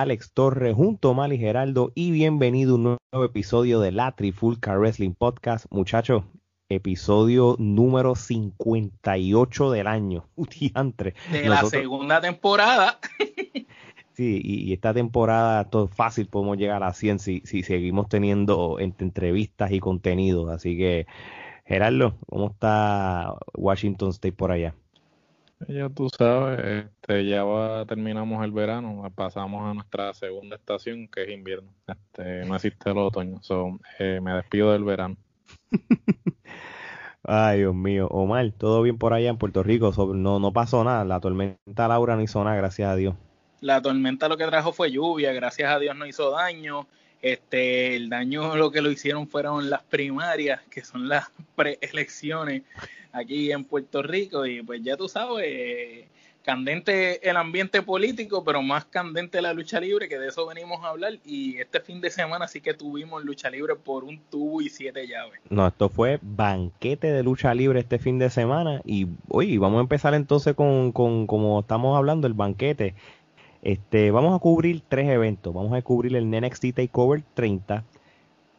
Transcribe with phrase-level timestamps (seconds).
[0.00, 4.76] Alex Torres junto a Mali Geraldo y bienvenido a un nuevo episodio de la Trifulca
[4.76, 5.64] Wrestling Podcast.
[5.70, 6.24] Muchachos,
[6.68, 10.28] episodio número 58 del año.
[10.36, 11.14] Diantre.
[11.32, 12.98] De la segunda temporada.
[14.12, 19.72] sí, y, esta temporada todo fácil podemos llegar a 100 si, si seguimos teniendo entrevistas
[19.72, 20.50] y contenidos.
[20.50, 21.06] Así que,
[21.64, 24.74] Gerardo, ¿cómo está Washington State por allá?
[25.68, 27.42] Ya tú sabes, este, ya
[27.88, 31.70] terminamos el verano, pasamos a nuestra segunda estación que es invierno.
[31.86, 35.16] Este, no existe el otoño, so, eh, me despido del verano.
[37.22, 38.06] Ay, Dios mío.
[38.08, 39.92] Omar, ¿todo bien por allá en Puerto Rico?
[40.14, 41.04] no, no pasó nada.
[41.04, 43.14] La tormenta Laura no hizo nada, gracias a Dios.
[43.60, 46.86] La tormenta lo que trajo fue lluvia, gracias a Dios no hizo daño.
[47.22, 52.62] Este, el daño lo que lo hicieron fueron las primarias, que son las preelecciones
[53.16, 56.06] aquí en Puerto Rico y pues ya tú sabes,
[56.46, 60.90] candente el ambiente político, pero más candente la lucha libre, que de eso venimos a
[60.90, 64.68] hablar y este fin de semana sí que tuvimos lucha libre por un tubo y
[64.68, 65.40] siete llaves.
[65.50, 69.80] No, esto fue banquete de lucha libre este fin de semana y oye, vamos a
[69.82, 72.94] empezar entonces con, con como estamos hablando, el banquete.
[73.62, 75.52] Este, vamos a cubrir tres eventos.
[75.52, 77.82] Vamos a cubrir el NXT Takeover 30,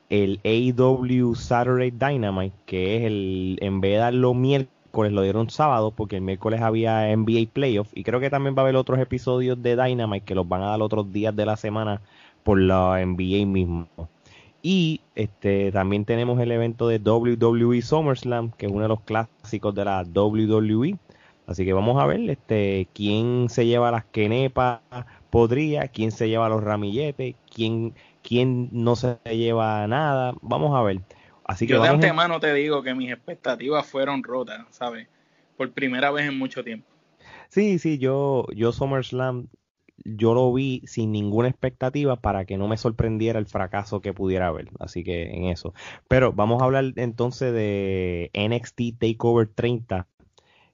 [0.09, 5.91] el AW Saturday Dynamite, que es el, en vez de darlo miércoles, lo dieron sábado,
[5.91, 9.61] porque el miércoles había NBA Playoff, y creo que también va a haber otros episodios
[9.61, 12.01] de Dynamite que los van a dar otros días de la semana
[12.43, 13.87] por la NBA mismo.
[14.61, 19.73] Y este también tenemos el evento de WWE SummerSlam, que es uno de los clásicos
[19.75, 20.97] de la WWE.
[21.45, 24.81] Así que vamos a ver este quién se lleva las quenepas
[25.29, 27.93] podría, quién se lleva los ramilletes, quién
[28.27, 30.33] quién no se lleva nada.
[30.41, 30.99] Vamos a ver.
[31.45, 35.07] Así que Yo de antemano te digo que mis expectativas fueron rotas, ¿sabes?
[35.55, 36.85] Por primera vez en mucho tiempo.
[37.47, 39.47] Sí, sí, yo, yo SummerSlam,
[40.03, 44.47] yo lo vi sin ninguna expectativa para que no me sorprendiera el fracaso que pudiera
[44.47, 44.71] haber.
[44.79, 45.73] Así que en eso.
[46.09, 50.05] Pero vamos a hablar entonces de NXT Takeover 30,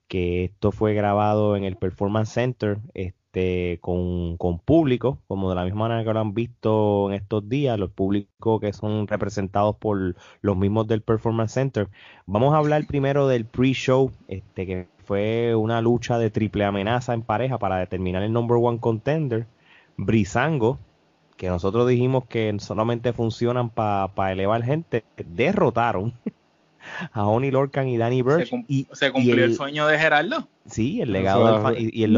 [0.07, 2.79] que esto fue grabado en el Performance Center.
[2.95, 7.49] Este, este, con, público, como de la misma manera que lo han visto en estos
[7.49, 11.89] días, los públicos que son representados por los mismos del Performance Center.
[12.27, 17.23] Vamos a hablar primero del pre-show, este, que fue una lucha de triple amenaza en
[17.23, 19.47] pareja para determinar el number one contender.
[19.97, 20.77] Brisango,
[21.35, 26.13] que nosotros dijimos que solamente funcionan para elevar gente, derrotaron
[27.11, 28.49] a Oni Lorcan y Danny Burch.
[28.49, 30.47] Se, y, se cumplió el, sueño de Gerardo.
[30.65, 32.11] Sí, el legado del, y, el,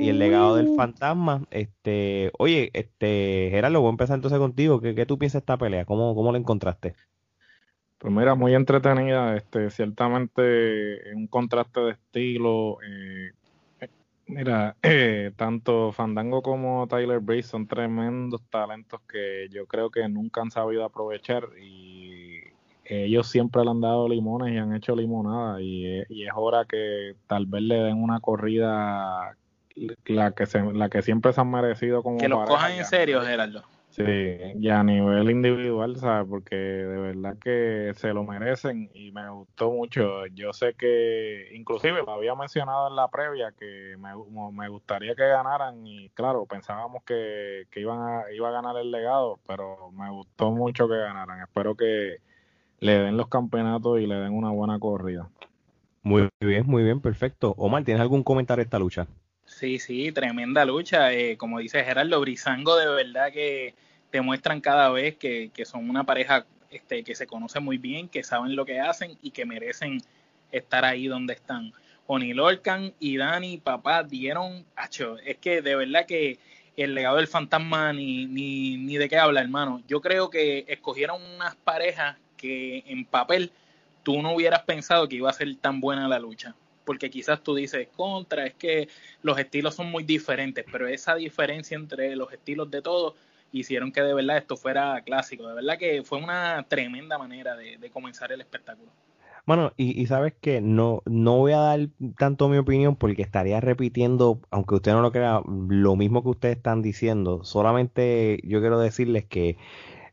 [0.00, 1.42] y, el, legado del fantasma.
[1.50, 4.80] Este, oye, este, Gerardo, voy a empezar entonces contigo.
[4.80, 5.84] ¿Qué, qué tú piensas de esta pelea?
[5.84, 6.94] ¿Cómo, ¿Cómo la encontraste?
[7.98, 12.78] Pues mira, muy entretenida, este, ciertamente un contraste de estilo.
[12.82, 13.32] Eh,
[14.26, 20.42] mira, eh, tanto Fandango como Tyler Breeze son tremendos talentos que yo creo que nunca
[20.42, 22.42] han sabido aprovechar y
[22.88, 27.46] ellos siempre le han dado limones y han hecho limonada y, es hora que tal
[27.46, 29.36] vez le den una corrida
[30.06, 33.20] la que se, la que siempre se han merecido como que los cojan en serio
[33.22, 33.62] Gerardo.
[33.90, 34.02] Sí
[34.56, 39.70] ya a nivel individual sabes porque de verdad que se lo merecen y me gustó
[39.70, 40.26] mucho.
[40.26, 44.10] Yo sé que inclusive lo había mencionado en la previa que me,
[44.52, 48.90] me gustaría que ganaran y claro pensábamos que, que iban a, iba a ganar el
[48.90, 51.40] legado pero me gustó mucho que ganaran.
[51.40, 52.18] Espero que
[52.80, 55.28] le den los campeonatos y le den una buena corrida.
[56.02, 57.54] Muy bien, muy bien, perfecto.
[57.58, 59.06] Omar, ¿tienes algún comentario de esta lucha?
[59.44, 61.12] Sí, sí, tremenda lucha.
[61.12, 63.74] Eh, como dice Gerardo Brizango, de verdad que
[64.12, 68.54] demuestran cada vez que, son una pareja este, que se conoce muy bien, que saben
[68.54, 70.00] lo que hacen y que merecen
[70.52, 71.72] estar ahí donde están.
[72.06, 76.38] Oni Lorcan y Dani, papá, dieron, acho, es que de verdad que
[76.76, 79.82] el legado del fantasma ni, ni, ni de qué habla, hermano.
[79.88, 83.52] Yo creo que escogieron unas parejas que en papel
[84.02, 86.54] tú no hubieras pensado que iba a ser tan buena la lucha.
[86.84, 88.88] Porque quizás tú dices, contra, es que
[89.22, 93.14] los estilos son muy diferentes, pero esa diferencia entre los estilos de todos
[93.50, 95.48] hicieron que de verdad esto fuera clásico.
[95.48, 98.90] De verdad que fue una tremenda manera de, comenzar el espectáculo.
[99.44, 101.88] Bueno, y, y, sabes que no, no voy a dar
[102.18, 106.56] tanto mi opinión porque estaría repitiendo, aunque usted no lo crea, lo mismo que ustedes
[106.56, 107.44] están diciendo.
[107.44, 109.56] Solamente yo quiero decirles que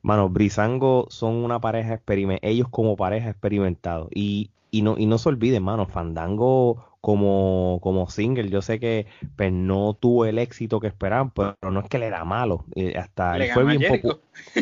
[0.03, 4.09] Mano, Brisango son una pareja experimentada, ellos como pareja experimentados.
[4.13, 9.07] Y, y, no, y no se olviden, mano, Fandango como, como single, yo sé que
[9.35, 12.63] pues, no tuvo el éxito que esperaban, pero no es que le era malo.
[12.75, 14.19] Eh, hasta le fue bien poco.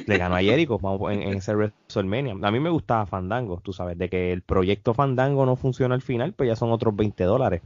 [0.08, 0.80] Le ganó a Jericho
[1.12, 2.36] en, en, ese WrestleMania.
[2.42, 6.02] A mí me gustaba Fandango, tú sabes, de que el proyecto Fandango no funciona al
[6.02, 7.62] final, pues ya son otros 20 dólares.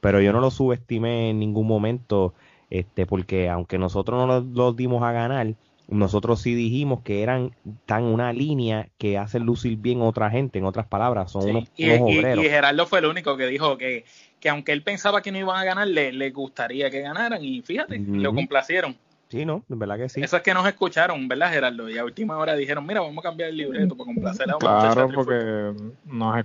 [0.00, 2.34] Pero yo no lo subestimé en ningún momento
[2.70, 5.54] este, porque aunque nosotros no los, dimos a ganar,
[5.88, 7.54] nosotros sí dijimos que eran
[7.86, 11.64] tan una línea que hacen lucir bien a otra gente, en otras palabras, son unos,
[11.76, 12.44] y, obreros.
[12.44, 14.04] Y, Gerardo fue el único que dijo que,
[14.38, 17.98] que aunque él pensaba que no iban a ganar, le, gustaría que ganaran y fíjate,
[17.98, 18.96] lo complacieron.
[19.28, 20.20] Sí, no, de verdad que sí.
[20.22, 21.88] Eso es que nos escucharon, ¿verdad, Gerardo?
[21.88, 24.60] Y a última hora dijeron, mira, vamos a cambiar el libreto para complacer a un
[24.60, 25.74] Claro, porque
[26.04, 26.44] nos,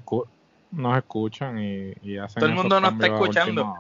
[0.72, 3.76] nos escuchan y, y hacen Todo el mundo nos está escuchando.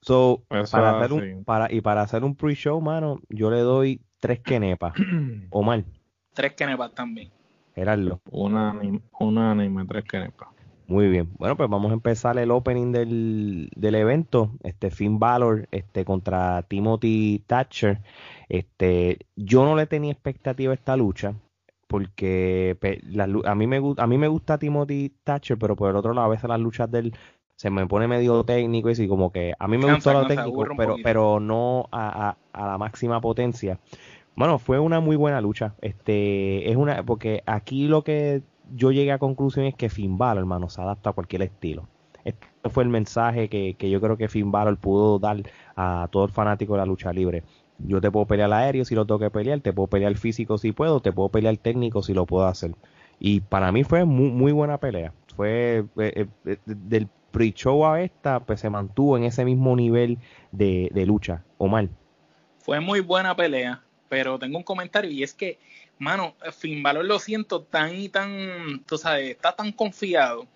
[0.00, 4.40] So, para hacer un, para, y para hacer un pre-show, mano, yo le doy tres
[4.40, 4.94] quenepas.
[5.50, 5.84] o mal.
[6.34, 7.30] Tres quenepas también.
[7.74, 8.20] Gerardo.
[8.30, 8.74] Una,
[9.18, 10.48] una anime, tres quenepas.
[10.86, 11.28] Muy bien.
[11.38, 14.52] Bueno, pues vamos a empezar el opening del, del evento.
[14.62, 18.00] Este Finn Balor este, contra Timothy Thatcher.
[18.48, 21.34] Este, yo no le tenía expectativa a esta lucha
[21.88, 22.76] porque
[23.46, 26.30] a mí me a mí me gusta Timothy Thatcher, pero por el otro lado a
[26.30, 27.14] veces las luchas del
[27.58, 30.64] se me pone medio técnico y así como que a mí me gustó lo técnico,
[30.76, 33.80] pero pero no a, a, a, la máxima potencia.
[34.36, 35.74] Bueno, fue una muy buena lucha.
[35.80, 40.42] Este es una porque aquí lo que yo llegué a conclusión es que Finn Balor,
[40.42, 41.88] hermano, se adapta a cualquier estilo.
[42.24, 45.38] Este fue el mensaje que, que yo creo que Finn Balor pudo dar
[45.74, 47.42] a todo el fanático de la lucha libre.
[47.78, 50.70] Yo te puedo pelear aéreo si lo tengo que pelear, te puedo pelear físico si
[50.70, 52.76] puedo, te puedo pelear técnico si lo puedo hacer.
[53.18, 55.12] Y para mí fue muy, muy buena pelea.
[55.34, 60.18] Fue eh, eh, eh, del pre-show a esta, pues se mantuvo en ese mismo nivel
[60.52, 61.42] de, lucha.
[61.58, 61.88] Omar.
[62.58, 65.58] Fue muy buena pelea, pero tengo un comentario y es que
[65.98, 70.46] mano, Finn Balor lo siento tan y tan, tú sabes, está tan confiado.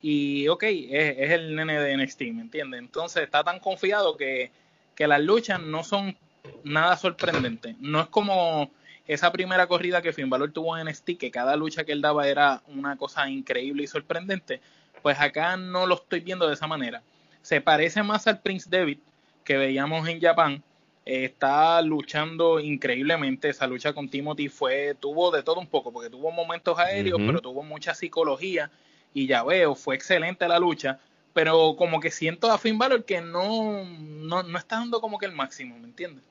[0.00, 2.80] Y ok, es, el nene de NXT, ¿me entiendes?
[2.80, 4.50] Entonces está tan confiado que,
[4.98, 6.16] las luchas no son
[6.62, 7.76] nada sorprendentes.
[7.80, 8.70] No es como
[9.08, 12.28] esa primera corrida que Finn Balor tuvo en NXT, que cada lucha que él daba
[12.28, 14.60] era una cosa increíble y sorprendente.
[15.02, 17.02] Pues acá no lo estoy viendo de esa manera.
[17.42, 18.98] Se parece más al Prince David
[19.44, 20.62] que veíamos en Japón,
[21.04, 23.48] está luchando increíblemente.
[23.48, 27.40] Esa lucha con Timothy fue, tuvo de todo un poco, porque tuvo momentos aéreos, pero
[27.40, 28.70] tuvo mucha psicología.
[29.14, 31.00] Y ya veo, fue excelente la lucha.
[31.32, 35.26] Pero como que siento a Finn Balor que no, no, no está dando como que
[35.26, 36.24] el máximo, ¿me entiendes?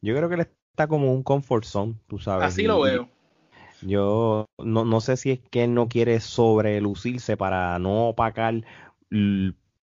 [0.00, 2.46] Yo creo que él está como un comfort zone, tú sabes.
[2.46, 3.08] Así lo veo.
[3.82, 8.62] Yo no, no sé si es que él no quiere sobrelucirse para no opacar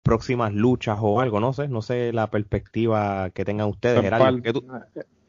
[0.03, 4.03] próximas luchas o algo, no sé, no sé la perspectiva que tengan ustedes.
[4.03, 4.53] Eh,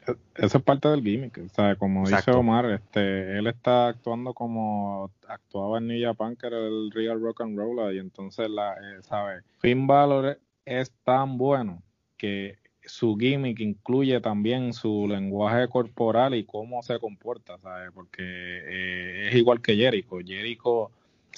[0.07, 4.33] eh, eso es parte del gimmick, o sea, como dice Omar, este, él está actuando
[4.33, 8.73] como actuaba en New Japan, que era el Real Rock and Roll, y entonces, la,
[8.73, 9.41] eh, ¿sabe?
[9.59, 11.81] Finn Balor es tan bueno
[12.15, 12.57] que
[12.87, 17.91] su gimmick incluye también su lenguaje corporal y cómo se comporta, ¿sabes?
[17.93, 20.17] Porque es igual que Jericho.
[20.25, 20.91] Jericho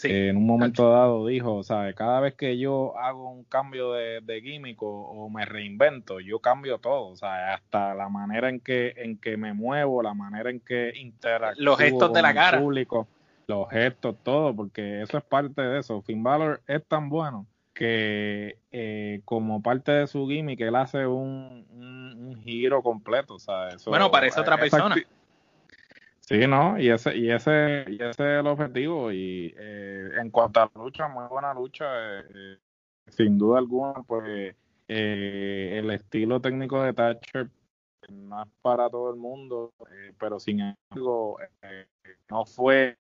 [0.04, 4.42] en un momento dado dijo, sea, cada vez que yo hago un cambio de, de
[4.42, 9.38] gimmick o, me reinvento, yo cambio todo, sea, hasta la manera en que en que
[9.38, 13.08] me muevo, la manera en que interactúo los gestos de la cara, público,
[13.48, 16.02] los gestos, todo, porque eso es parte de eso.
[16.02, 17.46] Finn Balor es tan bueno
[17.80, 24.12] que eh, como parte de su gimmick él hace un, un, giro completo, eso, bueno,
[24.12, 24.98] parece otra persona.
[26.20, 29.14] Sí, no, y ese, y ese, y ese es el objetivo.
[29.14, 31.86] Y eh, en cuanto a la lucha, muy buena lucha,
[32.20, 32.58] eh, eh,
[33.08, 34.54] sin duda alguna, pues
[34.90, 37.50] el estilo técnico de Thatcher
[38.10, 39.72] no es para todo el mundo,
[40.20, 41.38] pero sin embargo,
[42.30, 42.98] no fue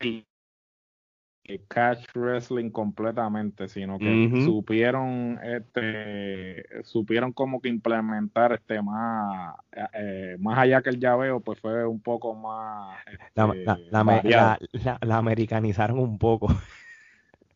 [1.68, 9.56] catch wrestling completamente, sino que supieron este supieron como que implementar este más
[9.94, 12.98] eh, más allá que el llaveo, pues fue un poco más
[13.36, 13.54] la,
[13.92, 16.56] la, este, americanizaron un poco.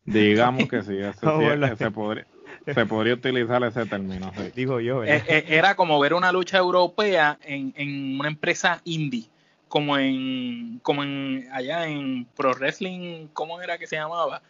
[0.04, 2.34] Digamos que sí, se, podría,
[2.66, 4.32] se podría utilizar ese término.
[4.54, 5.02] Digo yo.
[5.04, 9.28] Eh, eh, era como ver una lucha europea en, en una empresa indie
[9.74, 14.40] como en, como en allá en Pro Wrestling, ¿cómo era que se llamaba?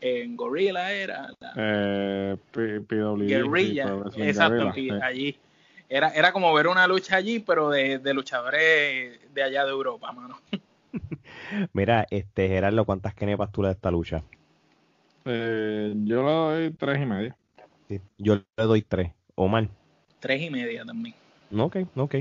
[0.00, 1.28] En Gorilla era.
[1.54, 4.72] Eh, Guerrilla, exacto,
[5.02, 5.36] allí.
[5.86, 10.12] Era, era como ver una lucha allí, pero de, de luchadores de allá de Europa,
[10.12, 10.38] mano.
[11.74, 14.22] Mira, este Gerardo, ¿cuántas kenepas tú le das a esta lucha?
[15.26, 17.36] Eh, yo le doy tres y media.
[18.16, 19.12] yo le doy tres.
[19.34, 19.68] Omar.
[20.20, 21.14] Tres y media también.
[21.54, 22.14] Ok, ok.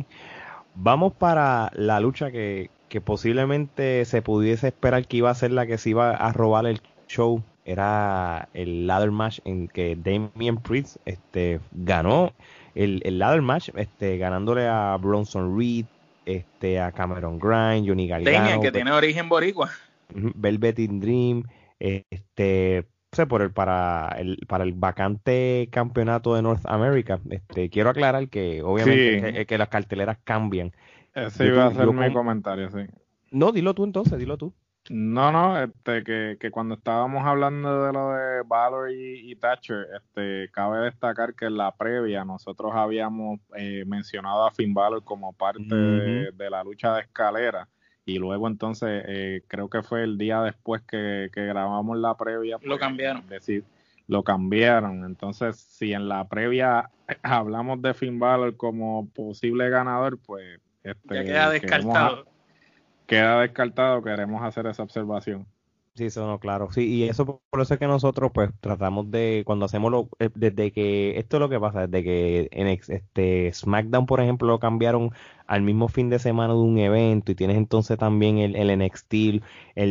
[0.76, 2.70] Vamos para la lucha que,
[3.04, 6.82] posiblemente se pudiese esperar que iba a ser la que se iba a robar el
[7.08, 7.44] show.
[7.66, 12.34] Era el ladder match en que Damien Priest este, ganó
[12.74, 15.86] el, el ladder match, este, ganándole a Bronson Reed,
[16.26, 18.38] este, a Cameron Grind, Johnny Gargano.
[18.38, 19.70] Damien, que tiene origen boricua.
[20.10, 21.44] Velvet in Dream,
[21.80, 22.88] este,
[23.28, 28.62] por el para el para el vacante campeonato de North America, este quiero aclarar que
[28.62, 30.72] obviamente que, las carteleras cambian.
[31.14, 32.82] Ese iba a ser mi comentario, sí.
[33.32, 34.54] No, dilo tú entonces, dilo tú.
[34.90, 40.50] No, no, este, que, que cuando estábamos hablando de lo de Valor y, Thatcher, este,
[40.52, 45.76] cabe destacar que en la previa nosotros habíamos eh, mencionado a Finn Balor como parte
[45.76, 47.68] de, la lucha de escalera
[48.10, 52.58] y luego entonces eh, creo que fue el día después que, grabamos la previa.
[52.62, 53.28] lo pues, cambiaron.
[53.28, 53.64] Decir,
[54.08, 55.06] lo cambiaron.
[55.06, 56.90] Entonces, si en la previa
[57.24, 60.60] hablamos de Finn Balor como posible ganador, pues...
[60.82, 62.26] Este, ya queda descartado
[63.10, 65.46] queda descartado, queremos hacer esa observación.
[65.96, 66.72] Sí, eso no, claro.
[66.72, 70.30] Sí, y eso por eso es que nosotros pues tratamos de, cuando hacemos lo, eh,
[70.34, 74.60] desde que, esto es lo que pasa, desde que en este SmackDown, por ejemplo, lo
[74.60, 75.12] cambiaron
[75.50, 79.14] al mismo fin de semana de un evento y tienes entonces también el, el NXT
[79.14, 79.42] el,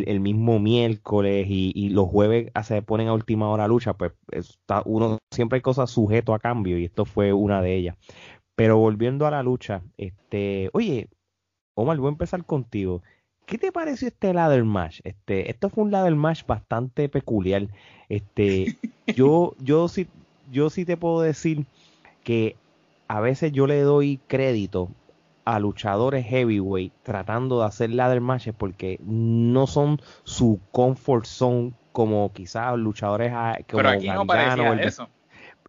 [0.06, 5.18] el mismo miércoles y, los jueves se ponen a última hora lucha, pues está uno,
[5.32, 7.96] siempre hay cosas sujeto a cambio y esto fue una de ellas.
[8.54, 11.08] Pero volviendo a la lucha, este, oye,
[11.74, 13.02] Omar, voy a empezar contigo.
[13.44, 15.00] ¿Qué te pareció este ladder match?
[15.02, 17.66] Este, esto fue un ladder match bastante peculiar.
[18.08, 18.76] Este,
[19.16, 20.06] yo, yo sí,
[20.52, 21.66] yo sí te puedo decir
[22.22, 22.54] que
[23.08, 24.90] a veces yo le doy crédito
[25.54, 32.30] a luchadores heavyweight tratando de hacer ladder matches porque no son su comfort zone como
[32.34, 35.08] quizás luchadores como Pero aquí no parecía eso.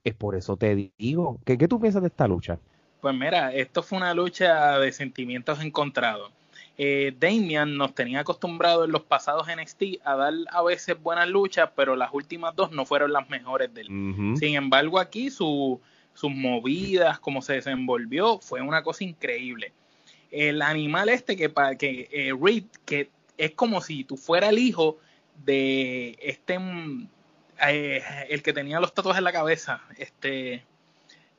[0.04, 1.40] Es por eso te digo.
[1.46, 2.60] ¿Qué, ¿Qué tú piensas de esta lucha?
[3.00, 6.32] Pues mira, esto fue una lucha de sentimientos encontrados.
[6.78, 11.70] Eh, Damian nos tenía acostumbrado en los pasados NXT a dar a veces buenas luchas,
[11.76, 13.88] pero las últimas dos no fueron las mejores de él.
[14.38, 15.30] Sin embargo, aquí
[16.13, 19.72] sus movidas, cómo se desenvolvió, fue una cosa increíble.
[20.32, 24.98] El animal este que, que eh, Reed, que es como si tú fuera el hijo
[25.46, 27.08] de este, mm,
[27.68, 30.63] eh, el que tenía los tatuajes en la cabeza, este,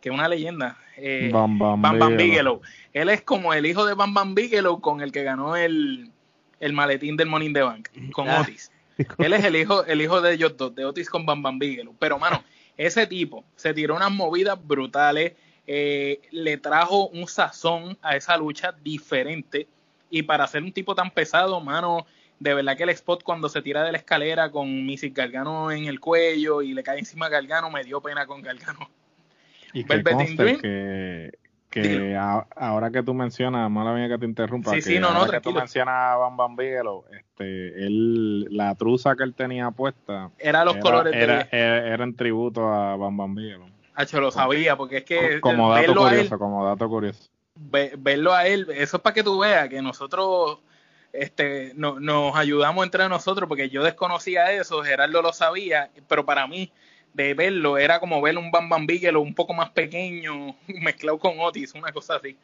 [0.00, 0.78] que es una leyenda.
[0.96, 2.60] Eh, Bam, Bam, Bigelow.
[2.92, 6.10] Él es como el hijo de Bam Bam Bigelow con el que ganó el,
[6.58, 8.40] el maletín del Money in the Bank, con ah.
[8.40, 8.72] Otis.
[9.18, 11.94] Él es el hijo, el hijo de ellos dos, de Otis con Bam Bam Bigelow.
[11.98, 12.42] Pero, mano,
[12.76, 15.32] ese tipo se tiró unas movidas brutales,
[15.66, 19.68] eh, le trajo un sazón a esa lucha diferente.
[20.10, 22.06] Y para ser un tipo tan pesado, mano,
[22.40, 25.84] de verdad que el spot cuando se tira de la escalera con Missy Gargano en
[25.84, 28.90] el cuello y le cae encima a Gargano, me dio pena con Gargano.
[29.72, 30.02] Y que
[30.60, 31.30] que,
[32.56, 35.52] ahora que tú mencionas, mala mía que te interrumpa, sí, sí, no, no, que tú
[35.52, 40.76] mencionas a Bam Bam Bigelow, este, él, la truza que él tenía puesta era los
[40.78, 43.68] colores era, era, en tributo a Bam Bam Bigelow.
[43.94, 47.28] Hacho, lo sabía, porque es que como dato curioso, como dato curioso.
[47.54, 50.58] verlo a él, eso es para que tú veas que nosotros
[51.12, 56.46] este, no, nos ayudamos entre nosotros, porque yo desconocía eso, Gerardo lo sabía, pero para
[56.46, 56.72] mí
[57.12, 61.38] de verlo, era como ver un Bam Bam Bigelow un poco más pequeño, mezclado con
[61.40, 62.36] Otis, una cosa así.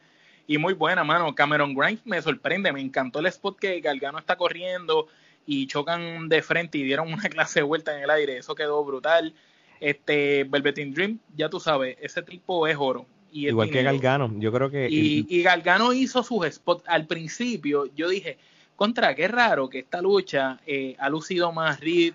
[0.47, 1.35] Y muy buena, mano.
[1.35, 5.07] Cameron Grimes me sorprende, me encantó el spot que Galgano está corriendo
[5.45, 8.83] y chocan de frente y dieron una clase de vuelta en el aire, eso quedó
[8.83, 9.33] brutal.
[9.79, 13.05] Este Velveteen Dream, ya tú sabes, ese tipo es oro.
[13.31, 14.87] Y Igual que Galgano, yo creo que...
[14.89, 16.83] Y, y Galgano hizo sus spots.
[16.87, 18.37] Al principio yo dije,
[18.75, 22.13] contra, qué raro que esta lucha eh, ha lucido más Reed,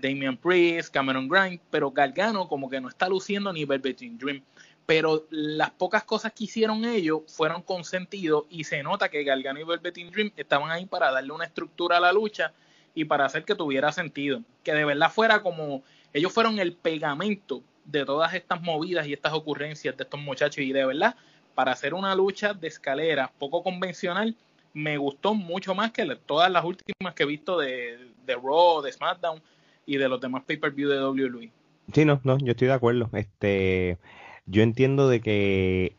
[0.00, 4.42] Damian Priest, Cameron Grimes, pero Gargano como que no está luciendo ni Velveteen Dream.
[4.86, 9.60] Pero las pocas cosas que hicieron ellos fueron con sentido y se nota que Gargano
[9.60, 12.52] y Velveteen Dream estaban ahí para darle una estructura a la lucha
[12.94, 14.42] y para hacer que tuviera sentido.
[14.64, 19.32] Que de verdad fuera como ellos fueron el pegamento de todas estas movidas y estas
[19.32, 21.14] ocurrencias de estos muchachos y de verdad
[21.54, 24.36] para hacer una lucha de escalera poco convencional
[24.72, 28.92] me gustó mucho más que todas las últimas que he visto de, de Raw, de
[28.92, 29.42] SmackDown
[29.90, 31.50] y de los demás pay-per-view de WWE.
[31.92, 33.10] Sí, no, no, yo estoy de acuerdo.
[33.12, 33.98] Este,
[34.46, 35.96] yo entiendo de que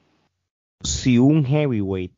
[0.81, 2.13] si un heavyweight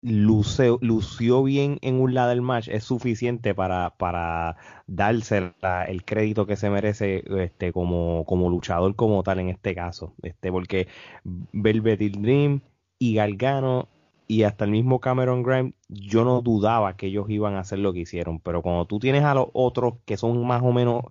[0.00, 5.52] luce, lució bien en un lado del match es suficiente para, para darse
[5.88, 10.52] el crédito que se merece este como, como luchador como tal en este caso este
[10.52, 10.86] porque
[11.24, 12.60] Velvet Dream
[13.00, 13.88] y Gargano
[14.28, 17.94] y hasta el mismo Cameron Grimes, yo no dudaba que ellos iban a hacer lo
[17.94, 21.02] que hicieron, pero cuando tú tienes a los otros que son más o menos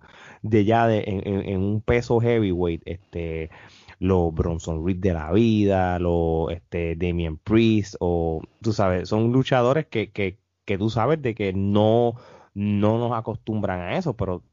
[0.42, 3.50] de ya de, en, un peso heavyweight, este,
[3.98, 9.86] los Bronson Reed de la vida, los este, Damien Priest, o tú sabes, son luchadores
[9.86, 12.14] que, que, que tú sabes de que no,
[12.54, 14.44] no nos acostumbran a eso, pero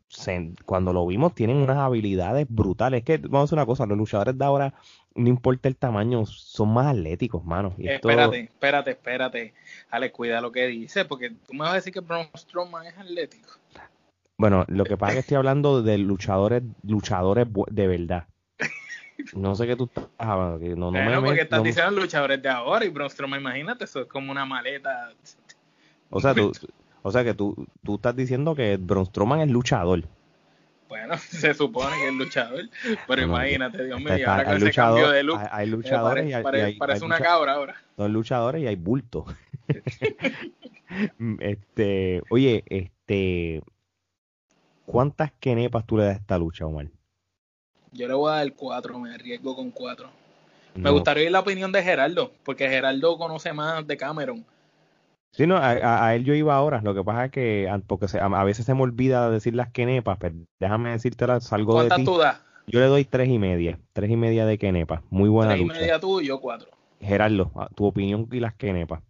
[0.66, 3.00] cuando lo vimos tienen unas habilidades brutales.
[3.00, 4.74] Es que vamos a decir una cosa, los luchadores de ahora
[5.16, 7.74] no importa el tamaño, son más atléticos, mano.
[7.80, 9.54] espérate, espérate, espérate.
[9.90, 12.98] Ale, cuida lo que dice, porque tú me vas a decir que Braun Strowman es
[12.98, 13.50] atlético.
[14.38, 18.28] Bueno, lo que pasa es que estoy hablando de luchadores, luchadores de verdad.
[19.34, 20.60] No sé qué tú estás hablando.
[20.60, 23.40] Que no, no bueno, me, porque estás no- diciendo luchadores de ahora y Braun Strowman,
[23.40, 25.14] imagínate, eso es como una maleta.
[26.10, 26.52] o sea, tú,
[27.02, 30.04] o sea que tú, tú estás diciendo que Braun Strowman es luchador.
[30.98, 32.70] Bueno, se supone que es luchador,
[33.08, 35.48] pero No, imagínate, Dios mío, y ahora con hay, ese luchador- cambio de look, hay,
[35.52, 37.76] hay eh, luchadores pare- y hay, pare- y hay- parece una lucha- cabra ahora.
[37.98, 39.26] Son luchadores y hay bulto.
[41.40, 43.62] este, oye, este,
[44.86, 46.88] ¿cuántas kenepas tú le das a esta lucha, Omar?
[47.92, 50.10] Yo le voy a dar cuatro, me arriesgo con cuatro.
[50.76, 50.94] Me No.
[50.94, 54.46] gustaría oír la opinión de Gerardo, porque Gerardo conoce más de Cameron.
[55.36, 56.82] Sí, no, a, él yo iba ahora.
[56.82, 59.70] Lo que pasa es que porque se- a, a veces se me olvida decir las
[59.72, 62.06] kenepas, pero déjame decírtela, salgo de ¿Cuántas ti.
[62.06, 62.40] tú das?
[62.68, 65.02] Yo le doy tres y media, tres y media de kenepas.
[65.10, 65.80] Muy buena Tres y lucha.
[65.80, 66.70] media tú y yo cuatro.
[67.00, 69.02] Gerardo, tu opinión y las kenepas.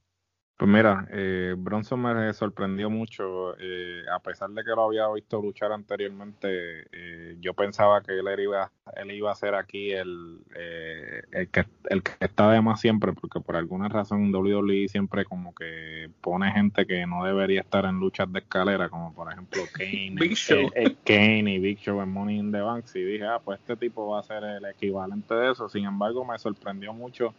[0.57, 5.41] Pues mira, eh, Bronson me sorprendió mucho, eh, a pesar de que lo había visto
[5.41, 11.23] luchar anteriormente, eh, yo pensaba que él iba, él iba a ser aquí el, eh,
[11.33, 15.53] el, que, el que está de más siempre, porque por alguna razón WWE siempre como
[15.53, 20.11] que pone gente que no debería estar en luchas de escalera, como por ejemplo Kane,
[20.13, 20.71] Big Show.
[20.73, 23.59] eh, eh, Kane y Big Show en Money in the Bank, y dije, ah, pues
[23.59, 27.33] este tipo va a ser el equivalente de eso, sin embargo me sorprendió mucho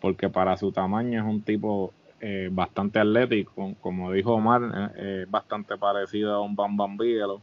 [0.00, 5.76] porque para su tamaño es un tipo eh, bastante atlético, como dijo Omar, eh, bastante
[5.76, 7.40] parecido a un Bam Bam Bigelow,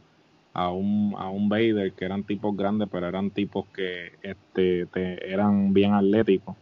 [0.52, 5.30] a un, a un Vader, que eran tipos grandes, pero eran tipos que este, te-
[5.32, 6.56] eran bien atléticos.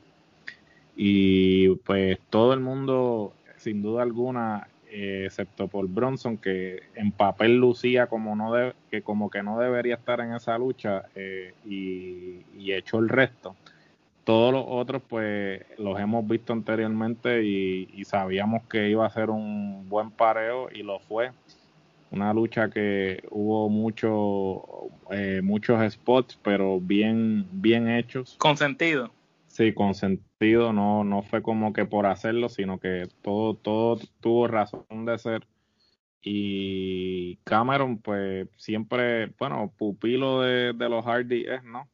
[0.96, 7.56] Y pues todo el mundo, sin duda alguna, eh, excepto por Bronson, que en papel
[7.56, 12.42] lucía como no de- que como que no debería estar en esa lucha eh, y,
[12.56, 13.56] y echó el resto
[14.24, 19.30] todos los otros pues los hemos visto anteriormente y, y sabíamos que iba a ser
[19.30, 21.30] un buen pareo y lo fue.
[22.10, 28.36] Una lucha que hubo mucho eh, muchos spots pero bien bien hechos.
[28.38, 29.10] Con sentido.
[29.46, 30.72] sí con sentido.
[30.72, 35.46] No no fue como que por hacerlo sino que todo todo tuvo razón de ser.
[36.22, 41.86] Y Cameron pues siempre bueno pupilo de, de los Hardy es no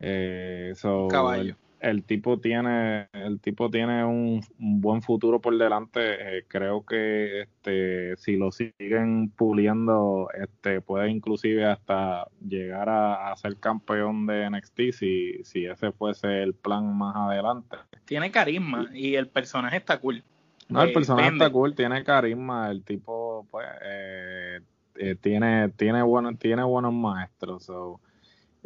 [0.00, 1.56] eh, so, Caballo.
[1.80, 7.42] El- tipo tiene el tipo tiene un, un buen futuro por delante Eh, creo que
[7.42, 14.44] este si lo siguen puliendo este puede inclusive hasta llegar a, a ser campeón de
[14.44, 19.98] NXT si, si ese fuese el plan más adelante Tiene carisma y el personaje está
[20.00, 20.22] cool.
[20.68, 21.44] no el Eh, personaje vende.
[21.44, 24.60] está cool tiene carisma el tipo pues eh,
[24.96, 28.00] eh, tiene tiene buenos tiene buenos maestros so,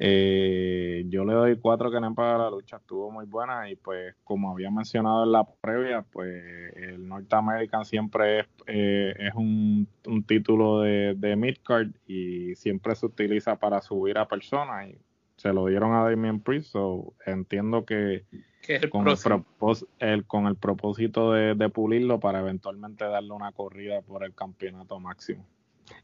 [0.03, 4.51] eh, yo le doy cuatro que para la lucha, estuvo muy buena y pues como
[4.51, 10.23] había mencionado en la previa, pues el North American siempre es, eh, es un, un
[10.25, 14.97] título de, de midcard y siempre se utiliza para subir a personas y
[15.37, 18.25] se lo dieron a Damien Priest, so entiendo que
[18.69, 19.45] el con el, próximo.
[19.59, 24.35] propós- el- con el propósito de, de pulirlo para eventualmente darle una corrida por el
[24.35, 25.45] campeonato máximo.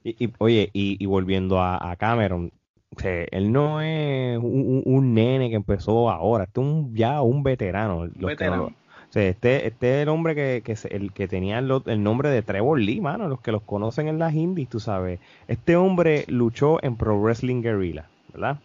[0.04, 2.52] Y, y, oye, y, y volviendo a, a Cameron,
[2.94, 6.94] o sea, él no es un, un- un nene que empezó ahora, este es un,
[6.94, 8.08] ya un veterano.
[8.14, 8.64] Veterano.
[8.66, 12.30] o sea, este, este es el hombre que, que el que tenía el, el nombre
[12.30, 15.20] de Trevor Lee, mano, los que los conocen en las indies, tú sabes.
[15.48, 18.58] Este hombre luchó en Pro Wrestling Guerrilla, ¿verdad?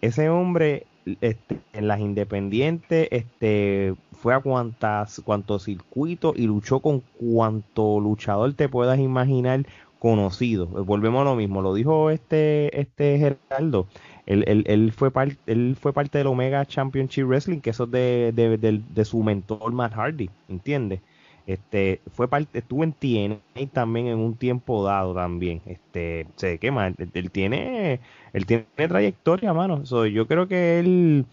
[0.00, 0.86] Ese hombre
[1.20, 8.54] este, en las independientes este, fue a cuantas, cuantos circuitos y luchó con cuanto luchador
[8.54, 9.66] te puedas imaginar
[10.00, 10.66] conocido.
[10.66, 13.88] Volvemos a lo mismo, lo dijo este, este Geraldo.
[14.26, 17.90] Él, él, él fue parte, él fue parte del Omega Championship Wrestling, que eso es
[17.92, 21.00] de, de, de- de su mentor Matt Hardy, ¿entiendes?
[21.46, 25.62] Este, fue parte, estuvo en TNA también en un tiempo dado también.
[25.66, 28.00] Este, sé qué más, él, él tiene,
[28.32, 29.84] él tiene trayectoria, mano.
[29.86, 31.26] So, yo creo que él,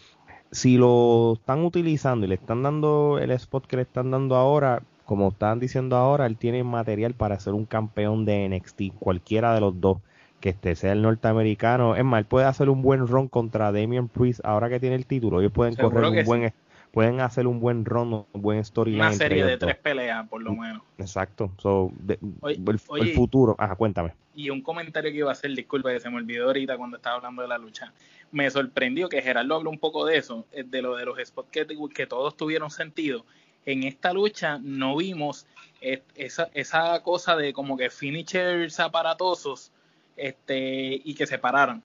[0.51, 4.84] si lo están utilizando y le están dando el spot que le están dando ahora,
[5.08, 9.62] como están diciendo ahora, él tiene material para ser un campeón de NXT, cualquiera de
[9.62, 10.00] los dos,
[10.41, 11.96] que este sea el norteamericano.
[11.96, 15.06] Es más, él puede hacer un buen run contra Damian Priest ahora que tiene el
[15.06, 15.39] título.
[15.39, 16.54] Ellos pueden Seguro correr un buen,
[16.91, 19.00] pueden hacer un buen run, un buen storyline.
[19.00, 20.84] Una serie de tres peleas, por lo menos.
[20.98, 21.54] Exacto.
[21.58, 22.60] So, de- Oye,
[23.00, 23.56] el, futuro.
[23.58, 24.12] Ajá, cuéntame.
[24.36, 27.15] Y un comentario que iba a hacer, disculpa que se me olvidó ahorita cuando estaba
[27.15, 27.93] hablando de la lucha.
[28.34, 31.50] Me sorprendió que Gerardo habló un poco de eso, eh, de lo de los spots
[31.50, 31.65] que,
[31.96, 33.26] que todos tuvieron sentido.
[33.67, 35.45] En esta lucha no vimos
[35.82, 39.73] esa, esa cosa de como que finishers aparatosos
[40.15, 41.84] este, y que se pararan.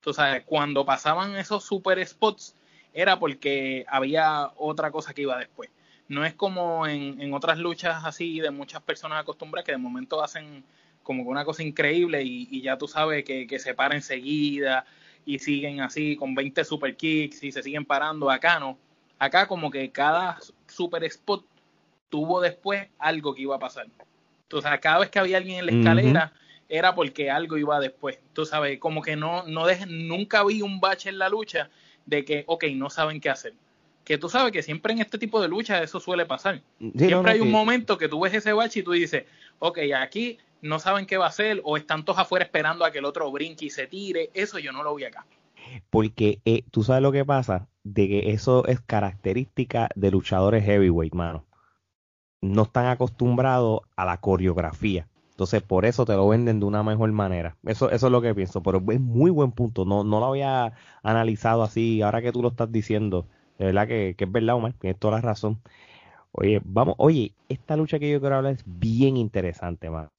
[0.00, 2.54] Tú sabes, cuando pasaban esos super spots
[2.94, 5.68] era porque había otra cosa que iba después.
[6.08, 10.24] No es como en, en otras luchas así de muchas personas acostumbradas que de momento
[10.24, 10.64] hacen
[11.02, 14.86] como que una cosa increíble y, ya tú sabes que, que se para enseguida
[15.26, 18.30] y siguen así con 20 super kicks y se siguen parando.
[18.30, 18.78] Acá no.
[19.18, 20.38] Acá como que cada
[20.80, 21.44] super spot
[22.08, 23.86] tuvo después algo que iba a pasar.
[24.44, 26.32] Entonces, cada vez que había alguien en la escalera,
[26.70, 28.18] era porque algo iba después.
[28.32, 31.68] Tú sabes, como que no, no nunca vi un bache en la lucha
[32.06, 33.52] de que, ok, no saben qué hacer.
[34.04, 36.62] Que tú sabes que siempre en este tipo de lucha eso suele pasar.
[36.96, 39.24] siempre hay un momento que tú ves ese bache y tú dices,
[39.58, 42.98] ok, aquí no saben qué va a hacer o están todos afuera esperando a que
[43.00, 44.30] el otro brinque y se tire.
[44.32, 45.26] Eso yo no lo vi acá.
[45.90, 51.14] Porque eh, tú sabes lo que pasa, de que eso es característica de luchadores heavyweight,
[51.14, 51.46] mano.
[52.42, 55.08] No están acostumbrados a la coreografía.
[55.30, 57.56] Entonces, por eso te lo venden de una mejor manera.
[57.64, 58.62] Eso, es lo que pienso.
[58.62, 59.84] Pero es muy buen punto.
[59.86, 62.02] No, no lo había analizado así.
[62.02, 63.26] Ahora que tú lo estás diciendo,
[63.58, 64.74] de verdad que, que es verdad, Omar.
[64.74, 65.60] Tienes toda la razón.
[66.32, 70.10] Oye, vamos, oye, esta lucha que yo quiero hablar es bien interesante, mano.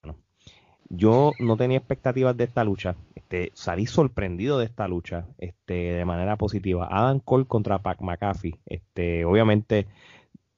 [0.94, 2.96] Yo no tenía expectativas de esta lucha.
[3.16, 6.90] Este, salí sorprendido de esta lucha, este, de manera positiva.
[6.92, 8.60] Adam Cole contra Pac McAfee.
[8.66, 9.88] Este, obviamente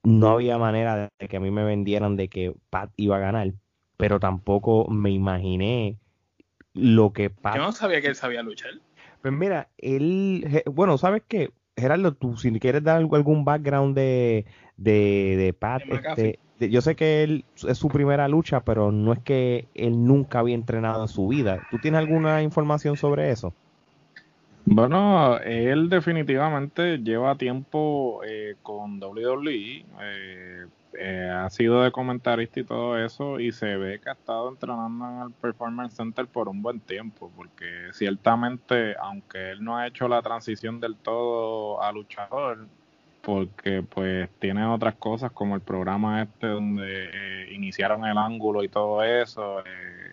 [0.02, 3.54] no había manera de que a mí me vendieran de que Pat iba a ganar,
[3.96, 6.00] pero tampoco me imaginé
[6.74, 7.56] lo que Pat.
[7.56, 8.72] Yo no sabía que él sabía luchar.
[9.22, 11.52] Pues mira, él, bueno, ¿sabes qué?
[11.78, 14.46] Gerardo, tú si quieres dar algún background de,
[14.78, 19.20] de, de Pat, este, yo sé que él es su primera lucha, pero no es
[19.20, 21.60] que él nunca había entrenado en su vida.
[21.72, 23.54] ¿Tú tienes alguna información sobre eso?
[24.66, 30.66] Bueno, él definitivamente lleva tiempo eh, con WWE, eh,
[30.98, 35.06] eh, ha sido de comentarista y todo eso, y se ve que ha estado entrenando
[35.06, 40.08] en el Performance Center por un buen tiempo, porque ciertamente, aunque él no ha hecho
[40.08, 42.68] la transición del todo a luchador,
[43.24, 48.68] porque pues tiene otras cosas como el programa este donde eh, iniciaron el ángulo y
[48.68, 49.64] todo eso, eh,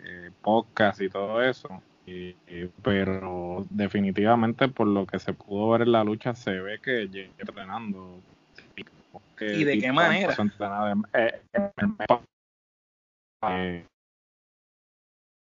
[0.05, 1.83] eh, podcast y todo eso.
[2.07, 2.35] Y,
[2.83, 7.33] pero definitivamente por lo que se pudo ver en la lucha se ve que llega
[7.39, 8.21] entrenando.
[9.41, 10.37] ¿Y de qué manera?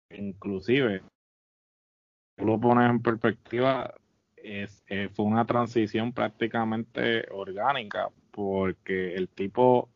[0.09, 1.01] inclusive,
[2.37, 3.93] tú lo pones en perspectiva,
[4.43, 9.89] es, eh, fue una transición prácticamente orgánica, porque el tipo,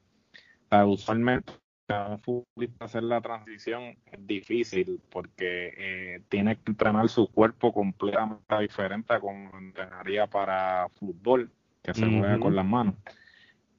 [0.72, 1.54] usualmente
[1.90, 8.60] un futbolista hacer la transición es difícil porque eh, tiene que entrenar su cuerpo completamente
[8.60, 11.50] diferente a como entrenaría para fútbol,
[11.84, 12.96] que se juega con las manos.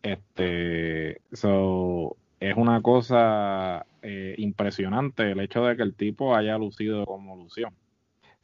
[0.02, 7.04] Este, so, es una cosa eh, impresionante el hecho de que el tipo haya lucido
[7.04, 7.70] como lució.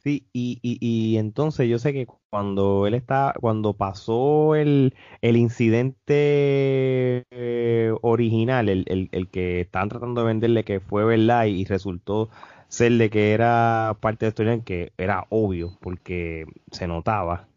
[0.05, 5.35] Sí, y, y, y, entonces yo sé que cuando él está, cuando pasó el, el
[5.35, 11.65] incidente eh, original, el, el, el, que estaban tratando de venderle que fue verdad y,
[11.65, 12.29] resultó
[12.67, 17.47] ser de que era parte de esto, que era obvio porque se notaba,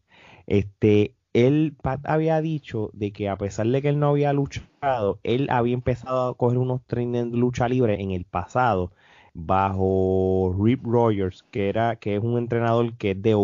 [0.47, 5.49] este, él había dicho de que a pesar de que él no había luchado, él
[5.51, 8.93] había empezado a coger unos trainings de lucha libre en el pasado
[9.39, 13.35] bajo Rip Rogers, que era que es un entrenador que es de.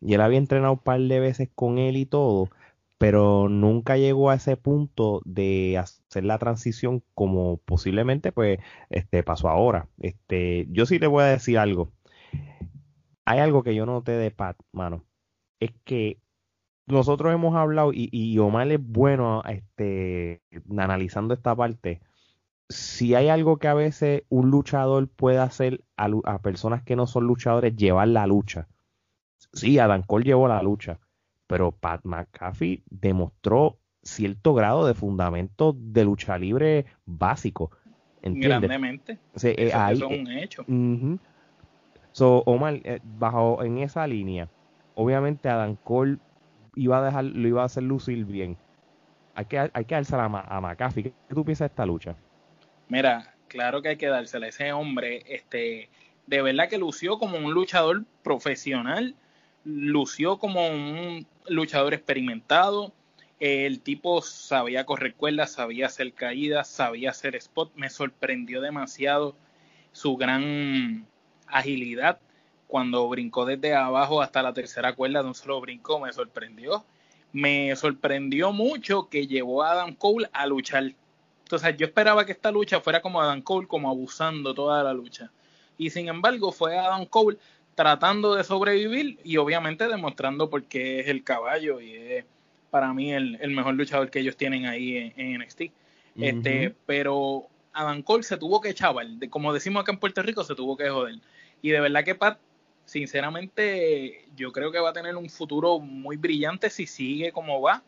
[0.00, 2.48] Y él había entrenado un par de veces con él y todo,
[2.98, 9.48] pero nunca llegó a ese punto de hacer la transición como posiblemente pues este pasó
[9.48, 9.88] ahora.
[9.98, 11.90] Este, yo sí le voy a decir algo.
[13.24, 15.04] Hay algo que yo noté de Pat, mano.
[15.60, 16.18] Es que
[16.86, 20.42] nosotros hemos hablado y, y Omar es bueno este,
[20.76, 22.00] analizando esta parte
[22.68, 27.26] si hay algo que a veces un luchador puede hacer a, personas que no son
[27.26, 28.68] luchadores, llevar la lucha.
[29.52, 30.98] Sí, Adam Cole llevó la lucha,
[31.46, 37.70] pero Pat McAfee demostró cierto grado de fundamento de lucha libre básico.
[38.22, 39.18] Grandemente.
[39.42, 40.64] Eh, eso, es un hecho.
[42.12, 44.48] so, Omar, eh, bajo en esa línea,
[44.94, 46.18] obviamente Adam Cole
[46.74, 48.56] iba a dejar, lo iba a hacer lucir bien.
[49.34, 51.02] Hay que, hay que alzar a, a McAfee.
[51.02, 52.16] ¿Qué tú piensas de esta lucha?
[52.88, 54.48] Mira, claro que hay que dársela.
[54.48, 55.88] Ese hombre, este,
[56.26, 59.14] de verdad que lució como un luchador profesional,
[59.64, 62.92] lució como un luchador experimentado.
[63.40, 67.72] El tipo sabía correr cuerdas, sabía hacer caídas, sabía hacer spot.
[67.74, 69.36] Me sorprendió demasiado
[69.92, 71.06] su gran
[71.46, 72.20] agilidad
[72.66, 76.00] cuando brincó desde abajo hasta la tercera cuerda de un solo brinco.
[76.00, 76.84] Me sorprendió.
[77.32, 80.94] Me sorprendió mucho que llevó a Adam Cole a luchar
[81.44, 85.30] entonces yo esperaba que esta lucha fuera como Adam Cole, como abusando toda la lucha.
[85.76, 87.36] Y sin embargo fue Adam Cole
[87.74, 92.24] tratando de sobrevivir y obviamente demostrando por qué es el caballo y es
[92.70, 95.62] para mí el, mejor luchador que ellos tienen ahí en, NXT.
[96.16, 100.54] Este, pero Adam Cole se tuvo que chaval, como decimos acá en Puerto Rico, se
[100.54, 101.16] tuvo que joder.
[101.60, 102.38] Y de verdad que Pat,
[102.84, 107.82] sinceramente, yo creo que va a tener un futuro muy brillante si sigue como va.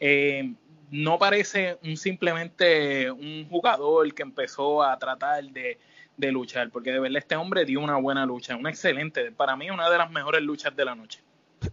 [0.00, 0.52] Eh,
[0.90, 5.78] no parece un simplemente un jugador que empezó a tratar de,
[6.16, 9.70] de luchar, porque de verdad este hombre dio una buena lucha, una excelente, para mí
[9.70, 11.20] una de las mejores luchas de la noche.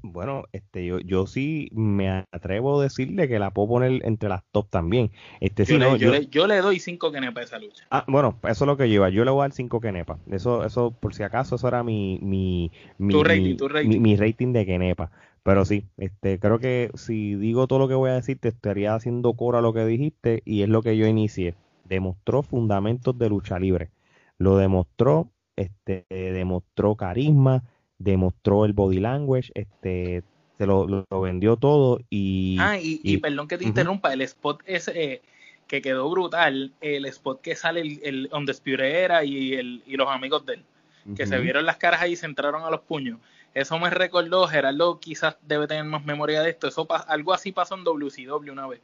[0.01, 4.43] Bueno, este, yo, yo sí me atrevo a decirle que la puedo poner entre las
[4.51, 5.11] top también.
[5.39, 7.85] Este, yo, le, no, yo, le, yo, le, doy 5 kenepa a esa lucha.
[7.91, 9.09] Ah, bueno, eso es lo que lleva.
[9.09, 10.17] Yo le voy a dar 5 kenepa.
[10.31, 13.89] Eso, eso, por si acaso, eso era mi, mi, mi, tu rating, mi, tu rating.
[13.89, 15.11] mi, mi rating de kenepa.
[15.43, 18.95] Pero sí, este, creo que si digo todo lo que voy a decir, te estaría
[18.95, 21.55] haciendo coro a lo que dijiste y es lo que yo inicié.
[21.83, 23.89] Demostró fundamentos de lucha libre.
[24.37, 27.63] Lo demostró, este, demostró carisma,
[27.97, 30.23] demostró el body language, este,
[30.57, 32.57] se lo, vendió todo y...
[32.59, 33.69] Ah, y, y, y perdón que te uh -huh.
[33.69, 35.21] interrumpa, el spot ese eh,
[35.67, 40.07] que quedó brutal, el spot que sale el, el Undisputed Era y, el, y los
[40.09, 40.63] amigos de él,
[41.05, 41.17] uh -huh.
[41.17, 43.19] que se vieron las caras ahí y se entraron a los puños.
[43.53, 47.75] Eso me recordó, Gerardo quizás debe tener más memoria de esto, eso algo así pasó
[47.75, 48.81] en WCW una vez.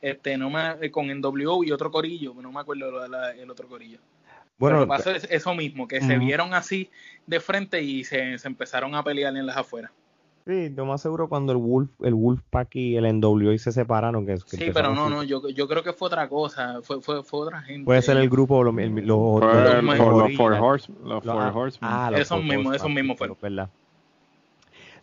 [0.00, 3.50] Este, no me, con NWO y otro corillo, no me acuerdo lo de la, el
[3.50, 3.98] otro corillo.
[4.58, 6.06] Bueno, Pero pasó eso mismo, que uh -huh.
[6.06, 6.90] se vieron así
[7.26, 9.90] de frente y se, se, empezaron a pelear en las afueras.
[10.46, 14.24] Sí, lo más seguro cuando el Wolf, el Wolfpack y el NWO se separaron.
[14.24, 17.24] Que, que sí, pero no, no, yo, yo creo que fue otra cosa, fue, fue,
[17.24, 17.84] fue otra gente.
[17.84, 19.42] Puede ser el grupo, los, los, los.
[19.82, 21.80] Los Four Horsemen.
[21.82, 23.36] Ah, esos mismos, esos mismos fueron.
[23.42, 23.68] ¿verdad?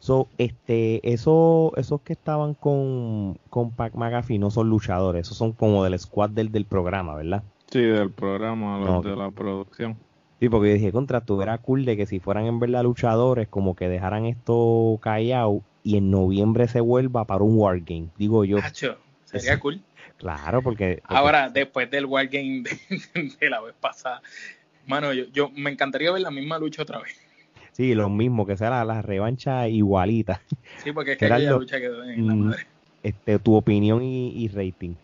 [0.03, 5.53] So, este, eso, esos que estaban con, con Pac McAfee no son luchadores, esos son
[5.53, 7.41] como del squad del, del programa, ¿verdad?
[7.71, 9.95] Sí, del programa, no, de la producción.
[10.41, 13.47] Sí, porque yo dije, contra, tú era cool de que si fueran en verdad luchadores,
[13.47, 18.57] como que dejaran esto callado y en noviembre se vuelva para un Wargame, digo yo.
[18.57, 19.81] Nacho, sería cool.
[20.17, 21.15] Claro, porque, porque...
[21.15, 24.21] Ahora, después del Wargame de, de, la vez pasada,
[24.85, 27.22] mano, yo, yo me encantaría ver la misma lucha otra vez.
[27.73, 30.41] Sí, lo mismo, que sea la, la revancha igualita.
[30.83, 32.67] Sí, porque es que aquella lucha quedó en la madre.
[33.01, 34.95] Este, tu opinión y, y rating.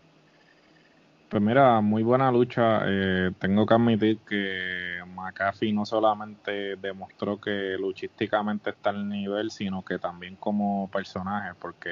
[1.28, 2.82] Pues mira, muy buena lucha.
[2.86, 9.84] Eh, tengo que admitir que McAfee no solamente demostró que luchísticamente está al nivel, sino
[9.84, 11.90] que también como personaje, porque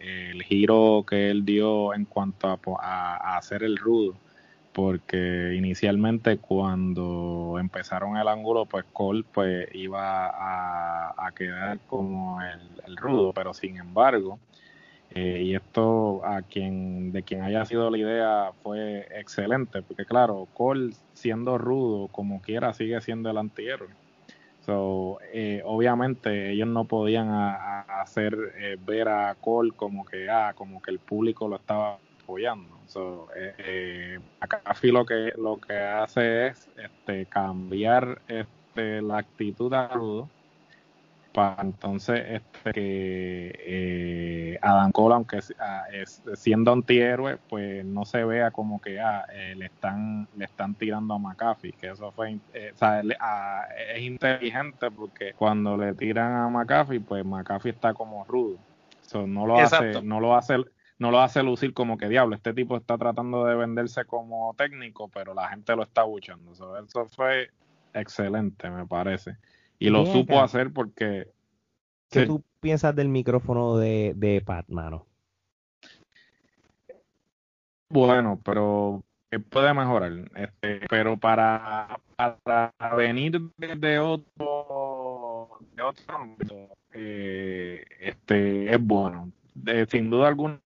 [0.00, 4.14] el giro que él dio en cuanto a, a, a hacer el rudo,
[4.78, 12.60] porque inicialmente cuando empezaron el ángulo, pues Cole pues iba a, a quedar como el,
[12.86, 14.38] el, rudo, pero sin embargo,
[15.10, 20.46] eh, y esto a quien de quien haya sido la idea fue excelente, porque claro,
[20.54, 23.90] Cole siendo rudo como quiera sigue siendo el antihéroe.
[24.60, 30.80] So, eh, obviamente ellos no podían hacer eh, ver a Cole como que ah, como
[30.80, 32.78] que el público lo estaba apoyando.
[32.86, 39.72] So, eh, eh, McAfee lo que lo que hace es este cambiar este la actitud
[39.72, 40.28] a rudo
[41.32, 48.24] para entonces este que eh, Adam Cole aunque ah, es, siendo antihéroe pues no se
[48.24, 52.38] vea como que ah, eh, le están le están tirando a McAfee que eso fue
[52.52, 57.72] eh, o sea, le, ah, es inteligente porque cuando le tiran a McAfee pues McAfee
[57.72, 58.56] está como rudo
[59.02, 59.98] so, no lo Exacto.
[59.98, 60.56] hace no lo hace
[60.98, 65.08] no lo hace lucir como que diablo, este tipo está tratando de venderse como técnico,
[65.08, 66.54] pero la gente lo está buchando.
[66.54, 67.50] So, eso fue
[67.94, 69.36] excelente, me parece.
[69.78, 70.44] Y lo Bien, supo acá.
[70.44, 71.28] hacer porque...
[72.10, 72.26] ¿Qué sí.
[72.26, 75.06] tú piensas del micrófono de, de Pat, mano?
[77.90, 79.04] Bueno, pero
[79.50, 80.12] puede mejorar.
[80.34, 86.56] Este, pero para, para venir de otro, de otro ámbito,
[86.92, 89.30] eh, este, es bueno.
[89.54, 90.60] De, sin duda alguna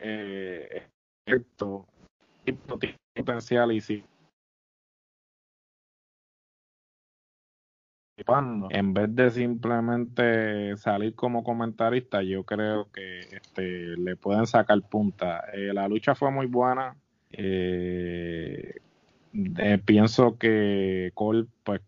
[0.00, 0.86] eh,
[1.26, 1.86] esto
[3.14, 4.04] potencial y si
[8.70, 15.44] en vez de simplemente salir como comentarista yo creo que este le pueden sacar punta.
[15.52, 16.96] Eh, la lucha fue muy buena.
[17.30, 18.76] Eh,
[19.58, 21.82] eh, pienso que Cole pues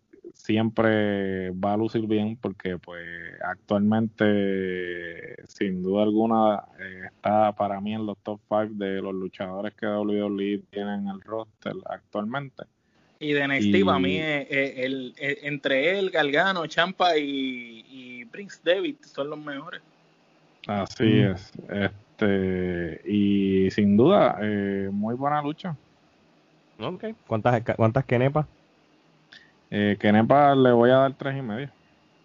[0.48, 3.04] siempre va a lucir bien porque pues
[3.44, 9.74] actualmente sin duda alguna eh, está para mí en los top 5 de los luchadores
[9.74, 12.62] que WWE tienen en el roster actualmente.
[13.20, 13.84] Y de NXT y...
[13.84, 19.82] para mí el, el, entre él, Galgano, Champa y, y, Prince David son los mejores.
[20.66, 21.32] Así mm.
[21.32, 21.52] es.
[21.68, 25.76] Este y sin duda eh, muy buena lucha.
[26.80, 27.14] Okay.
[27.26, 28.46] ¿Cuántas cuántas kenepas?
[29.70, 31.70] Eh, Kenepa le voy a dar tres y medio.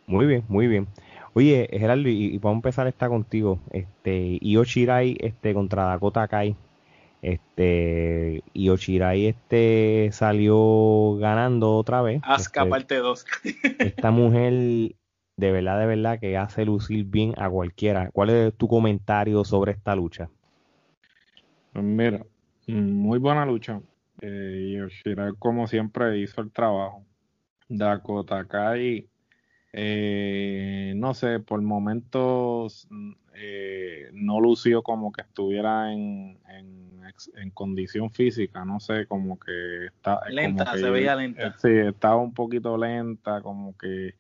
[0.07, 0.87] Muy bien, muy bien.
[1.33, 3.59] Oye, Gerardo, y, y vamos a empezar esta contigo.
[3.71, 6.55] Este, Io Shirai este, contra Dakota Kai.
[7.23, 12.21] Este, y Oshirai este salió ganando otra vez.
[12.21, 13.25] Asuka Este, parte 2.
[13.79, 18.11] esta mujer de verdad, de verdad que hace lucir bien a cualquiera.
[18.11, 20.29] ¿Cuál es tu comentario sobre esta lucha?
[21.71, 22.25] Pues mira,
[22.67, 23.79] muy buena lucha.
[24.19, 27.05] Eh, y Oshirai, como siempre, hizo el trabajo.
[27.77, 29.07] Dakota Kai,
[29.73, 38.09] eh, no sé, por momentos mm, eh, no lució como que estuviera en, en, condición
[38.11, 41.47] física, no sé, como que está como Lenta, que- se veía lenta.
[41.47, 44.15] eh, sí, estaba un poquito lenta, como que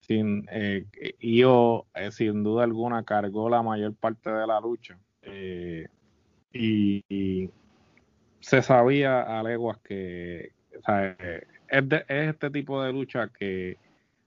[0.00, 4.98] sin eh, eh, sin duda alguna cargó la mayor parte de la lucha.
[6.52, 7.50] Y, y
[8.40, 11.16] se sabía a leguas que o sea,
[11.78, 13.76] es, de- es este tipo de lucha que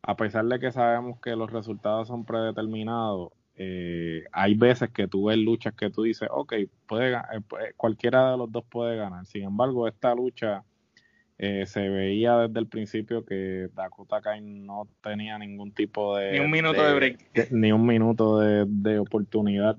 [0.01, 5.25] a pesar de que sabemos que los resultados son predeterminados, eh, hay veces que tú
[5.25, 6.53] ves luchas que tú dices, ok,
[6.87, 9.25] puede, eh, cualquiera de los dos puede ganar.
[9.25, 10.63] Sin embargo, esta lucha
[11.39, 16.33] eh, se veía desde el principio que Dakota Kai no tenía ningún tipo de...
[16.33, 17.33] Ni un minuto de break.
[17.33, 19.77] de- ni un minuto de, de oportunidad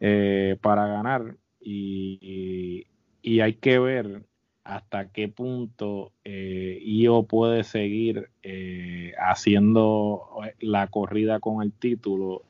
[0.00, 2.86] eh, para ganar y, y-
[3.22, 4.22] y hay que ver
[4.64, 10.28] hasta qué punto eh, Io puede seguir eh, haciendo
[10.60, 12.42] la corrida con el título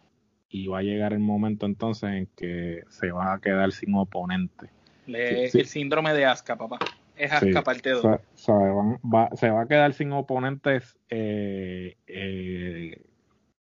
[0.48, 4.70] y va a llegar el momento entonces en que se va a quedar sin oponente.
[5.06, 5.58] Le- Sí, sí.
[5.60, 6.78] El síndrome de Asuka, papá.
[7.16, 8.04] Es Sí, Asuka parte 2.
[8.04, 13.00] o sea, o sea, van- va- se va a quedar sin oponentes eh, eh,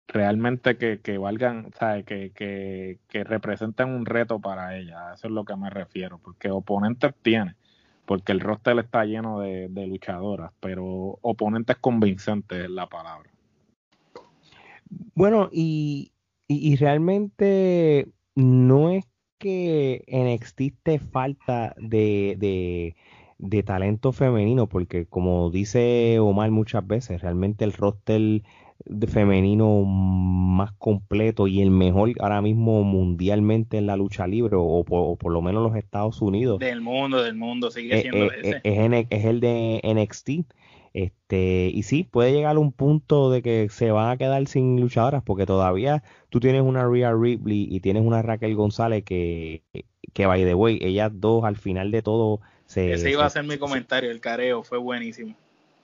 [0.08, 1.71] realmente que, que valgan,
[2.06, 5.12] que, que, que representen un reto para ella.
[5.12, 7.56] A Eso es lo que me refiero, porque oponentes tiene,
[8.06, 13.30] porque el roster está lleno de, de luchadoras, pero oponentes convincentes es la palabra.
[15.15, 16.12] Bueno, y,
[16.48, 19.06] y, realmente no es
[19.39, 22.96] que NXT te falta de, de,
[23.38, 28.44] de talento femenino, porque como dice Omar muchas veces, realmente el roster
[28.86, 34.84] de femenino más completo y el mejor ahora mismo mundialmente en la lucha libre, o,
[34.86, 38.30] por, o por lo menos los Estados Unidos, Del mundo, del mundo, sigue eh, siendo
[38.30, 38.58] eh, ese.
[38.64, 40.46] eh, es, N- es el de NXT.
[40.94, 44.80] Este, y sí, puede llegar a un punto de que se van a quedar sin
[44.80, 49.64] luchadoras, porque todavía tú tienes una Rhea Ripley y tienes una Raquel González que,
[50.14, 53.32] que by the way, ellas dos al final de todo se, Ese iba a se-
[53.32, 55.36] ser mi comentario, el careo fue buenísimo.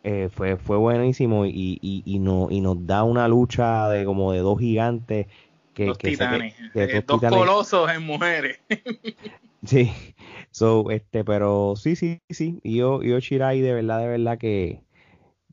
[0.04, 4.32] Eh, fue, fue buenísimo y, y, y, no, y nos da una lucha de como
[4.32, 5.28] de dos gigantes
[5.74, 8.60] que, Dos que se- titanes, que eh, dos titanes- colosos en mujeres.
[9.64, 9.92] Sí,
[10.50, 14.82] so, este, pero sí, sí, sí, Io, Io Shirai de verdad, de verdad que,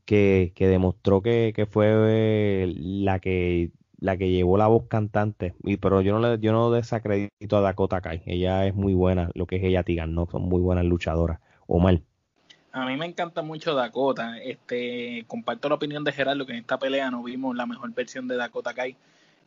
[0.05, 5.77] que, que demostró que, que fue la que la que llevó la voz cantante, y
[5.77, 9.45] pero yo no le, yo no desacredito a Dakota Kai, ella es muy buena, lo
[9.47, 12.01] que es ella Tigan, no, son muy buenas luchadoras, Omar.
[12.71, 14.37] A mí me encanta mucho Dakota.
[14.39, 18.27] Este, comparto la opinión de Gerardo que en esta pelea no vimos la mejor versión
[18.27, 18.95] de Dakota Kai.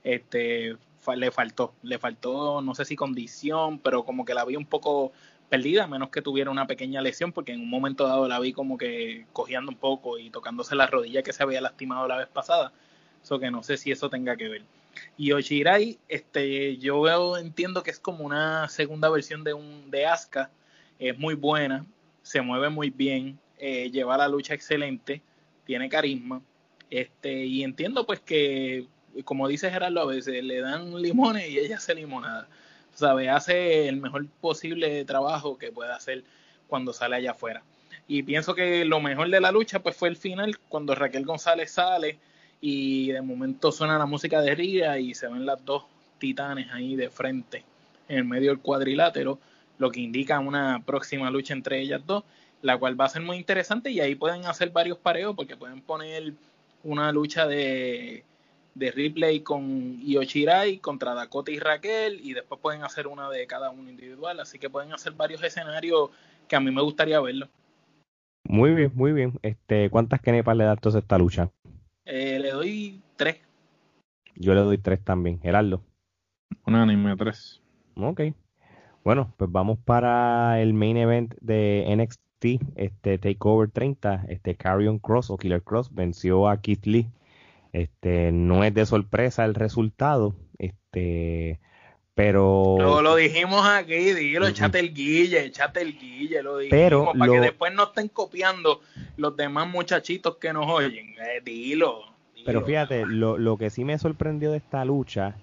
[0.03, 0.77] Este,
[1.17, 5.13] le faltó, le faltó, no sé si condición, pero como que la vi un poco
[5.49, 8.79] perdida, menos que tuviera una pequeña lesión, porque en un momento dado la vi como
[8.79, 12.73] que cojeando un poco y tocándose la rodilla que se había lastimado la vez pasada.
[13.23, 14.63] Eso que no sé si eso tenga que ver.
[15.17, 20.07] Y Oshirai, este, yo veo, entiendo que es como una segunda versión de un de
[20.07, 20.51] Asuka,
[20.99, 21.85] es muy buena,
[22.33, 25.21] se mueve muy bien, eh, lleva la lucha excelente,
[25.67, 26.41] tiene carisma,
[26.89, 28.87] este, y entiendo pues que,
[29.25, 32.49] como dice Gerardo, a veces le dan limones y ella hace limonada.
[32.95, 33.29] ¿Sabe?
[33.29, 36.25] Hace el mejor posible trabajo que pueda hacer
[36.69, 37.63] cuando sale allá afuera.
[38.09, 41.71] Y pienso que lo mejor de la lucha pues fue el final, cuando Raquel González
[41.71, 42.19] sale
[42.63, 45.85] y de momento suena la música de Ría y se ven las dos
[46.19, 47.63] titanes ahí de frente
[48.09, 49.39] en medio del cuadrilátero,
[49.79, 52.25] lo que indica una próxima lucha entre ellas dos,
[52.63, 55.81] la cual va a ser muy interesante y ahí pueden hacer varios pareos porque pueden
[55.83, 56.35] poner
[56.85, 58.25] una lucha de,
[58.75, 63.47] de Ripley con Io Shirai contra Dakota y Raquel y después pueden hacer una de
[63.47, 66.11] cada uno individual, así que pueden hacer varios escenarios
[66.49, 67.49] que a mí me gustaría verlo.
[68.45, 69.39] Muy bien, muy bien.
[69.43, 71.51] Este, ¿cuántas kenepas le da entonces a esta lucha?
[72.05, 73.39] Eh, le doy tres.
[74.35, 75.83] Yo le doy tres también, Gerardo.
[76.67, 77.61] Un anime 3.
[77.97, 78.21] Ok.
[79.05, 85.31] Bueno, pues vamos para el main event de NXT, este Takeover 30, este Carrion Cross
[85.31, 87.09] o Killer Cross venció a Keith Lee.
[87.73, 91.59] Este, no es de sorpresa el resultado, este,
[92.15, 97.05] pero Lo, lo dijimos aquí, dilo, echate el guille, echate el guille, lo dijimos, Pero
[97.07, 98.83] para lo- que después no estén copiando
[99.17, 101.15] los demás muchachitos que nos oyen.
[101.19, 102.03] Eh, dilo,
[102.35, 102.45] dilo.
[102.45, 105.35] pero fíjate, lo, lo que sí me sorprendió de esta lucha,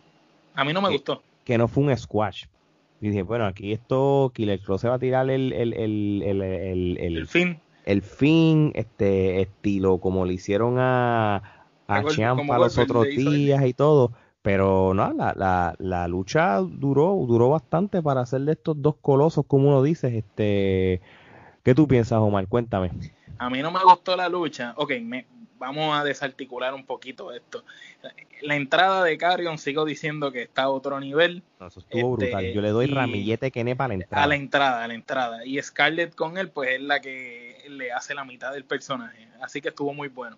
[0.53, 1.23] A mí no me gustó.
[1.43, 2.45] que no fue un squash.
[3.01, 6.41] Y dije, bueno, aquí esto, Killer Cross se va a tirar el, el, el, el,
[6.41, 7.59] el, el fin.
[7.85, 14.11] El fin, este estilo, como le hicieron a, a Champa los otros días y todo.
[14.41, 19.45] Pero no, la, la, la lucha duró, duró bastante para hacer de estos dos colosos,
[19.45, 20.17] como uno dice.
[20.17, 21.01] Este,
[21.63, 22.47] ¿Qué tú piensas, Omar?
[22.47, 22.91] Cuéntame.
[23.37, 24.73] A mí no me gustó la lucha.
[24.77, 25.25] Ok, me,
[25.59, 27.63] vamos a desarticular un poquito esto.
[28.41, 31.43] La entrada de Carrion, sigo diciendo que está a otro nivel.
[31.59, 32.53] eso estuvo este, brutal.
[32.53, 34.23] Yo le doy ramillete que para la entrada.
[34.23, 35.45] A la entrada, a la entrada.
[35.45, 39.27] Y Scarlett con él, pues es la que le hace la mitad del personaje.
[39.41, 40.37] Así que estuvo muy bueno.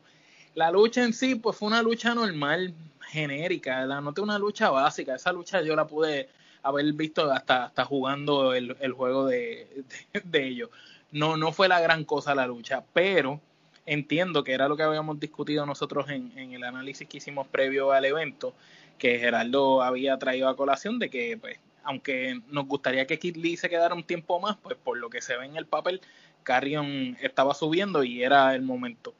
[0.56, 2.74] La lucha en sí, pues fue una lucha normal,
[3.08, 3.86] genérica.
[3.86, 5.16] La noté una lucha básica.
[5.16, 6.28] Esa lucha yo la pude
[6.64, 9.84] haber visto hasta, hasta jugando el, juego de,
[10.24, 10.70] de ellos.
[11.12, 13.40] No, no fue la gran cosa la lucha, pero
[13.86, 18.06] entiendo que era lo que habíamos discutido nosotros en, el análisis que hicimos previo al
[18.06, 18.54] evento,
[18.98, 23.58] que Gerardo había traído a colación de que, pues, aunque nos gustaría que Kid Lee
[23.58, 26.02] se quedara un tiempo más, pues por lo que se ve en el papel,
[26.44, 29.14] Carrion estaba subiendo y era el momento.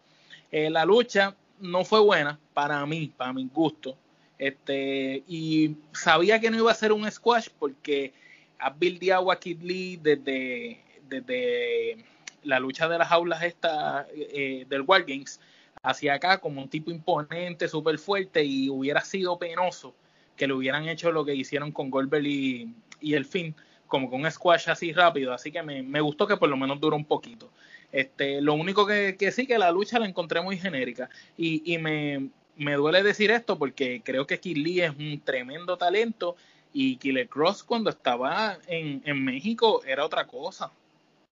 [0.52, 3.98] Eh, la lucha no fue buena para mí, para mi gusto,
[4.38, 8.14] este, y sabía que no iba a ser un squash porque
[8.60, 12.04] ha buildeado a Kid Lee desde, desde
[12.44, 15.40] la lucha de las aulas esta eh, del Wargames
[15.84, 19.96] hacia acá como un tipo imponente, súper fuerte y hubiera sido penoso
[20.36, 23.56] que le hubieran hecho lo que hicieron con Goldberg y, el fin,
[23.88, 26.80] como con un squash así rápido, así que me, me, gustó que por lo menos
[26.80, 27.50] duró un poquito.
[27.92, 31.78] Este, lo único que, que sí que la lucha la encontré muy genérica y, y
[31.78, 36.36] me, me duele decir esto porque creo que Kid es un tremendo talento
[36.74, 40.72] y Killer Cross cuando estaba en, en México era otra cosa.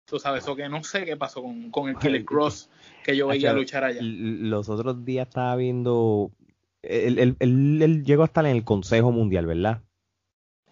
[0.08, 2.70] Tú sabes, eso que no sé qué pasó con, con el Killer Cross
[3.04, 4.00] que yo veía luchar allá.
[4.02, 6.30] Los otros días estaba viendo.
[6.80, 9.82] Él, llegó a estar en el Consejo Mundial, ¿verdad?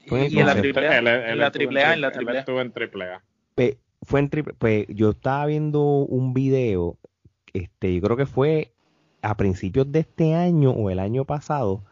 [0.07, 3.05] y, en la triple A, en la triple A, en la triple Estuvo en triple
[3.07, 3.23] A.
[4.03, 6.97] fue en triple, pues yo estaba viendo un video,
[7.53, 8.73] este, yo creo que fue
[9.21, 11.85] a principios de este año o el año pasado,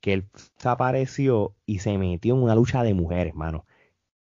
[0.00, 3.64] que él se apareció y se metió en una lucha de mujeres, mano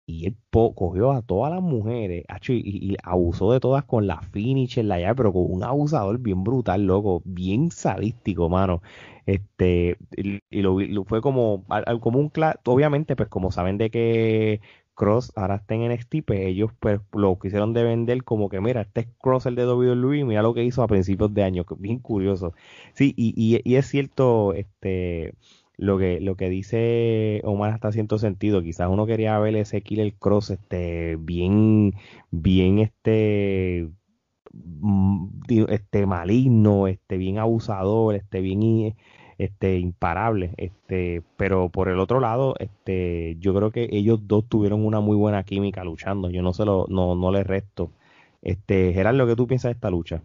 [0.06, 4.88] y él cogió a todas las mujeres y, abusó de todas con la finish en
[4.88, 8.82] la llave, pero con un abusador bien brutal, loco, bien sadístico, mano.
[9.26, 11.64] Este, y, lo, fue como,
[12.00, 12.32] como un
[12.66, 14.60] obviamente, pues como saben de que
[14.94, 18.82] Cross ahora está en NXT, pues ellos pues lo quisieron de vender como que, mira,
[18.82, 21.98] este es Cross el de WWE, mira lo que hizo a principios de año, bien
[22.00, 22.54] curioso.
[22.94, 25.34] Sí, y, y es cierto, este
[25.82, 28.62] lo que, lo que dice Omar está haciendo sentido.
[28.62, 31.94] Quizás uno quería ver ese Killer Cross este, bien,
[32.30, 33.88] bien este,
[34.52, 35.26] mm,
[35.68, 38.94] este maligno, este, bien abusador, este, bien
[39.38, 40.54] este, imparable.
[40.56, 45.16] Este, pero por el otro lado, este, yo creo que ellos dos tuvieron una muy
[45.16, 46.30] buena química luchando.
[46.30, 47.90] Yo no se lo, no, no les resto.
[48.42, 50.22] Este, Gerardo, ¿qué tú piensas de esta lucha?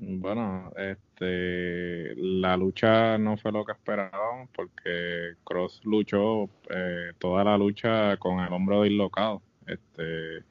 [0.00, 7.58] Bueno, este, la lucha no fue lo que esperaban porque Cross luchó eh, toda la
[7.58, 9.42] lucha con el hombro dislocado.
[9.66, 10.44] Este,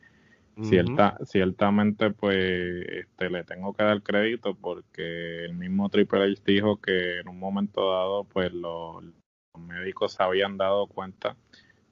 [0.61, 6.81] cierta, ciertamente, pues, este, le tengo que dar crédito porque el mismo Triple H dijo
[6.81, 9.03] que en un momento dado, pues, los,
[9.57, 11.35] médicos se habían dado cuenta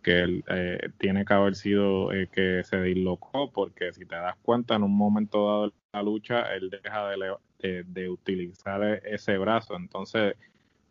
[0.06, 4.36] que él eh, tiene que haber sido eh, que se dislocó porque si te das
[4.44, 9.76] cuenta en un momento dado la lucha él deja de, de, utilizar e-, ese brazo.
[9.76, 10.36] Entonces,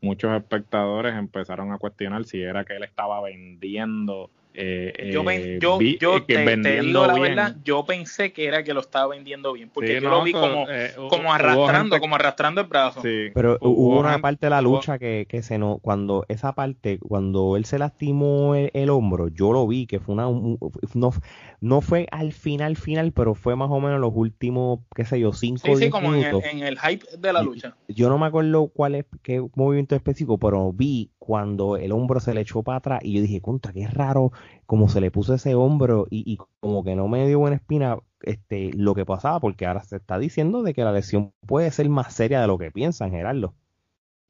[0.00, 5.80] muchos espectadores empezaron a cuestionar si era que él estaba vendiendo eh, yo, eh, yo,
[5.80, 9.68] yo eh, te, digo la verdad, yo pensé que era que lo estaba vendiendo bien,
[9.68, 10.66] porque yo lo vi como,
[11.10, 13.02] como arrastrando, como arrastrando el brazo.
[13.02, 17.56] Pero hubo, una parte de la lucha que, que se no, cuando esa parte, cuando
[17.56, 21.12] él se lastimó el, hombro, yo lo vi que fue una, no,
[21.60, 25.32] no fue al final, final, pero fue más o menos los últimos, qué sé yo,
[25.32, 26.44] cinco sí, sí, como minutos.
[26.44, 27.74] En, el, hype de la lucha.
[27.88, 32.34] Yo no me acuerdo cuál es, qué movimiento específico, pero vi cuando el hombro se
[32.34, 34.30] le echó para atrás y yo dije, contra, qué raro
[34.66, 38.70] como se le puso ese hombro y, como que no me dio buena espina este,
[38.74, 42.14] lo que pasaba, porque ahora se está diciendo de que la lesión puede ser más
[42.14, 43.54] seria de lo que piensan, Gerardo.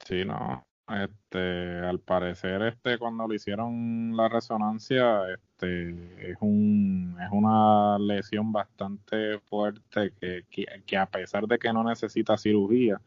[0.05, 0.65] Sí, no.
[0.87, 8.53] Este, al parecer, este, cuando le hicieron la resonancia, este, es un, es una lesión
[8.53, 10.45] bastante fuerte que,
[10.85, 13.01] que a pesar de que no necesita cirugía,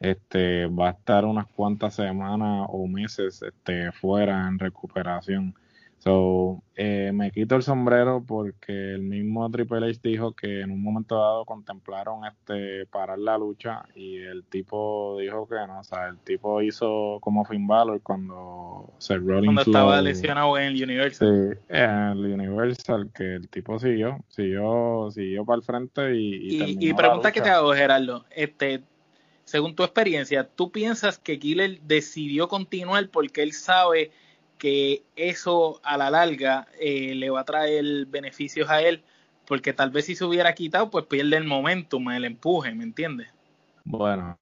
[0.00, 5.54] este va a estar unas cuantas semanas o meses este fuera en recuperación.
[6.06, 10.80] So, eh, me quito el sombrero porque el mismo Triple H dijo que en un
[10.80, 16.06] momento dado contemplaron este parar la lucha y el tipo dijo que no, o sea,
[16.06, 21.58] el tipo hizo como Finn Balor cuando se Cuando estaba lesionado en el Universal.
[21.58, 26.36] Sí, en el Universal, que el tipo siguió, siguió, siguió para el frente y...
[26.36, 28.84] Y, y, pregunta que te hago, Gerardo, este,
[29.42, 34.12] según tu experiencia, ¿tú piensas que Killer decidió continuar porque él sabe
[34.58, 39.02] que eso a la larga eh, le va a traer beneficios a él,
[39.46, 43.28] porque tal vez si se hubiera quitado, pues pierde el momentum, el empuje, ¿me entiendes?
[43.84, 44.38] Bueno.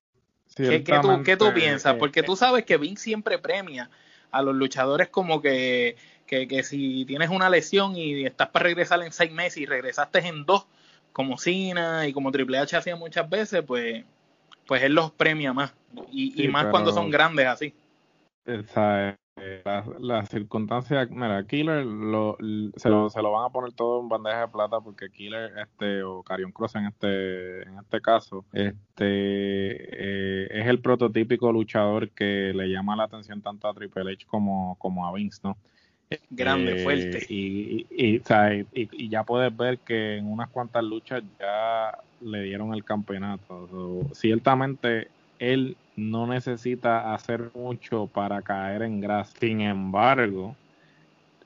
[0.57, 1.97] ¿Qué, tú, ¿Qué, tú, piensas?
[1.97, 3.91] Porque tú sabes que Vince siempre premia
[4.31, 5.97] a los luchadores como que,
[6.27, 10.21] que, que, si tienes una lesión y estás para regresar en seis meses y regresaste
[10.21, 10.67] en dos,
[11.13, 14.05] como Cena y como Triple H hacía muchas veces, pues,
[14.67, 15.75] pues él los premia más.
[16.11, 17.75] Y, más cuando son grandes así.
[18.45, 19.17] Esa
[19.65, 22.37] las la circunstancias, mira, Killer lo,
[22.77, 26.03] se, lo, se lo van a poner todo en bandeja de plata porque Killer este
[26.03, 32.53] o Carion Cross en este en este caso este eh, es el prototípico luchador que
[32.55, 35.57] le llama la atención tanto a Triple H como, como a Vince, ¿no?
[36.31, 37.27] Grande, eh, fuerte.
[37.29, 38.23] Y, y,
[38.73, 43.69] y, ya puedes ver que en unas cuantas luchas ya le dieron el campeonato.
[44.13, 45.09] ciertamente
[45.53, 49.33] él no necesita hacer mucho para caer en grasa.
[49.39, 50.57] Sin embargo,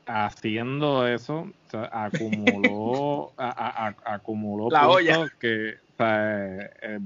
[0.06, 1.48] haciendo eso,
[1.92, 3.32] acumuló,
[4.04, 5.28] acumuló la olla.
[5.38, 6.98] que, eh,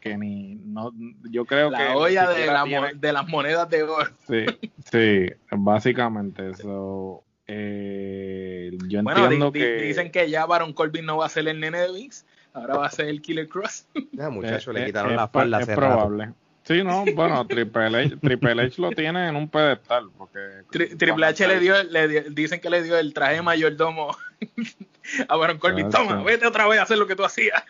[0.00, 0.92] que ni, no,
[1.30, 4.10] yo creo la que la olla de, de las monedas de oro.
[4.26, 4.46] Sí,
[4.90, 7.22] sí, básicamente eso.
[7.46, 11.78] Eh, yo entiendo que dicen que ya Baron Corbin no va a ser el nene
[11.78, 12.24] de Vince,
[12.54, 13.86] ahora va a ser el Killer Cross.
[14.12, 15.60] Ya, muchacho, le quitaron la falda.
[15.60, 16.32] Es probable.
[16.62, 20.10] Sí, no, bueno, Triple H, Triple H lo tiene en un pedestal.
[20.16, 20.38] porque
[20.70, 24.16] Triple H le dio, le dicen que le dio el traje de mayordomo
[25.28, 25.90] a Baron Corbin.
[25.90, 27.62] Toma, vete otra vez a hacer lo que tú hacías.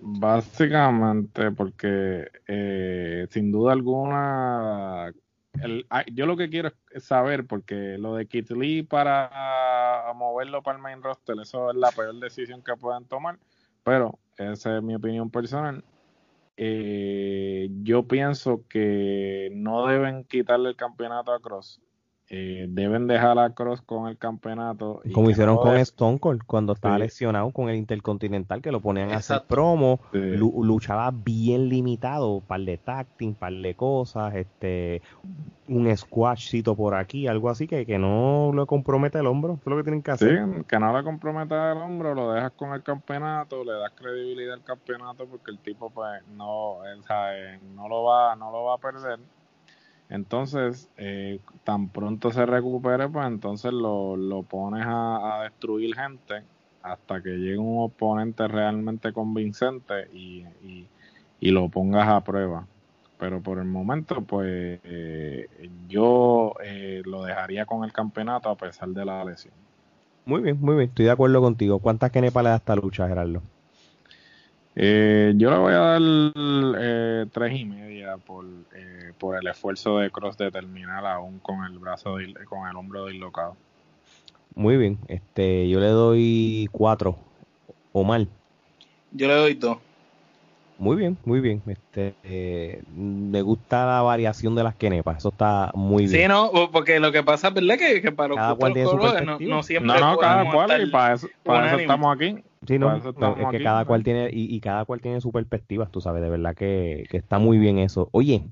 [0.00, 5.12] Básicamente, porque eh, sin duda alguna,
[5.62, 10.76] el, yo lo que quiero es saber, porque lo de Kit Lee para moverlo para
[10.76, 13.38] el main roster, eso es la peor decisión que puedan tomar,
[13.88, 15.82] pero esa es mi opinión personal
[16.60, 21.80] eh, yo pienso que no deben quitarle el campeonato a Cross.
[22.30, 25.00] Eh, deben dejar a Cross con el campeonato.
[25.14, 29.16] Como hicieron con Stone Cold cuando estaba lesionado con el Intercontinental, que lo ponían a
[29.16, 35.00] hacer promo, luchaba bien limitado, par de tacting, par de cosas, este
[35.68, 39.66] un squashcito por aquí, algo así que, que no lo compromete el hombro, eso es
[39.66, 40.38] lo que tienen que hacer.
[40.38, 44.54] Sí, que no le comprometa el hombro, lo dejas con el campeonato, le das credibilidad
[44.54, 48.74] al campeonato porque el tipo pues no, él, sabe, no lo va, no lo va
[48.74, 49.18] a perder
[50.10, 56.42] entonces, eh, tan pronto se recupere, pues entonces lo, lo pones a, destruir gente
[56.82, 60.44] hasta que llegue un oponente realmente convincente y,
[61.40, 62.66] y, lo pongas a prueba.
[63.18, 65.48] Pero por el momento, pues eh,
[65.88, 69.54] yo eh, lo dejaría con el campeonato a pesar de la lesión.
[70.24, 71.80] Muy bien, muy bien, estoy de acuerdo contigo.
[71.80, 73.42] ¿Cuántas kenepas le da esta lucha, Gerardo?
[74.80, 76.00] Eh, yo le voy a dar
[76.78, 78.44] eh, tres y media por,
[78.76, 82.18] eh, por el esfuerzo de Cross de terminar aún con el brazo
[82.48, 83.56] con el hombro dislocado.
[84.54, 87.18] Muy bien, este, yo le doy cuatro
[87.92, 88.28] o mal.
[89.10, 89.78] Yo le doy dos.
[90.78, 91.60] Muy bien, muy bien.
[91.66, 96.22] Este, eh, me gusta la variación de las quenepas, eso está muy bien.
[96.22, 98.96] Sí, no, porque lo que pasa es verdad que, que para cada cual tiene su
[98.96, 102.36] no, no, siempre no, no, cada cual y para eso, para eso estamos aquí.
[102.66, 103.02] Sí, no, es
[103.50, 106.54] que cada cual tiene y, y, cada cual tiene su perspectiva, tú sabes, de verdad
[106.54, 108.08] que, que está muy bien eso.
[108.12, 108.44] Oye,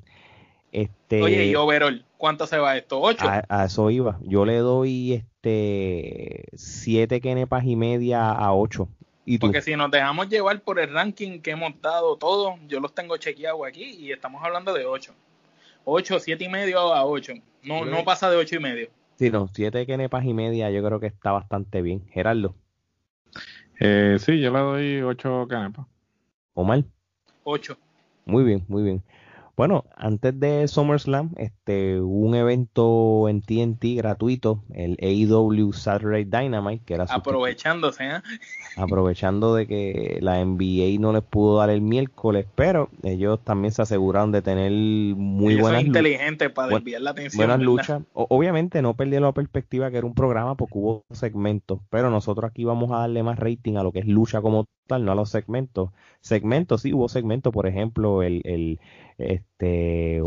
[0.73, 3.01] este Oye, y overall, ¿cuánto se va esto?
[3.01, 3.27] ¿Ocho?
[3.27, 4.19] A, eso iba.
[4.23, 8.89] Yo le doy este siete quenepas y media a ocho.
[9.41, 13.17] Porque si nos dejamos llevar por el ranking que hemos dado todos, yo los tengo
[13.17, 15.13] chequeados aquí y estamos hablando de 8.
[15.85, 17.35] 8, 7 y medio a 8.
[17.65, 18.89] No, no pasa de 8 y medio.
[19.19, 22.07] Sí, no, 7 kenepas y media yo creo que está bastante bien.
[22.09, 22.55] Gerardo.
[23.81, 25.87] Eh, sí, yo le doy 8 kenepas.
[26.55, 26.85] ¿Omar?
[27.43, 27.77] 8.
[28.27, 29.03] Muy bien, muy bien.
[29.57, 36.93] Bueno, antes de SummerSlam, este, un evento en TNT gratuito, el AEW Saturday Dynamite, que
[36.93, 38.21] era aprovechándose, ¿eh?
[38.77, 43.81] aprovechando de que la NBA no les pudo dar el miércoles, pero ellos también se
[43.81, 47.39] aseguraron de tener muy y buenas inteligente para desviar la atención.
[47.39, 48.03] Buenas luchas.
[48.13, 52.65] obviamente no perdieron la perspectiva que era un programa porque hubo segmentos, pero nosotros aquí
[52.65, 55.31] vamos a darle más rating a lo que es lucha como tal, no a los
[55.31, 55.91] segmentos.
[56.21, 58.81] Segmentos, sí hubo segmentos, por ejemplo, el, el
[59.19, 60.21] este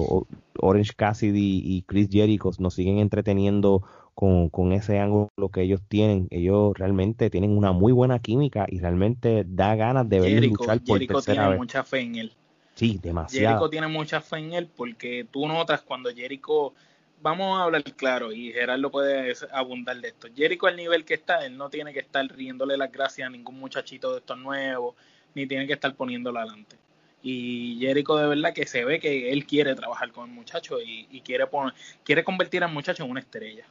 [0.60, 3.84] Orange Cassidy y Chris Jericho nos siguen entreteniendo
[4.14, 6.28] con, con ese ángulo que ellos tienen.
[6.32, 11.00] Ellos realmente tienen una muy buena química y realmente da ganas de verlos luchar por
[11.00, 12.34] Jericho tiene mucha fe en él.
[12.76, 13.48] Sí, demasiado.
[13.48, 16.74] Jericho tiene mucha fe en él porque tú notas cuando Jericho,
[17.22, 20.28] vamos a hablar claro y Gerardo puede abundar de esto.
[20.36, 23.60] Jericho al nivel que está, él no tiene que estar riéndole las gracias a ningún
[23.60, 24.96] muchachito de estos nuevos,
[25.36, 26.76] ni tiene que estar poniéndolo adelante.
[27.22, 31.22] Y Jericho de verdad que se ve que él quiere trabajar con el muchacho y,
[31.22, 33.66] quiere, poner, quiere convertir al muchacho en una estrella.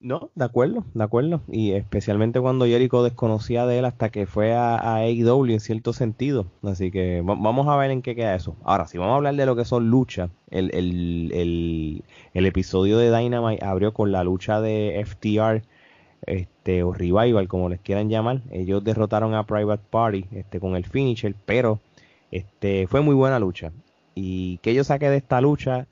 [0.00, 1.40] No, de acuerdo, de acuerdo.
[1.48, 5.92] Y especialmente cuando Jericho desconocía de él hasta que fue a, a AEW en cierto
[5.92, 6.46] sentido.
[6.62, 8.54] Así que vamos a ver en qué queda eso.
[8.64, 12.04] Ahora, si vamos a hablar de lo que son luchas, el, el, el,
[12.34, 15.62] el episodio de Dynamite abrió con la lucha de FTR
[16.26, 18.42] este, o Revival, como les quieran llamar.
[18.50, 21.80] Ellos derrotaron a Private Party este, con el finisher, pero
[22.34, 23.72] este, fue muy buena lucha.
[24.14, 25.86] Y que yo saqué de esta lucha,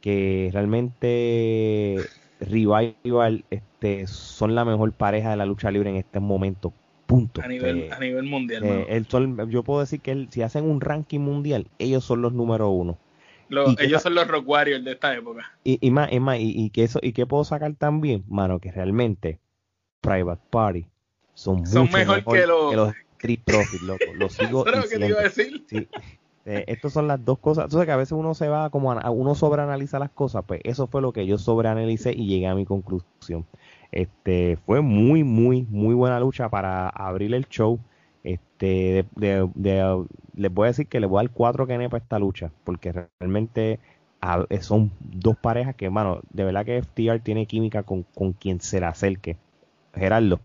[0.00, 2.02] que realmente
[2.40, 6.72] Revival este, son la mejor pareja de la lucha libre en este momento.
[7.06, 7.40] Punto.
[7.42, 8.62] A nivel, Eh, a nivel mundial.
[8.64, 8.86] eh, mano.
[8.88, 12.68] el sol- yo puedo decir que si hacen un ranking mundial, ellos son los número
[12.70, 12.98] uno.
[13.48, 15.46] Los- y que ellos son los Rock Warriors de esta época.
[15.64, 18.58] Y, y más, y más, y, y que eso, y que puedo sacar también, mano,
[18.60, 19.38] que realmente
[20.00, 20.86] Private Party
[21.34, 22.94] son, Son mucho mejor mejor que los-
[23.44, 24.28] Profits, loco.
[24.28, 25.22] Sigo lo que te iba a diciendo.
[25.22, 25.64] decir.
[25.68, 25.88] Sí.
[26.48, 27.64] Eh, estas son las dos cosas.
[27.64, 30.86] Entonces que a veces uno se va como a, uno sobreanaliza las cosas, pues eso
[30.86, 33.44] fue lo que yo sobreanalicé y llegué a mi conclusión.
[33.90, 37.80] Este fue muy, muy, muy buena lucha para abrir el show.
[38.22, 40.04] Este, de, de- de-
[40.34, 42.92] les voy a decir que le voy a dar cuatro que para esta lucha, porque
[42.92, 43.78] realmente
[44.20, 48.60] a- son dos parejas que, mano, de verdad que FTR tiene química con, con quien
[48.60, 49.36] se la acerque.
[49.94, 50.40] Gerardo.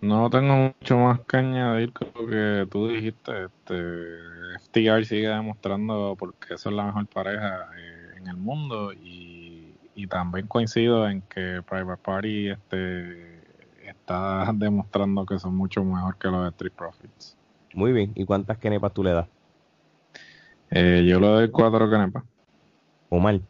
[0.00, 3.46] No tengo mucho más que añadir con lo que tú dijiste.
[3.46, 9.74] Este, FTR sigue demostrando porque eso es la mejor pareja eh, en el mundo y,
[9.94, 13.40] y también coincido en que Private Party este,
[13.88, 17.36] está demostrando que son mucho mejor que los de Street Profits.
[17.72, 18.12] Muy bien.
[18.14, 19.26] ¿Y cuántas kenepas tú le das?
[20.70, 22.24] Eh, yo le doy cuatro canepas.
[23.08, 23.40] Omar.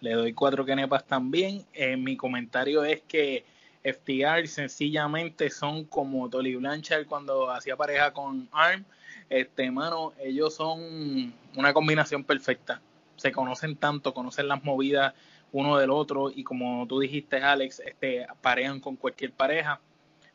[0.00, 1.64] Le doy cuatro kenepas también.
[1.72, 3.44] Eh, mi comentario es que
[3.82, 8.84] FTR sencillamente son como Tolly Blanchard cuando hacía pareja con Arm.
[9.28, 12.80] Este, mano, ellos son una combinación perfecta.
[13.16, 15.14] Se conocen tanto, conocen las movidas
[15.52, 19.80] uno del otro y como tú dijiste, Alex, este, parean con cualquier pareja.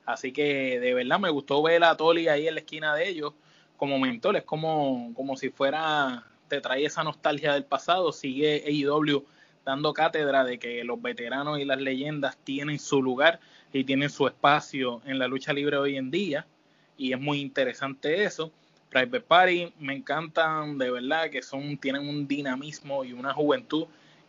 [0.06, 3.34] Así que de verdad me gustó ver a Tolly ahí en la esquina de ellos
[3.78, 4.36] como mentor.
[4.36, 8.12] Es como, como si fuera, te trae esa nostalgia del pasado.
[8.12, 9.26] Sigue AEW
[9.66, 13.40] dando cátedra de que los veteranos y las leyendas tienen su lugar
[13.74, 16.46] y tienen su espacio en la lucha libre hoy en día.
[16.98, 18.52] Y es muy interesante eso.
[18.90, 23.88] Private Party me encantan de verdad que son tienen un dinamismo y una juventud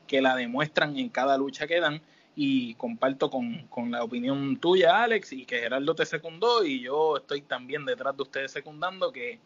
[0.09, 2.01] que la demuestran en cada lucha que dan
[2.35, 7.19] y comparto con, con la opinión tuya Alex y que Gerardo te secundó y yo
[7.19, 9.39] estoy también detrás de ustedes secundando que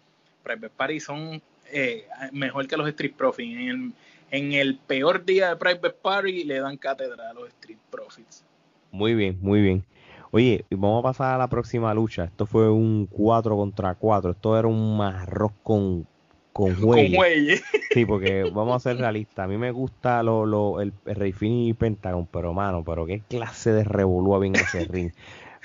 [0.43, 3.95] Private Party son eh, mejor que los Street Profits en
[4.31, 8.45] en el peor día de Private Party le dan cátedra a los Street Profits
[8.91, 9.85] Muy bien, muy bien.
[10.33, 12.25] Oye, vamos a pasar a la próxima lucha.
[12.25, 14.31] Esto fue un 4 contra 4.
[14.31, 16.07] Esto era un arroz con,
[16.53, 17.19] con con huelle.
[17.19, 17.61] Huelle
[17.93, 19.45] Sí, porque vamos a ser realistas.
[19.45, 23.07] A mí me gusta lo, lo, el, el Rey Fini y Pentagon, pero mano, pero
[23.07, 25.11] qué clase de revolú había en ese ring.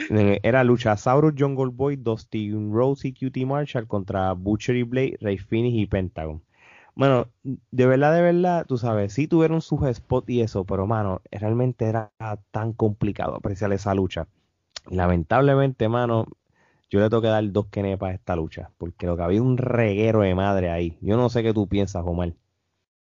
[0.09, 5.79] Era Luchasaurus, Jungle Boy, Dustin Rose y Cutie Marshall contra Butcher y Blade, Rey Fini
[5.79, 6.41] y Pentagon.
[6.95, 11.21] Bueno, de verdad, de verdad, tú sabes, sí tuvieron sus spots y eso, pero mano,
[11.29, 12.11] realmente era
[12.51, 14.27] tan complicado apreciar esa lucha.
[14.89, 16.25] Lamentablemente, mano,
[16.89, 19.57] yo le tengo que dar dos kenepas a esta lucha, porque lo que había un
[19.57, 20.97] reguero de madre ahí.
[21.01, 22.33] Yo no sé qué tú piensas, Omar.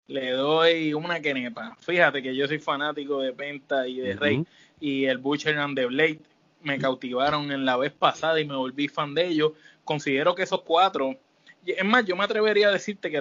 [0.09, 4.45] le doy una quenepa fíjate que yo soy fanático de Penta y de Rey
[4.81, 6.21] y el Butcher and the Blade
[6.65, 9.53] me cautivaron en la vez pasada y me volví fan de ellos.
[9.85, 11.15] Considero que esos cuatro,
[11.67, 13.21] es más, yo me atrevería a decirte que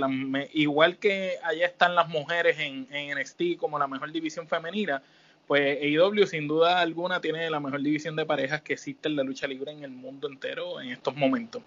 [0.53, 5.01] igual que allá están las mujeres en, en NXT como la mejor división femenina,
[5.47, 9.23] pues AEW sin duda alguna tiene la mejor división de parejas que existe en la
[9.23, 11.61] lucha libre en el mundo entero en estos momentos.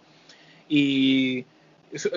[0.69, 1.45] Y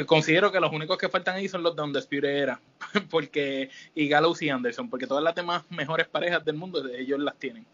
[0.06, 2.62] considero que los únicos que faltan ahí son los de Undisputed Era,
[3.10, 7.36] porque y Gallows y Anderson, porque todas las demás mejores parejas del mundo ellos las
[7.36, 7.66] tienen.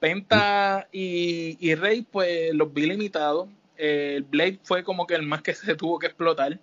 [0.00, 3.48] Penta y, y Rey, pues los vi limitados.
[3.78, 6.58] El Blade fue como que el más que se tuvo que explotar.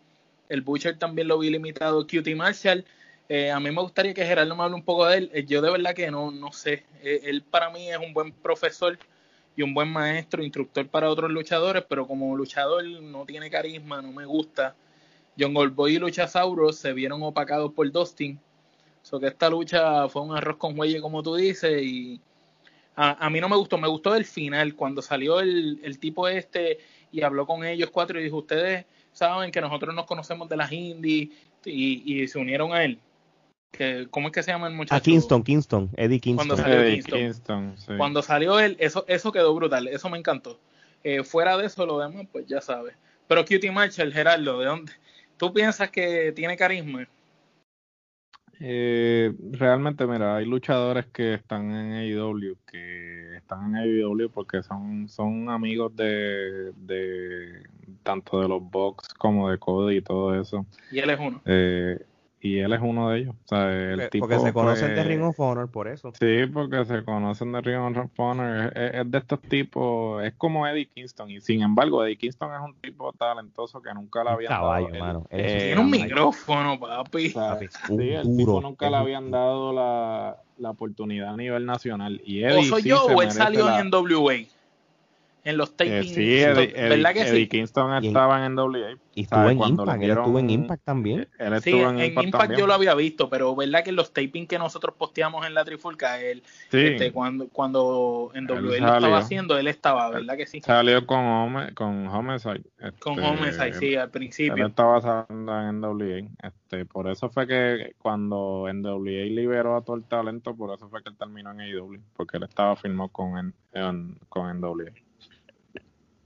[0.49, 2.01] El Butcher también lo vi limitado.
[2.03, 2.85] Cutie Marshall,
[3.27, 5.31] eh, a mí me gustaría que Gerardo me hable un poco de él.
[5.33, 6.83] Eh, yo de verdad que no, no sé.
[7.01, 8.99] Eh, él para mí es un buen profesor
[9.55, 14.11] y un buen maestro, instructor para otros luchadores, pero como luchador no tiene carisma, no
[14.11, 14.75] me gusta.
[15.39, 18.39] John Goldboy y Luchasaurus se vieron opacados por Dustin.
[19.01, 22.19] So que esta lucha fue un arroz con huelle, como tú dices, y
[22.95, 26.79] a, mí no me gustó, me gustó el final, cuando salió el, el tipo este
[27.15, 30.71] y habló con ellos cuatro y dijo, ustedes saben que nosotros nos conocemos de las
[30.71, 31.29] indies
[31.63, 32.99] y, y se unieron a él.
[33.71, 34.95] Que, ¿Cómo es que se llama el muchacho?
[34.95, 36.47] A Kingston, Kingston, Eddie Kingston.
[36.47, 40.59] Cuando salió Kingston, Cuando salió él, eso, eso quedó brutal, eso me encantó.
[41.03, 42.95] Eh, fuera de eso, lo demás, pues ya sabes.
[43.27, 44.91] Pero Cutie Marshall, Gerardo, ¿de dónde?
[45.37, 47.07] ¿Tú piensas que tiene carisma?
[48.59, 55.09] Eh, realmente, mira, hay luchadores que están en AEW, que están en AEW porque son,
[55.09, 57.63] son amigos de, de
[58.03, 60.65] tanto de los Bucks como de Cody y todo eso.
[60.91, 61.41] Y él es uno.
[61.45, 61.99] Eh,
[62.45, 63.35] y él es uno de ellos.
[63.45, 66.11] O sea, el porque, tipo porque se conocen de Ring of Honor, por eso.
[66.19, 68.71] Sí, porque se conocen de Ring of Honor.
[68.77, 71.31] Es, de estos tipos, es como Eddie Kingston.
[71.31, 75.27] Y sin embargo, Eddie Kingston es un tipo talentoso que nunca le habían caballo, dado.
[75.31, 77.29] tiene un micrófono, papi.
[77.29, 82.21] sí, el tipo nunca le habían dado la, la oportunidad a nivel nacional.
[82.23, 84.35] Y Eddie, ¿O soy yo o él salió en NWA?
[85.45, 86.11] En los tapings.
[86.11, 88.97] Eh, sí, Eddie, ¿verdad que Eddie Kingston estaba en NWA.
[89.13, 91.29] Y estuvo en Impact, él estuvo en Impact también.
[91.61, 95.45] sí, en, Impact, yo lo había visto, pero verdad que los tapings que nosotros posteamos
[95.47, 100.35] en la Trifulca, él, este, cuando, cuando en WA lo estaba haciendo, él estaba, ¿verdad
[100.35, 100.59] que sí?
[100.59, 102.63] Salió con, Home, con Homicide.
[102.79, 104.65] Este, con Homicide, sí, al principio.
[104.65, 106.29] Él estaba saliendo en NWA.
[106.43, 111.01] Este, por eso fue que cuando NWA liberó a todo el talento, por eso fue
[111.03, 114.91] que él terminó en AEW, porque él estaba firmado con, en, con NWA.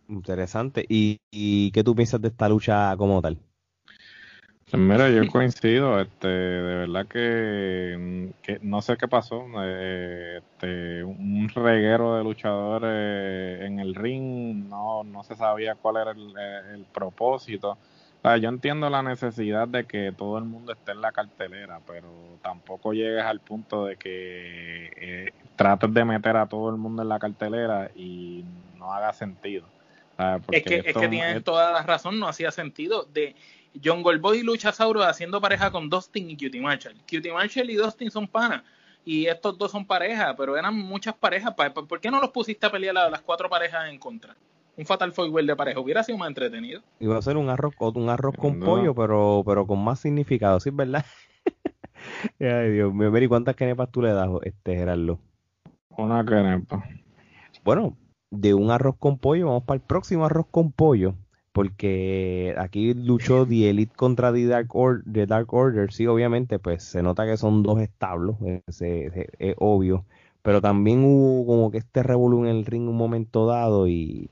[0.10, 0.86] Interesante.
[0.90, 3.38] ¿Y, ¿Y, qué tú piensas de esta lucha como tal?
[4.70, 11.04] Pues mira, yo coincido, este, de verdad que, que no sé qué pasó, eh, este,
[11.04, 16.34] un reguero de luchadores en el ring, no, no se sabía cuál era el,
[16.74, 17.78] el propósito.
[18.24, 22.08] yo entiendo la necesidad de que todo el mundo esté en la cartelera, pero
[22.44, 27.10] tampoco llegues al punto de que eh, trates de meter a todo el mundo en
[27.10, 28.44] la cartelera y
[28.78, 29.66] no haga sentido.
[30.52, 33.36] Es que, es que tienen toda la razón, no hacía sentido de
[33.84, 36.96] John Goldboy y Luchasaurus haciendo pareja con Dustin y Cutie Marshall.
[37.10, 38.64] Cutie Marshall y Dustin son panas
[39.06, 41.54] y estos dos son pareja, pero eran muchas parejas.
[41.54, 44.36] ¿Por qué no los pusiste a pelear a las cuatro parejas en contra?
[44.76, 46.82] Un Fatal Four de pareja hubiera sido más entretenido.
[47.00, 50.70] Iba a ser un arroz, un arroz con pollo, pero, pero con más significado, ¿sí
[50.72, 51.06] verdad?
[52.40, 55.20] Ay, Dios mío, Mary, ¿cuántas canepas tú le das, este Gerardo?
[55.90, 56.84] Una canepa.
[57.64, 57.98] Bueno,
[58.32, 61.16] de un arroz con pollo, vamos para el próximo arroz con pollo,
[61.52, 67.02] porque aquí luchó The Elite contra The Dark, Order, Dark Order, sí, obviamente, pues se
[67.02, 70.06] nota que son dos establos, es, obvio,
[70.42, 74.30] pero también hubo como que este revolú en el ring un momento dado y,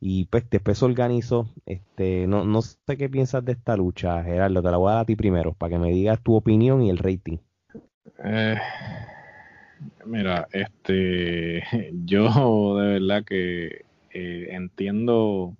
[0.00, 4.70] y pues después organizó, este, no, no sé qué piensas de esta lucha, Gerardo, te
[4.70, 6.98] la voy a dar a ti primero, para que me digas tu opinión y el
[6.98, 7.38] rating.
[8.24, 8.56] Eh,
[10.04, 11.62] Mira, este,
[12.04, 15.56] yo de verdad que eh, entiendo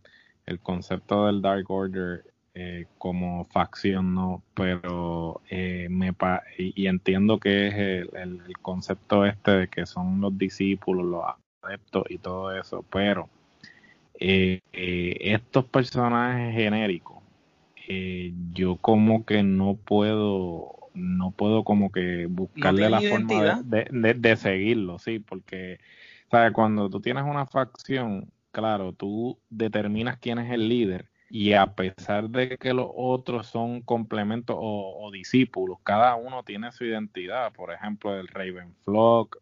[0.47, 4.43] el concepto del Dark Order eh, como facción, ¿no?
[4.55, 6.13] Pero eh, me
[6.57, 7.75] y, entiendo que es
[8.15, 11.25] el, concepto este de que son los discípulos, los
[11.63, 13.29] adeptos y todo eso, pero
[14.19, 17.19] estos personajes genéricos,
[18.55, 24.99] yo como que no puedo no puedo como que buscarle la forma de, de, seguirlo,
[24.99, 25.79] sí, porque,
[26.31, 26.53] ¿sabes?
[26.53, 32.31] Cuando tú tienes una facción, claro, tú determinas quién es el líder y a pesar
[32.31, 38.19] de que los otros son complementos o, discípulos, cada uno tiene su identidad, por ejemplo,
[38.19, 39.39] el Raven Flock,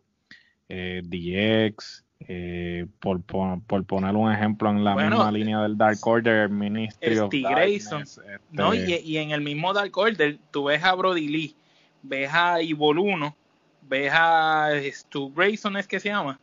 [0.68, 6.48] eh, DX, eh, por, por, poner un ejemplo en la misma línea del Dark Order,
[6.48, 8.04] Ministry of Grayson.
[8.50, 11.56] No, este y, en el mismo Dark Order, tú ves a Brody Lee,
[12.02, 13.36] ves a Ivoluno,
[13.82, 16.40] ves a Stu Grayson, es que se llama.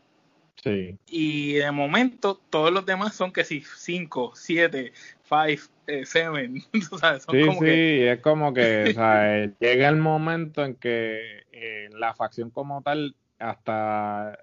[0.64, 0.98] Sí.
[1.08, 4.94] Y de momento, todos los demás son que sí, 5, 7,
[5.24, 5.72] 5,
[6.04, 6.52] 7.
[7.32, 8.94] Sí, sí, es como que
[9.60, 14.38] llega el momento en que eh, la facción como tal hasta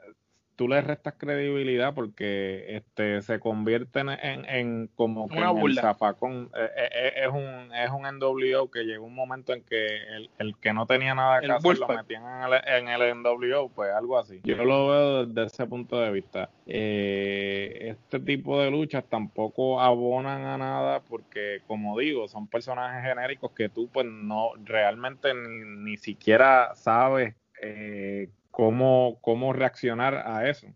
[0.58, 4.08] tú le restas credibilidad porque este se convierte en,
[4.44, 6.50] en, como que el zafacón.
[6.52, 10.30] Eh, eh, eh, es un es un NWO que llegó un momento en que el,
[10.38, 13.92] el que no tenía nada que hacer lo metían en el, en el NWO pues
[13.92, 14.40] algo así.
[14.42, 16.50] Yo lo veo desde ese punto de vista.
[16.66, 23.68] Este tipo de luchas tampoco abonan a nada porque como digo son personajes genéricos que
[23.68, 28.28] tú pues no realmente ni, siquiera sabes eh,
[28.58, 30.66] cómo, cómo reaccionar a eso.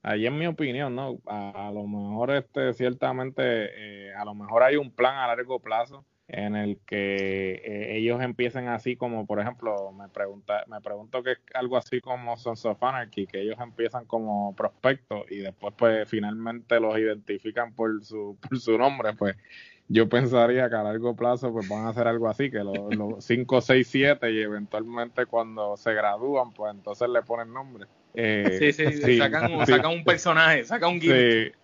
[0.00, 1.18] Ahí en mi opinión, ¿no?
[1.26, 6.04] A, lo mejor este, ciertamente, eh, a lo mejor hay un plan a largo plazo
[6.28, 11.32] en el que eh, ellos empiecen así como, por ejemplo, me pregunta, me pregunto que
[11.32, 16.08] es algo así como Sons of Anarchy, que ellos empiezan como prospectos y después pues
[16.08, 19.34] finalmente los identifican por su, por su nombre, pues
[19.92, 23.60] yo pensaría que a largo plazo pues van a hacer algo así, que los 5,
[23.60, 27.86] 6, 7 y eventualmente cuando se gradúan pues entonces le ponen nombre.
[28.14, 31.54] Eh, sí, sí, sacan, un personaje, sacan un gimmick.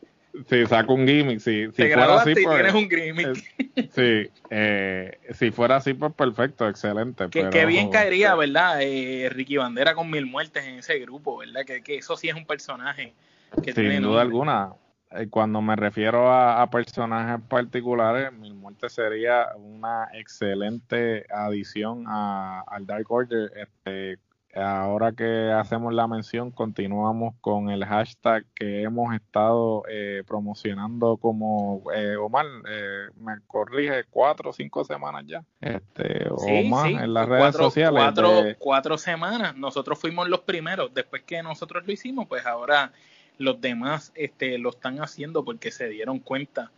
[0.47, 1.69] Sí, saca un gimmick, sí.
[1.75, 3.91] Si fuera así, pues, tienes un gimmick.
[3.95, 7.29] sí, eh, si fuera así, pues perfecto, excelente.
[7.31, 8.79] Que, qué bien caería, ¿verdad?
[8.83, 11.65] Eh, Ricky Bandera con mil muertes en ese grupo, ¿verdad?
[11.65, 13.15] Que, que eso sí es un personaje
[13.63, 14.75] que Sin duda alguna.
[15.11, 22.61] Eh, cuando me refiero a, a, personajes particulares, Mil Muertes sería una excelente adición a,
[22.67, 23.51] al Dark Order.
[23.57, 24.19] Este,
[24.55, 31.83] ahora que hacemos la mención, continuamos con el hashtag que hemos estado eh, promocionando como
[31.95, 37.29] eh, Omar, eh, me corrige, cuatro o cinco semanas ya, este, o más en las
[37.29, 38.03] redes sociales.
[38.03, 42.93] Cuatro, cuatro semanas, nosotros fuimos los primeros, después que nosotros lo hicimos, pues ahora
[43.39, 46.71] los demás este, lo están haciendo porque se dieron cuenta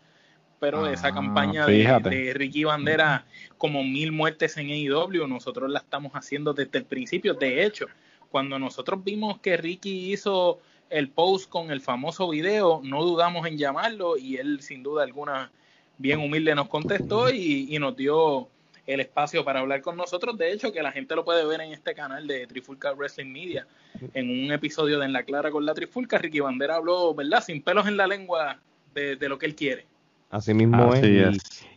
[0.61, 3.25] pero esa ah, campaña de, Ricky Bandera
[3.59, 7.35] como mil muertes en AEW, nosotros la estamos haciendo desde el principio.
[7.35, 7.87] De hecho,
[8.31, 13.57] cuando nosotros vimos que Ricky hizo el post con el famoso video, no dudamos en
[13.57, 15.51] llamarlo y él sin duda alguna
[15.99, 18.49] bien humilde nos contestó y, nos dio
[18.93, 20.37] el espacio para hablar con nosotros.
[20.37, 23.67] De hecho, que la gente lo puede ver en este canal de Trifulca Wrestling Media,
[24.15, 26.19] en un episodio de En la Clara con la Trifulca.
[26.19, 27.43] Ricky Bandera habló, ¿verdad?
[27.43, 28.61] Sin pelos en la lengua
[28.95, 29.90] de lo que él quiere.
[30.31, 31.03] Así mismo es.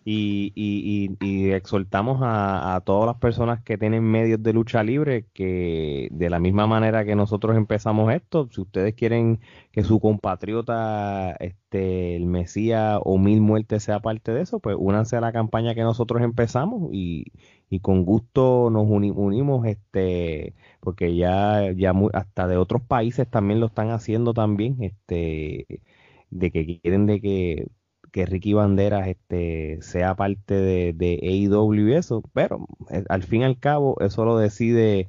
[0.06, 6.10] Y, y, y, exhortamos a, todas las personas que tienen medios de lucha libre que
[6.12, 9.40] de la misma manera que nosotros empezamos esto, si ustedes quieren
[9.72, 15.16] que su compatriota, este, el Mesías o Mil Muertes sea parte de eso, pues únanse
[15.16, 17.32] a la campaña que nosotros empezamos y,
[17.70, 23.68] y con gusto nos unimos, este, porque ya, ya hasta de otros países también lo
[23.68, 25.82] están haciendo también, este,
[26.30, 27.68] de que quieren de que
[28.14, 33.42] que Ricky Banderas este, sea parte de, de AEW y eso, pero eh, al fin
[33.42, 35.08] y al cabo eso lo decide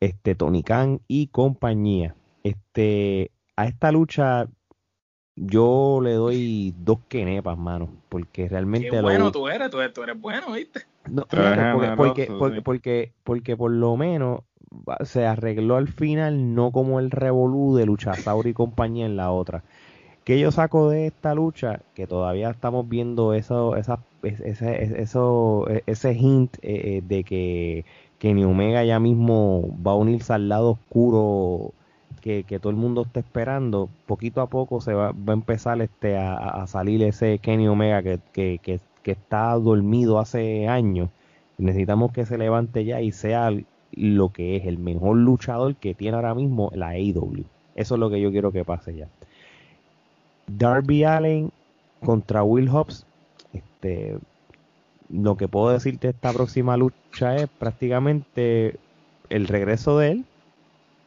[0.00, 2.14] este Tony Khan y compañía.
[2.44, 4.48] Este, a esta lucha
[5.34, 8.90] yo le doy dos quenepas, mano, porque realmente...
[8.90, 10.82] Qué bueno tú eres, tú eres, bueno, ¿viste?
[11.08, 14.40] No, porque, porque, porque, porque, por lo menos
[15.04, 19.64] se arregló al final, no como el revolú de Luchasaur y compañía en la otra.
[20.24, 21.80] ¿Qué yo saco de esta lucha?
[21.94, 27.84] Que todavía estamos viendo eso, esa, ese, eso, e, ese hint eh, eh, de que
[28.18, 31.72] Kenny Omega ya mismo va a unirse al lado oscuro
[32.20, 33.88] que, todo el mundo está esperando.
[34.06, 38.20] Poquito a poco se va, va a empezar este a, salir ese Kenny Omega que,
[38.32, 41.08] que, que, que está dormido hace años.
[41.58, 43.50] Necesitamos que se levante ya y sea
[43.92, 47.44] lo que es el mejor luchador que tiene ahora mismo la AEW.
[47.74, 49.08] Eso es lo que yo quiero que pase ya.
[50.56, 51.52] Darby Allen
[52.04, 53.06] contra Will Hobbs.
[53.52, 54.18] Este,
[55.08, 58.76] lo que puedo decirte de esta próxima lucha es prácticamente
[59.28, 60.24] el regreso de él.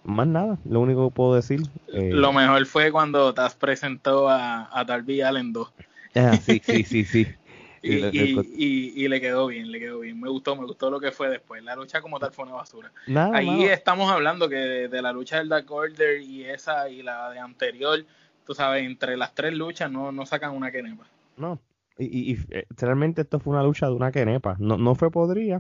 [0.04, 1.62] Más nada, lo único que puedo decir.
[1.94, 5.74] Eh, lo mejor fue cuando Taz presentó a, a Darby Allen 2.
[6.16, 7.28] Ah, sí, sí, sí, sí.
[7.82, 10.20] y, y, le quedó bien, le quedó bien.
[10.20, 11.64] Me gustó, me gustó lo que fue después.
[11.64, 12.92] La lucha como tal fue una basura.
[13.34, 17.30] Ahí estamos hablando que de, de, la lucha del Dark Order y esa y la
[17.32, 18.06] de anterior
[18.46, 21.06] tú sabes, entre las tres luchas no, no sacan una quenepa.
[21.38, 21.60] No,
[21.98, 24.56] y, eh, realmente esto fue una lucha de una quenepa.
[24.60, 25.60] No, no fue podría,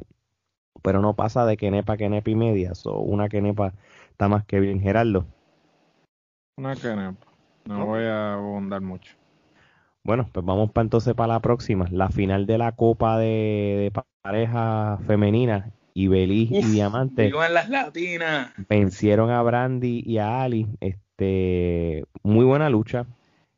[0.82, 2.76] pero no pasa de quenepa, quenepa y media.
[2.76, 3.74] So, una quenepa
[4.10, 5.26] está más que bien, Gerardo.
[6.58, 7.28] Una quenepa.
[7.66, 9.16] No, voy a abundar mucho.
[10.04, 11.88] Bueno, pues vamos para entonces para la próxima.
[11.90, 15.72] La final de la Copa de, pareja femenina.
[15.94, 17.32] y Beliz y Diamante.
[17.32, 18.52] las latinas.
[18.68, 20.68] Vencieron a Brandy y a Ali.
[20.82, 23.06] Este, muy buena lucha.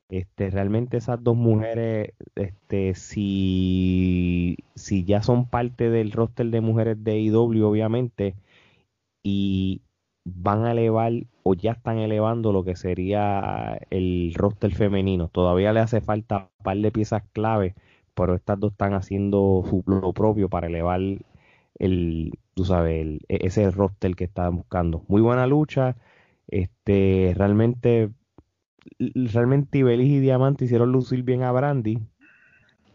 [0.10, 7.04] Este, realmente esas dos mujeres, este, si, si ya son parte del roster de mujeres
[7.04, 8.36] de IW, obviamente,
[9.24, 9.82] y
[10.26, 15.30] van a elevar o ya están elevando lo que sería el roster femenino.
[15.30, 17.76] Todavía le hace falta un par de piezas clave,
[18.16, 21.02] pero estas dos están haciendo su, lo propio para elevar
[21.80, 25.04] el, tú sabes, e, ese roster que están buscando.
[25.08, 25.96] Muy buena lucha.
[26.48, 28.10] Este, realmente,
[29.00, 32.00] realmente Ibelis y Diamante hicieron lucir bien a Brandy,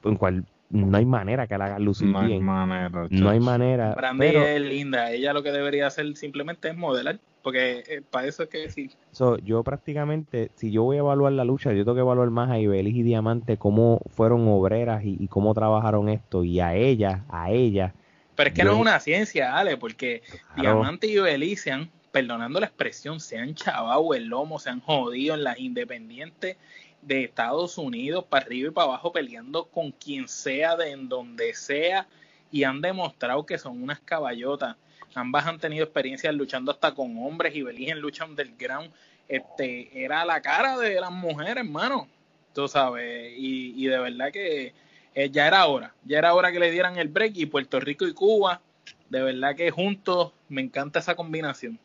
[0.05, 2.45] en cual no hay manera que la haga lucir No hay bien.
[2.45, 2.91] manera.
[3.11, 3.95] no hay manera.
[3.95, 5.11] Brandy pero- es linda.
[5.11, 7.19] Ella lo que debería hacer simplemente es modelar.
[7.43, 8.91] Porque eh, para eso es que sí.
[9.13, 12.51] So, yo prácticamente, si yo voy a evaluar la lucha, yo tengo que evaluar más
[12.51, 16.45] a Ibelis y Diamante, cómo fueron obreras y, y cómo trabajaron esto.
[16.45, 17.95] Y a ella, a ella,
[18.37, 20.21] Pero es que Yo- no es una ciencia, Ale, porque
[20.55, 20.81] Claro.
[20.81, 24.81] Diamante y Belice se han, perdonando la expresión, se han chavado el lomo, se han
[24.81, 26.57] jodido en las independientes
[27.03, 31.55] de Estados Unidos, para arriba y para abajo, peleando con quien sea, de en donde
[31.55, 32.07] sea,
[32.51, 34.77] y han demostrado que son unas caballotas.
[35.15, 38.93] Ambas han tenido experiencias luchando hasta con hombres y Belice en lucha underground.
[39.29, 42.09] Este, era la cara de las mujeres, hermano.
[42.55, 44.75] Tú sabes, y, y de verdad que
[45.15, 48.07] eh, ya era hora, ya era hora que le dieran el break y Puerto Rico
[48.07, 48.61] y Cuba,
[49.09, 51.79] de verdad que juntos me encanta esa combinación.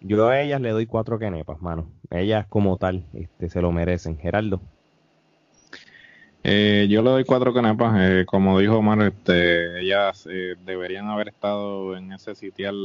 [0.00, 1.88] Yo a ellas le doy cuatro quenepas, mano.
[2.10, 4.18] Ellas como tal, este, se lo merecen.
[4.18, 4.60] Geraldo.
[6.44, 7.94] Eh, yo le doy cuatro canepas.
[8.00, 12.76] eh, como dijo Omar, este, ellas eh, deberían haber estado en ese sitial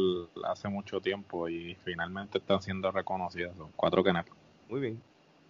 [0.45, 3.57] hace mucho tiempo y finalmente están siendo reconocidas.
[3.57, 4.35] Son cuatro canepas.
[4.69, 5.01] Muy bien.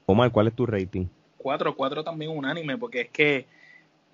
[0.06, 1.08] Omar, ¿cuál es tu rating?
[1.38, 3.46] 4-4 también unánime, porque es que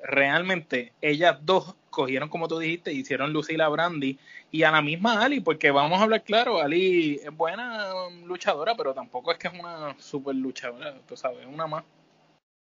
[0.03, 4.19] realmente ellas dos cogieron, como tú dijiste, hicieron Lucila Brandy
[4.51, 7.89] y a la misma Ali, porque vamos a hablar claro, Ali es buena
[8.25, 11.83] luchadora, pero tampoco es que es una super luchadora, tú sabes, una más.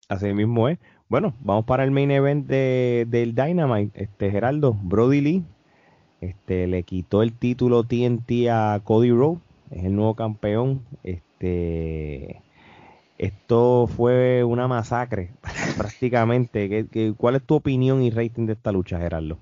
[0.08, 0.80] Así mismo es.
[1.08, 4.04] Bueno, vamos para el main event de, del Dynamite.
[4.04, 5.44] Este, Geraldo, Brody Lee,
[6.22, 9.40] este, le quitó el título TNT a Cody Rhodes,
[9.72, 10.86] es el nuevo campeón.
[11.04, 12.42] Este,
[13.20, 15.38] esto fue una masacre,
[15.78, 16.70] prácticamente.
[16.70, 19.40] ¿Qué, qué, cuál es tu opinión y rating de esta lucha, Geraldo?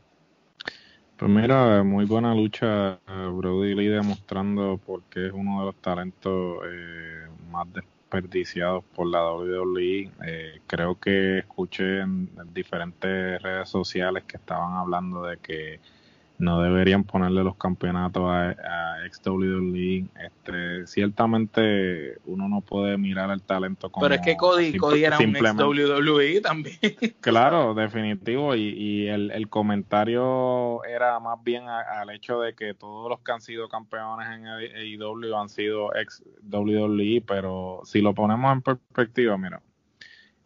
[1.17, 2.93] Pues mira, muy buena lucha.
[3.07, 9.07] eh, Brody Lee demostrando por qué es uno de los talentos eh, más desperdiciados por
[9.07, 10.11] la WWE.
[10.28, 15.82] Eh, creo que escuché en diferentes redes sociales que estaban hablando de que
[16.39, 20.05] no deberían ponerle los campeonatos a, a ex WWE.
[20.23, 25.17] Este, ciertamente uno no puede mirar el talento como pero es que Cody, Cody era
[25.17, 26.77] un ex WWE también.
[27.21, 28.55] Claro, definitivo.
[28.55, 33.19] Y, y el, el comentario era más bien a- al hecho de que todos los
[33.21, 38.61] que han sido campeones en AEW han sido ex WWE, pero si lo ponemos en
[38.61, 39.61] perspectiva, mira,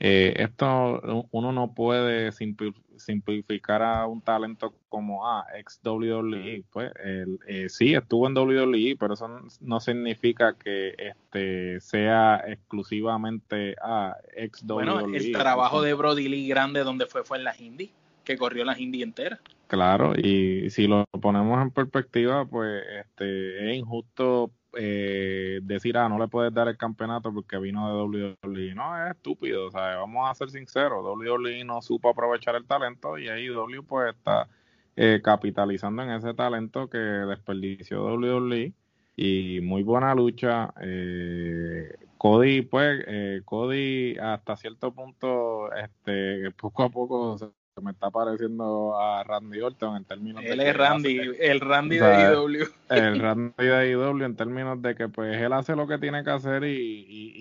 [0.04, 6.64] eh, esto uno no puede simpli- simplificar a un talento como ah, ex WWE.
[6.72, 9.30] Pues el, eh, sí estuvo en WWE, pero eso
[9.60, 15.18] no significa que este sea exclusivamente ah, ex bueno, WWE.
[15.18, 17.92] el trabajo de Brody Lee grande donde fue fue en las Indies,
[18.24, 19.40] que corrió las Indies enteras.
[19.68, 26.18] Claro, y si lo ponemos en perspectiva, pues este es injusto eh, decir, ah, no
[26.18, 28.76] le puedes dar el campeonato porque vino de WWE.
[28.76, 33.18] No, es estúpido, o sea, vamos a ser sinceros, WWE no supo aprovechar el talento
[33.18, 34.48] y AEW pues está
[34.96, 38.74] eh, capitalizando en ese talento que desperdició WWE
[39.16, 40.74] y muy buena lucha.
[40.82, 47.48] Eh, Cody, pues, eh, Cody hasta cierto punto, este, poco a poco se
[47.80, 52.00] me está pareciendo a Randy Orton en términos Él de es Randy, hace- el Randy
[52.00, 52.66] o sea, de IW.
[52.90, 56.32] el Randy de AEW en términos de que pues él hace lo que tiene que
[56.32, 57.34] hacer y, y,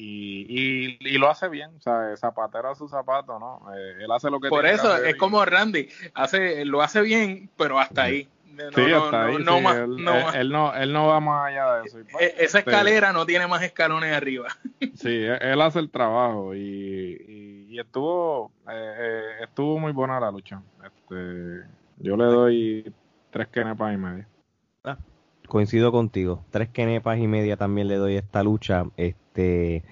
[0.49, 3.61] y, y, y lo hace bien, o sea, zapatero a su zapato, ¿no?
[3.75, 6.65] Eh, él hace lo que Por tiene eso que hacer es y- como Randy, hace,
[6.65, 8.29] lo hace bien, pero hasta ahí.
[8.53, 11.49] No, sí, no, ahí, no sí, más, él, no él- no, él no va más
[11.49, 11.99] allá de eso.
[12.13, 14.49] pues, E- Esa este, escalera no tiene más escalones arriba.
[14.97, 16.61] Sí, él, él hace el trabajo y,
[17.71, 20.61] y, estuvo eh, eh, estuvo muy buena la lucha.
[20.85, 21.63] Este,
[21.99, 22.93] yo le doy
[23.31, 24.27] tres quenepas y media.
[25.47, 26.45] Coincido contigo.
[26.51, 28.85] Tres quenepas y media también le doy a esta lucha.
[28.97, 29.85] Este,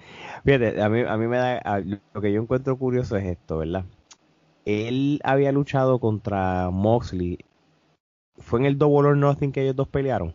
[0.43, 3.57] fíjate, a mí, a mí me da, a- lo que yo encuentro curioso es esto,
[3.57, 3.85] ¿verdad?
[4.65, 7.39] Él había luchado contra Moxley.
[8.37, 10.33] ¿Fue en el Double or Nothing que ellos dos pelearon?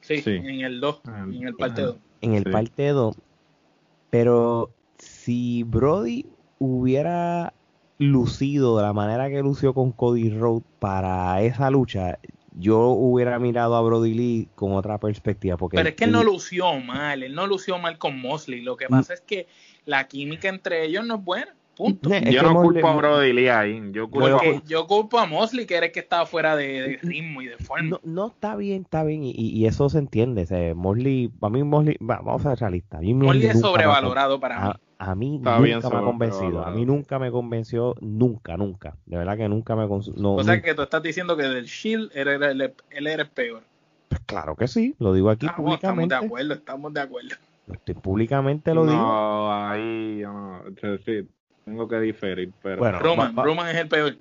[0.00, 0.30] Sí, Sí.
[0.30, 1.96] en el 2, Ah, en el parte 2.
[2.20, 2.50] En el Sí.
[2.50, 3.16] parte 2.
[4.10, 6.26] Pero si Brody
[6.58, 7.52] hubiera
[7.98, 12.18] lucido de la manera que lució con Cody Rhodes para esa lucha,
[12.58, 15.56] yo hubiera mirado a Brody Lee con otra perspectiva.
[15.56, 18.62] Porque Pero es que él no lució mal, él no lució mal con Mosley.
[18.62, 19.46] Lo que pasa es que
[19.84, 21.54] la química entre ellos no es buena.
[21.76, 22.10] Punto.
[22.10, 23.82] Es yo no Mosley- culpo a Brody Lee ahí.
[23.92, 26.98] Yo culpo Bueno, yo culpo a Mosley, que era el que estaba fuera de, de
[27.02, 27.90] ritmo y de forma.
[27.90, 30.44] No, no está bien, está bien, y, y eso se entiende.
[30.44, 33.02] o sea, Mosley, a mí Mosley, va, vamos a ser realistas.
[33.02, 34.70] Mosley es sobrevalorado para mí.
[34.98, 36.64] A, mí Está nunca bien me ha convencido.
[36.64, 38.96] A mí nunca me convenció, nunca, nunca.
[39.04, 40.60] De verdad que nunca me no, o sea nunca.
[40.62, 43.62] que tú estás diciendo que del Shield él era el, él era el peor.
[44.08, 46.26] Pues claro que sí, lo digo aquí Ah, bueno, estamos de públicamente.
[46.26, 47.34] acuerdo, estamos de acuerdo.
[47.66, 48.94] Estoy- públicamente lo digo.
[48.94, 51.28] no, ahí yo no, es decir,
[51.64, 54.16] tengo que diferir, pero Bueno, Roman, va- va- Roman es el peor.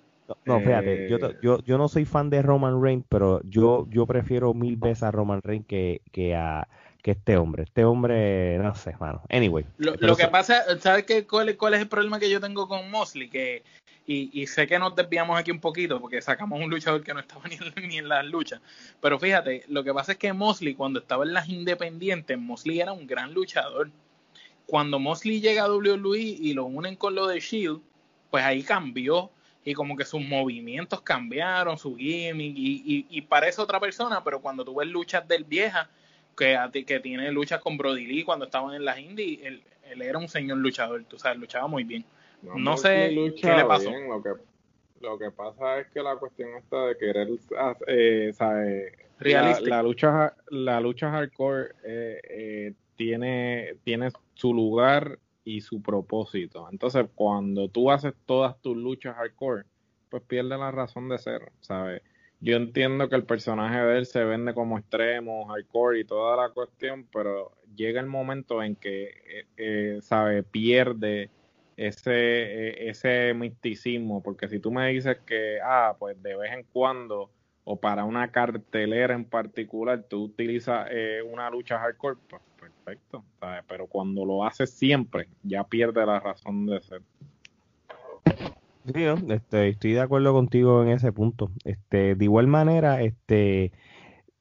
[0.46, 4.08] No, fíjate, yo, eh, yo, yo no soy fan de Roman Reigns, pero yo, yo
[4.08, 6.68] prefiero mil veces a Roman Reigns que, que a
[7.06, 7.62] que este hombre.
[7.62, 9.22] Este hombre, no sé, mano.
[9.30, 9.64] Anyway.
[9.78, 13.30] Lo, que pasa, ¿sabes qué, cuál, cuál, es el problema que yo tengo con Mosley?
[13.30, 13.62] Que,
[14.08, 17.20] y, y, sé que nos desviamos aquí un poquito porque sacamos un luchador que no
[17.20, 18.60] estaba ni en, ni en las luchas.
[19.02, 22.92] Pero fíjate, lo que pasa es que Mosley, cuando estaba en las independientes, Mosley era
[22.92, 23.92] un gran luchador.
[24.66, 27.82] Cuando Mosley llega a WWE y lo unen con lo de Shield,
[28.32, 29.30] pues ahí cambió
[29.64, 34.66] y como que sus movimientos cambiaron, su gimmick y, y, parece otra persona, pero cuando
[34.66, 35.88] tú ves luchas del vieja,
[36.36, 39.64] que, que tiene luchas con Brody Lee cuando estaban en las indies, él,
[40.02, 42.06] era un señor luchador, tú sabes, luchaba muy bien.
[42.42, 43.92] No, sé qué le pasó.
[43.92, 44.30] lo, que,
[45.02, 47.28] lo que pasa es que la cuestión está de querer,
[47.88, 48.34] eh,
[49.20, 56.68] La, la, lucha, la lucha hardcore eh, eh, tiene, tiene su lugar y su propósito.
[56.72, 59.64] Entonces, cuando tú haces todas tus luchas hardcore,
[60.10, 62.02] pues pierde la razón de ser, ¿sabes?
[62.42, 66.50] Yo entiendo que el personaje de él se vende como extremo, hardcore y toda la
[66.50, 70.44] cuestión, pero llega el momento en que, eh, eh ¿sabe?
[70.44, 71.30] Pierde
[71.78, 76.64] ese, eh, ese misticismo, porque si tú me dices que, ah, pues de vez en
[76.72, 77.32] cuando
[77.64, 83.26] o para una cartelera en particular tú utilizas eh, una lucha hardcore, pues perfecto,
[83.68, 87.02] pero cuando lo haces siempre, ya pierde la razón de ser.
[88.94, 91.52] Sí, este, estoy de acuerdo contigo en ese punto.
[91.64, 93.72] Este, de igual manera, este,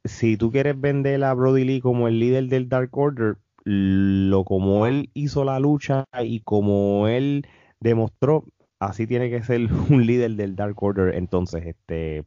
[0.05, 4.87] si tú quieres vender a Brody Lee como el líder del Dark Order, lo como
[4.87, 7.47] él hizo la lucha y como él
[7.81, 8.45] demostró,
[8.81, 11.15] así tiene que ser un líder del Dark Order.
[11.15, 12.25] Entonces, este,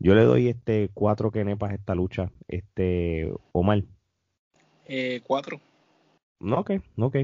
[0.00, 3.84] yo le doy este cuatro kenepas a esta lucha, este, Omar.
[4.86, 5.60] Eh, cuatro.
[6.40, 7.16] No, ok, ok.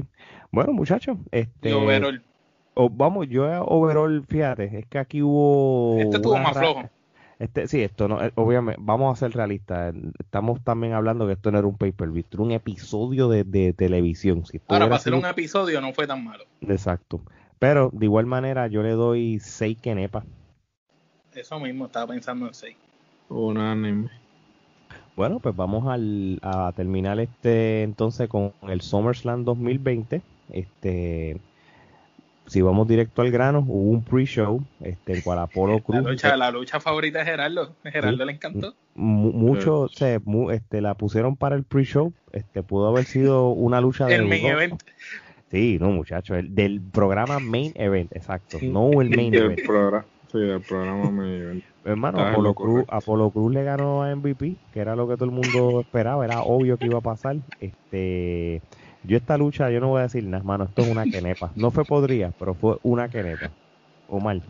[0.51, 1.69] Bueno, muchachos, este...
[2.75, 2.97] overall.
[2.97, 5.97] vamos, yo overall, fíjate, es que aquí hubo...
[5.99, 6.89] Este estuvo más flojo.
[7.41, 9.95] Este, sí, esto no, eh, obviamente, vamos a ser realistas.
[10.19, 14.45] Estamos también hablando que esto no era un pay-per-view, era un episodio de, televisión.
[14.45, 16.43] Si Ahora, para ser un episodio no fue tan malo.
[16.61, 17.19] Exacto.
[17.57, 20.23] Pero de igual manera, yo le doy 6 kenepas.
[21.33, 22.75] Eso mismo, estaba pensando en 6.
[23.29, 24.09] Unánime.
[25.15, 30.21] Bueno, pues vamos al, a terminar este entonces con el SummerSlam 2020.
[30.49, 31.41] Este,
[32.47, 36.03] si vamos directo al grano, hubo un pre-show, este, el cual Apolo Cruz.
[36.03, 37.75] La lucha, la lucha favorita de Gerardo.
[37.83, 38.75] Gerardo le encantó.
[38.95, 40.19] mucho, se,
[40.51, 42.13] este, la pusieron para el pre-show.
[42.31, 44.15] Este, pudo haber sido una lucha de.
[44.15, 44.81] el main event.
[45.49, 48.57] Sí, no, muchachos, el, del programa main event, exacto.
[48.61, 49.59] No el main event.
[50.31, 51.63] Sí, del programa main event.
[51.83, 55.31] Hermano, Apolo Cruz, Apolo Cruz le ganó a MVP, que era lo que todo el
[55.31, 57.37] mundo esperaba, era obvio que iba a pasar.
[57.59, 58.61] Este,
[59.03, 61.51] yo esta lucha, yo no voy a decir nada, hermano, esto es una quenepa.
[61.55, 63.49] No fue podría, pero fue una quenepa.
[64.07, 64.41] O mal.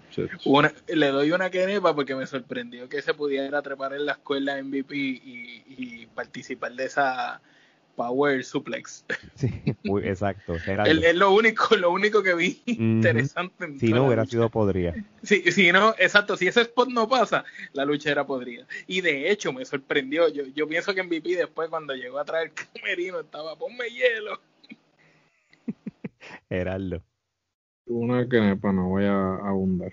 [0.88, 4.96] le doy una quenepa porque me sorprendió que se pudiera trepar en la escuela MVP
[4.96, 7.42] y participar de esa
[7.96, 9.06] Power Suplex.
[9.36, 9.50] Sí,
[9.84, 10.56] muy exacto.
[10.56, 13.80] es lo único, lo único que vi interesante.
[13.80, 14.94] si no hubiera sido podría.
[15.24, 18.66] Sí, si no, exacto, si ese spot no pasa, la lucha era podrida.
[18.88, 20.28] Y de hecho me sorprendió.
[20.30, 24.40] Yo, yo pienso que MVP después cuando llegó a traer camerino estaba, ponme hielo.
[26.50, 27.02] Heraldo.
[27.86, 29.92] Una que no voy a abundar.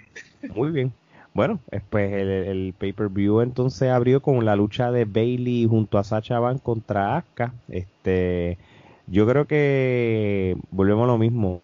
[0.55, 0.93] Muy bien.
[1.35, 1.61] Bueno,
[1.91, 6.59] pues el, el pay-per-view entonces abrió con la lucha de Bailey junto a Sacha Van
[6.59, 7.55] contra Asuka.
[7.69, 8.59] Este,
[9.07, 11.63] yo creo que volvemos a lo mismo.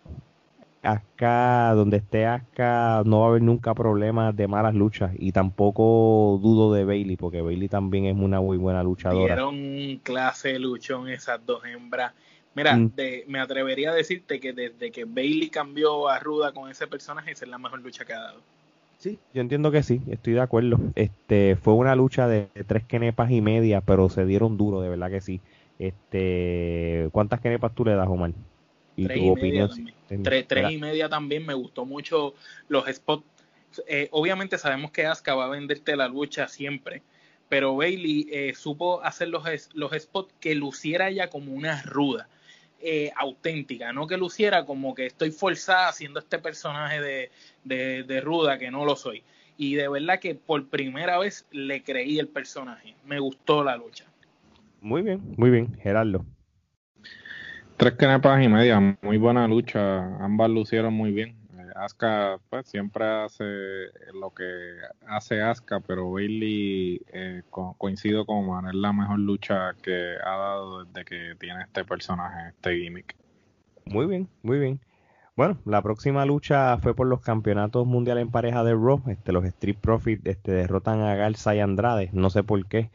[0.83, 6.39] Asuka, donde esté Asuka, no va a haber nunca problemas de malas luchas y tampoco
[6.43, 9.35] dudo de Bailey porque Bailey también es una muy buena luchadora.
[9.35, 12.13] Dieron clase de luchón esas dos hembras.
[12.55, 12.93] Mira, mm.
[13.27, 17.45] me atrevería a decirte que desde que Bailey cambió a Ruda con ese personaje, esa
[17.45, 18.41] es la mejor lucha que ha dado.
[19.05, 20.79] Sí, yo entiendo que sí, estoy de acuerdo.
[20.95, 25.11] Este fue una lucha de, tres quenepas y media, pero se dieron duro, de verdad
[25.11, 25.43] que sí.
[25.79, 28.33] Este, ¿cuántas quenepas tú le das, Omar?
[28.97, 29.71] Y tres tu y opinión.
[30.09, 32.33] Media tres, y media también me gustó mucho
[32.69, 33.27] los spots.
[33.89, 37.03] Eh, obviamente sabemos que Asuka va a venderte la lucha siempre,
[37.51, 39.45] pero Bailey eh, supo hacer los,
[39.75, 42.31] los spots que luciera ella como una ruda.
[42.87, 47.31] Eh, auténtica, no que luciera como que estoy forzada haciendo este personaje de,
[47.65, 49.23] de, ruda que no lo soy.
[49.57, 52.95] Y de verdad que por primera vez le creí el personaje.
[53.07, 54.05] Me gustó la lucha.
[54.83, 56.27] Muy bien, muy bien, Gerardo.
[57.79, 60.05] Tres canepas y media, muy buena lucha.
[60.23, 61.39] Ambas lucieron muy bien.
[61.75, 63.45] Asuka pues siempre hace
[64.15, 64.45] lo que
[65.07, 67.43] hace Asuka, pero Bailey eh,
[67.79, 72.51] coincido con Juan, es la mejor lucha que ha dado desde que tiene este personaje,
[72.51, 73.17] este gimmick.
[73.87, 74.81] Muy bien, muy bien.
[75.37, 79.03] Bueno, la próxima lucha fue por los campeonatos mundiales en pareja de Raw.
[79.09, 82.91] Este, los Street Profits este, derrotan a Garza y Andrade, no sé por qué,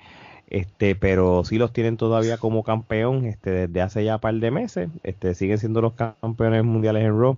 [0.47, 4.51] este, pero sí los tienen todavía como campeón este, desde hace ya un par de
[4.51, 4.89] meses.
[5.03, 7.38] Este, siguen siendo los campeones mundiales en Raw.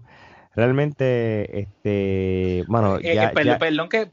[0.53, 4.09] Realmente, este, bueno, eh, ya, eh, perdón, que,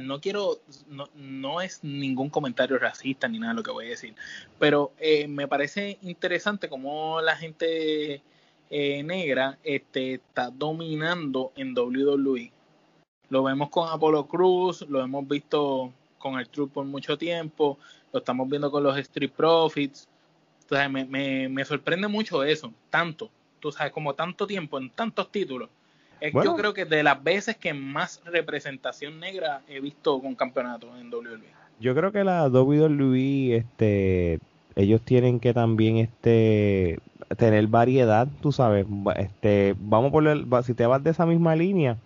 [0.00, 3.90] no quiero, no, no, es ningún comentario racista ni nada de lo que voy a
[3.90, 4.14] decir,
[4.58, 8.22] pero eh, me parece interesante cómo la gente
[8.70, 12.50] negra este, está dominando en WWE.
[13.28, 17.78] Lo vemos con Apollo Cruz, lo hemos visto con el Truth por mucho tiempo,
[18.12, 20.08] lo estamos viendo con los Street Profits.
[20.62, 23.30] Entonces me, me, me sorprende mucho eso, tanto,
[23.60, 25.68] tú sabes, como tanto tiempo en tantos títulos.
[26.20, 30.98] Es, yo creo que de las veces que más representación negra he visto con campeonatos
[30.98, 31.44] en WWE.
[31.78, 34.40] Yo creo que la WWE, este,
[34.76, 36.98] ellos tienen que también, este,
[37.36, 41.98] tener variedad, tú sabes, este, vamos por el, si te vas de esa misma línea,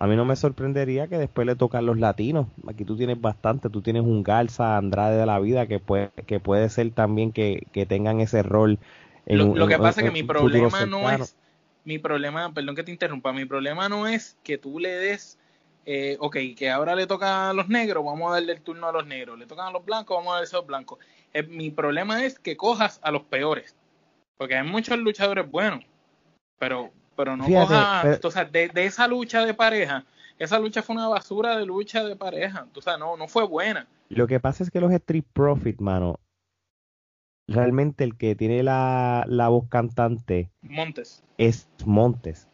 [0.00, 2.46] a mí no me sorprendería que después le tocan los latinos.
[2.68, 6.38] Aquí tú tienes bastante, tú tienes un Garza, Andrade de la vida, que puede, que
[6.38, 8.78] puede ser también que, que tengan ese rol.
[9.28, 11.36] En, lo, que pasa es que mi problema no es,
[11.84, 15.38] mi problema, perdón que te interrumpa, mi problema no es que tú le des,
[15.84, 18.92] eh, ok, que ahora le toca a los negros, vamos a darle el turno a
[18.92, 20.98] los negros, le tocan a los blancos, vamos a darle a los blancos.
[21.34, 23.76] Eh, mi problema es que cojas a los peores.
[24.38, 25.84] Porque hay muchos luchadores buenos,
[26.58, 30.04] pero, pero no coja, o sea, de, esa lucha de pareja,
[30.38, 33.86] esa lucha fue una basura de lucha de pareja, o sea, no, no fue buena.
[34.08, 36.18] Lo que pasa es que los Street Profit, mano,
[37.48, 42.46] realmente el que tiene la, la voz cantante Montes es Montes.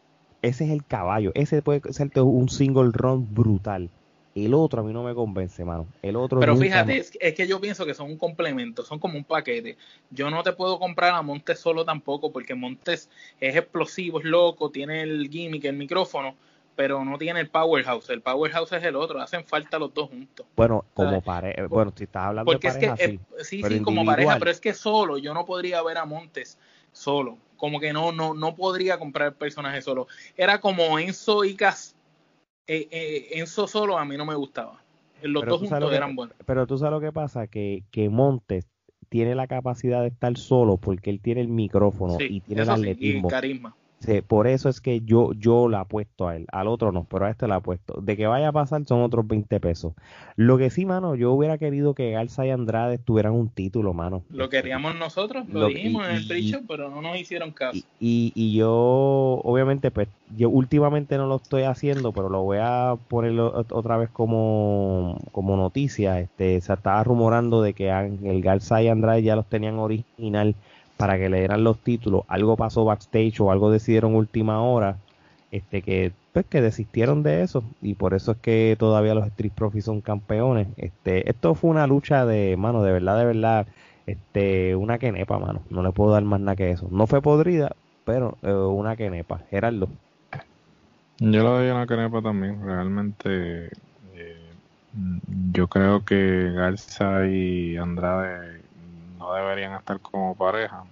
[0.43, 1.33] Ese es el caballo.
[1.35, 3.91] Ese puede ser un single run brutal.
[4.35, 5.87] El otro a mí no me convence, mano.
[6.03, 9.25] El otro Pero fíjate, es, que yo pienso que son un complemento, son como un
[9.25, 9.77] paquete.
[10.11, 13.09] Yo no te puedo comprar a Montes solo tampoco, porque Montes
[13.41, 16.35] es explosivo, es loco, tiene el gimmick, el micrófono,
[16.77, 18.11] pero no tiene el powerhouse.
[18.11, 20.47] El powerhouse es el otro, hacen falta los dos juntos.
[20.57, 24.39] Bueno, como pareja, bueno, si estás hablando de pareja, es que, sí, sí, como pareja,
[24.39, 26.59] pero es que solo, yo no podría ver a Montes
[26.93, 27.39] solo.
[27.57, 30.09] Como que no, no, no podría comprar el personaje solo.
[30.37, 31.95] Era como Enzo y Cas
[32.67, 34.81] eh, eh, Enzo solo a mí no me gustaba.
[35.23, 36.37] Los dos juntos eran buenos.
[36.45, 38.67] Pero tú sabes lo que pasa, que, que Montes
[39.09, 43.29] tiene la capacidad de estar solo porque él tiene el micrófono y tiene el atletismo.
[43.29, 43.75] carisma
[44.27, 47.31] por eso es que yo, yo la apuesto a él, al otro no, pero a
[47.31, 48.01] este la apuesto.
[48.01, 49.93] De que vaya a pasar son otros 20 pesos.
[50.37, 54.23] Lo que sí, mano, yo hubiera querido que Garza y Andrade tuvieran un título, mano.
[54.31, 57.79] Lo queríamos nosotros, lo, dijimos en el pre pero no nos hicieron caso.
[58.01, 62.97] Y, y, yo, obviamente, pues, yo últimamente no lo estoy haciendo, pero lo voy a
[63.09, 66.21] poner otra vez como, como noticia.
[66.21, 70.55] Este, se estaba rumorando de que el Garza y Andrade ya los tenían original
[70.97, 74.97] para que le dieran los títulos, algo pasó backstage o algo decidieron última hora,
[75.51, 79.53] este que pues que desistieron de eso y por eso es que todavía los Street
[79.55, 80.67] Profits son campeones.
[80.77, 83.67] Este, esto fue una lucha de, mano, de verdad, de verdad,
[84.07, 85.63] este, una quenepa, mano.
[85.71, 86.89] No le puedo dar más nada que eso.
[86.91, 89.43] No fue podrida, pero eh, una quenepa.
[89.49, 89.89] Gerardo.
[91.21, 93.67] Yo le doy una quenepa también, realmente.
[94.17, 94.41] Eh,
[95.53, 98.64] yo creo que Garza y Andrade
[99.25, 100.85] no deberían estar como pareja.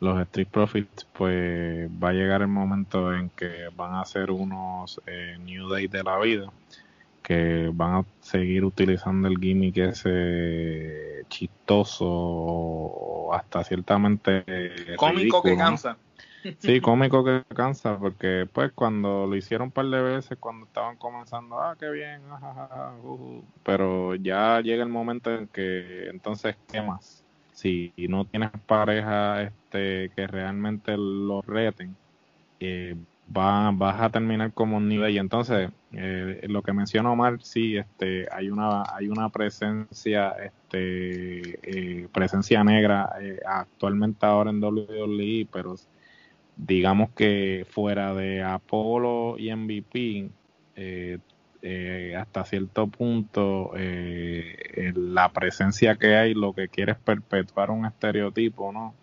[0.00, 5.00] Los Street Profits, pues va a llegar el momento en que van a ser unos
[5.06, 6.50] eh, New Day de la vida,
[7.22, 14.44] que van a seguir utilizando el gimmick ese chistoso o hasta ciertamente
[14.96, 15.96] cómico que cansa.
[16.58, 20.96] Sí, cómico que cansa, porque pues cuando lo hicieron un par de veces, cuando estaban
[20.96, 22.20] comenzando, ah, qué bien,
[23.62, 27.23] pero ya llega el momento en que entonces, ¿qué más?
[27.54, 31.96] Si no tienes pareja este, que realmente lo reten,
[32.60, 32.96] eh,
[33.28, 35.14] vas a terminar como un nivel.
[35.14, 42.02] Y entonces, eh, lo que menciona Omar, sí, este, hay una, hay una presencia, este,
[42.02, 45.76] eh, presencia negra eh, actualmente ahora en WWE, pero
[46.56, 50.30] digamos que fuera de Apolo y MVP,
[51.66, 57.86] eh, hasta cierto punto eh, la presencia que hay lo que quiere es perpetuar un
[57.86, 58.94] estereotipo, ¿no?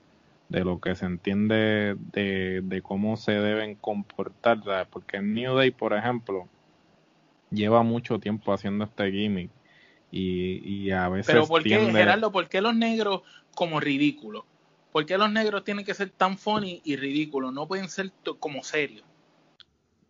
[0.48, 4.60] De lo que se entiende de, cómo se deben comportar,
[4.92, 6.48] porque New Day, por ejemplo,
[7.50, 9.50] lleva mucho tiempo haciendo este gimmick
[10.12, 11.34] y, a veces...
[11.34, 13.24] Pero ¿por qué, Gerardo, por qué los negros
[13.56, 14.44] como ridículos?
[14.92, 17.52] ¿Por qué los negros tienen que ser tan funny y ridículos?
[17.54, 19.06] No pueden ser como serios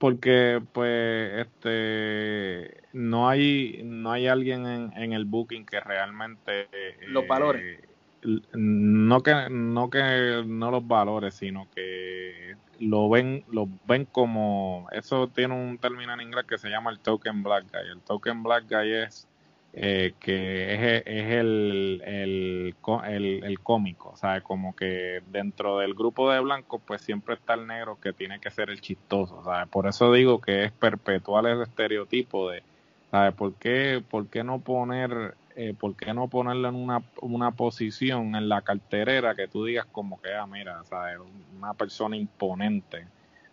[0.01, 6.67] porque pues este no hay no hay alguien en, el booking que realmente
[7.07, 7.79] los valores
[8.23, 15.27] no que no que no los valores, sino que lo ven lo ven como eso
[15.27, 17.91] tiene un término en inglés que se llama el token black guy.
[17.91, 19.27] El token black guy es
[19.73, 22.75] eh, que es, es el, el,
[23.07, 27.67] el, el, cómico, sea, como que dentro del grupo de blancos pues siempre está el
[27.67, 31.63] negro que tiene que ser el chistoso, sea, por eso digo que es perpetual ese
[31.63, 32.63] estereotipo de,
[33.11, 33.33] ¿sabes?
[33.33, 38.35] ¿Por qué, por qué no poner, eh, por qué no ponerlo en una, una posición
[38.35, 41.17] en la carterera que tú digas como que, ah, mira, ¿sabes?
[41.57, 43.07] Una persona imponente.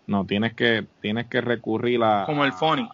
[0.09, 2.25] No, tienes que, tienes que recurrir a...
[2.27, 2.89] Como el funny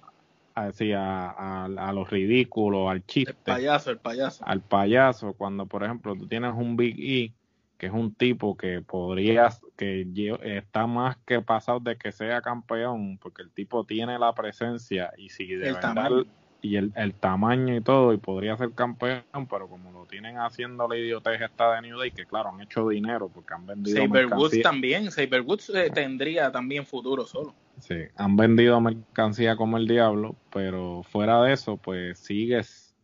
[0.55, 3.33] así a, a, a, lo ridículo, al chiste.
[3.33, 4.45] El payaso, el payaso.
[4.47, 7.33] Al payaso, cuando por ejemplo tú tienes un Big E,
[7.79, 10.07] que es un tipo que podrías, que
[10.43, 15.31] está más que pasado de que sea campeón, porque el tipo tiene la presencia y
[15.31, 16.11] si de el verdad,
[16.63, 20.89] y el, el, tamaño y todo, y podría ser campeón, pero como lo tienen haciendo
[20.89, 23.99] la idiotez esta de New Day, que claro, han hecho dinero porque han vendido.
[23.99, 27.55] Saber Woods también, Saber Woods eh, tendría también futuro solo.
[27.79, 32.95] Sí, han vendido mercancía como el diablo, pero fuera de eso, pues sigues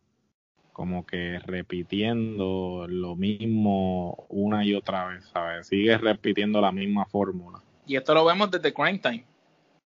[0.71, 5.67] como que repitiendo lo mismo una y otra vez, ¿sabes?
[5.67, 7.61] Sigues repitiendo la misma fórmula.
[7.85, 9.25] Y esto lo vemos desde Crime Time.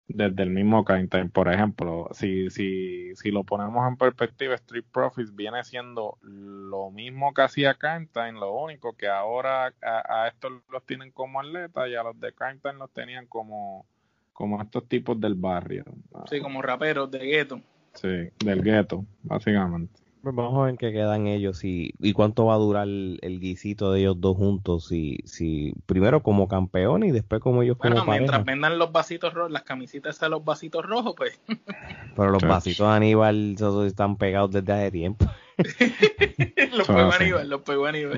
[0.08, 4.86] Desde el mismo Crime Time, por ejemplo, si, si, si lo ponemos en perspectiva, Street
[4.92, 10.28] Profits viene siendo lo mismo que hacía Crime Time, lo único que ahora a, a
[10.28, 13.88] estos los tienen como atletas y a los de Crime Time los tenían como
[14.36, 15.86] como estos tipos del barrio.
[16.30, 17.62] Sí, como raperos de gueto.
[17.94, 20.02] Sí, del gueto, básicamente.
[20.22, 23.40] Pues vamos a ver qué quedan ellos y, y cuánto va a durar el, el,
[23.40, 24.88] guisito de ellos dos juntos.
[24.88, 28.52] Si, si primero como campeones y después como ellos bueno, como mientras pareja.
[28.52, 31.40] vendan los vasitos rojos, las camisetitas de los vasitos rojos, pues.
[32.18, 35.26] Pero los vasitos de Aníbal esos están pegados desde hace tiempo.
[36.78, 38.18] los pegó Aníbal, los pegó Aníbal.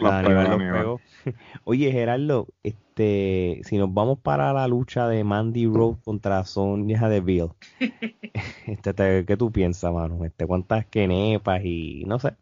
[0.57, 1.01] Pegó.
[1.63, 7.51] Oye, Gerardo, este, si nos vamos para la lucha de Mandy Rose contra Sonya Deville,
[8.65, 10.23] este, te, ¿qué tú piensas, mano?
[10.25, 12.35] Este, ¿Cuántas quenepas y no sé?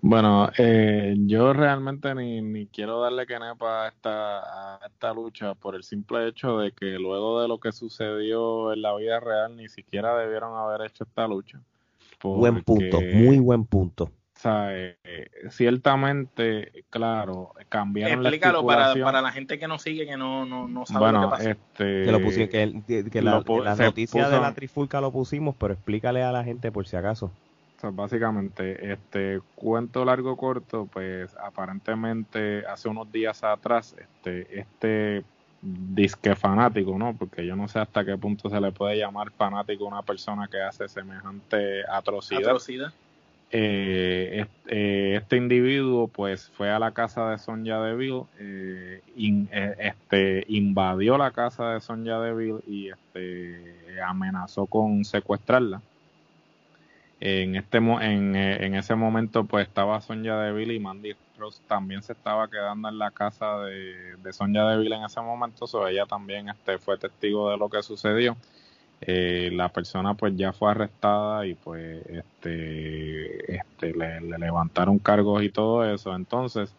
[0.00, 5.74] Bueno, eh, yo realmente ni, ni quiero darle quenepa a esta, a esta lucha por
[5.74, 9.68] el simple hecho de que luego de lo que sucedió en la vida real ni
[9.68, 11.60] siquiera debieron haber hecho esta lucha.
[12.18, 14.04] Porque, buen punto, muy buen punto.
[14.04, 14.96] O sea, eh,
[15.50, 20.68] ciertamente, claro, cambiaron Explícalo la para, para la gente que nos sigue, que no, no,
[20.68, 21.50] no sabe bueno, lo que pasó.
[21.50, 25.56] Este, que lo pusieron, que, que la, lo noticia puso- de la trifulca lo pusimos,
[25.58, 27.32] pero explícale a la gente por si acaso.
[27.78, 35.24] O sea, básicamente, este cuento largo corto, pues aparentemente hace unos días atrás, este, este
[35.60, 37.14] disque fanático, ¿no?
[37.16, 40.48] Porque yo no sé hasta qué punto se le puede llamar fanático a una persona
[40.48, 42.42] que hace semejante atrocidad.
[42.42, 42.92] Atrocidad.
[43.50, 49.74] Eh, este, este individuo pues fue a la casa de Sonja Deville, eh, in- eh,
[49.78, 55.80] este, invadió la casa de Sonja Deville y este, amenazó con secuestrarla.
[57.20, 62.02] En, este, en, eh, en ese momento pues estaba Sonja Deville y Mandy Rose también
[62.02, 66.06] se estaba quedando en la casa de, de Sonja Deville en ese momento, so ella
[66.06, 68.36] también este, fue testigo de lo que sucedió.
[69.00, 75.42] Eh, la persona pues ya fue arrestada y pues este, este le, le levantaron cargos
[75.42, 76.14] y todo eso.
[76.14, 76.74] Entonces,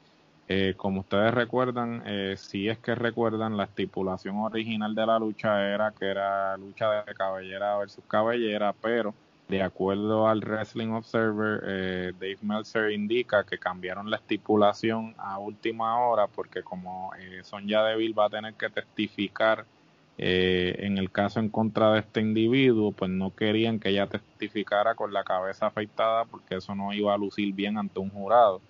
[0.51, 5.63] eh, como ustedes recuerdan, eh, si es que recuerdan, la estipulación original de la lucha
[5.63, 9.13] era que era lucha de cabellera versus cabellera, pero
[9.49, 15.99] de acuerdo al Wrestling Observer, eh, Dave Meltzer indica que cambiaron la estipulación a última
[15.99, 19.65] hora porque como eh, Sonja Deville va a tener que testificar
[20.19, 24.93] eh, en el caso en contra de este individuo, pues no querían que ella testificara
[24.93, 28.61] con la cabeza afeitada porque eso no iba a lucir bien ante un jurado.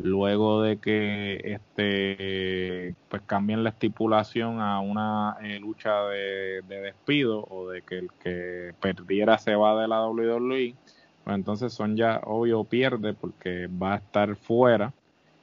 [0.00, 7.44] Luego de que este pues cambien la estipulación a una eh, lucha de, de despido
[7.50, 10.74] o de que el que perdiera se va de la WWE,
[11.24, 14.92] pues entonces Sonja obvio pierde porque va a estar fuera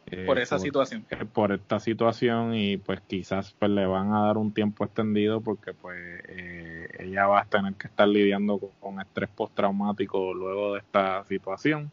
[0.07, 1.05] eh, por esa situación.
[1.09, 5.41] eh, por esta situación y pues quizás pues le van a dar un tiempo extendido
[5.41, 10.73] porque pues eh, ella va a tener que estar lidiando con, con estrés postraumático luego
[10.73, 11.91] de esta situación.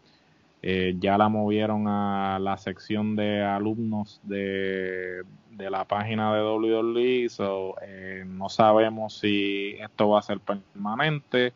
[0.65, 7.29] Eh, ya la movieron a la sección de alumnos de, de la página de WWE,
[7.29, 11.53] so, eh, no sabemos si esto va a ser permanente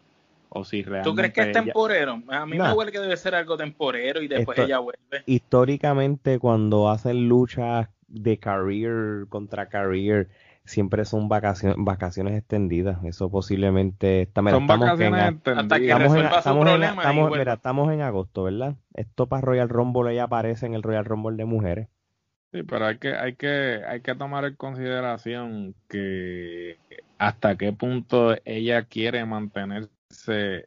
[0.49, 2.21] o si realmente ¿Tú crees que es ella- temporero?
[2.29, 2.69] A mí Nah.
[2.69, 5.23] me huele que debe ser algo temporero y después Esto- ella vuelve.
[5.27, 10.29] Históricamente, cuando hacen luchas de career contra career,
[10.67, 13.03] siempre son vacaciones, vacaciones extendidas.
[13.05, 15.65] Eso posiblemente está, son vacaciones extendidas.
[15.65, 18.77] Hasta que estamos, en, estamos, en, estamos, estamos en agosto, ¿verdad?
[18.95, 21.89] Esto para Royal Rumble ya aparece en el Royal Rumble de mujeres.
[22.53, 26.79] Sí, pero hay que, hay que, hay que tomar en consideración que
[27.19, 29.91] hasta qué punto ella quiere mantenerse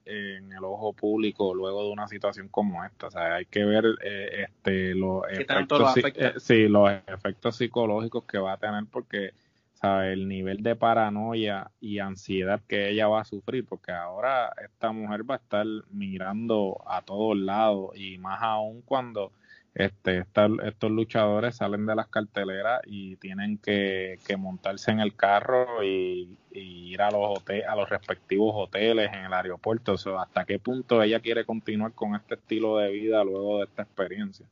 [0.05, 3.07] en el ojo público luego de una situación como esta.
[3.07, 8.37] O sea, hay que ver eh, este, los, efectos, eh, sí, los efectos psicológicos que
[8.37, 9.33] va a tener porque
[9.79, 10.13] ¿sabe?
[10.13, 15.29] el nivel de paranoia y ansiedad que ella va a sufrir, porque ahora esta mujer
[15.29, 19.31] va a estar mirando a todos lados y más aún cuando
[19.75, 20.25] este,
[20.63, 27.01] estos luchadores salen de las carteleras y tienen que, montarse en el carro y, ir
[27.01, 29.93] a los a los respectivos hoteles en el aeropuerto.
[29.93, 33.83] O hasta qué punto ella quiere continuar con este estilo de vida luego de esta
[33.83, 34.45] experiencia.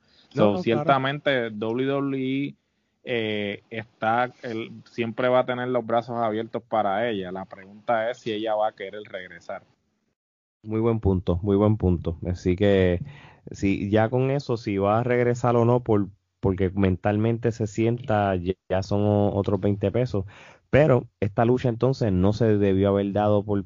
[0.62, 2.56] ciertamente WWE
[3.10, 4.34] eh, está,
[4.84, 7.32] siempre va a tener los brazos abiertos para ella.
[7.32, 9.64] La pregunta es si ella va a querer regresar.
[10.62, 12.18] Muy buen punto, muy buen punto.
[12.30, 13.00] Así que
[13.50, 16.08] si ya con eso, si va a regresar o no, por,
[16.42, 20.26] porque mentalmente se sienta, ya son otros 20 pesos.
[20.70, 23.64] Pero esta lucha entonces no se debió haber dado por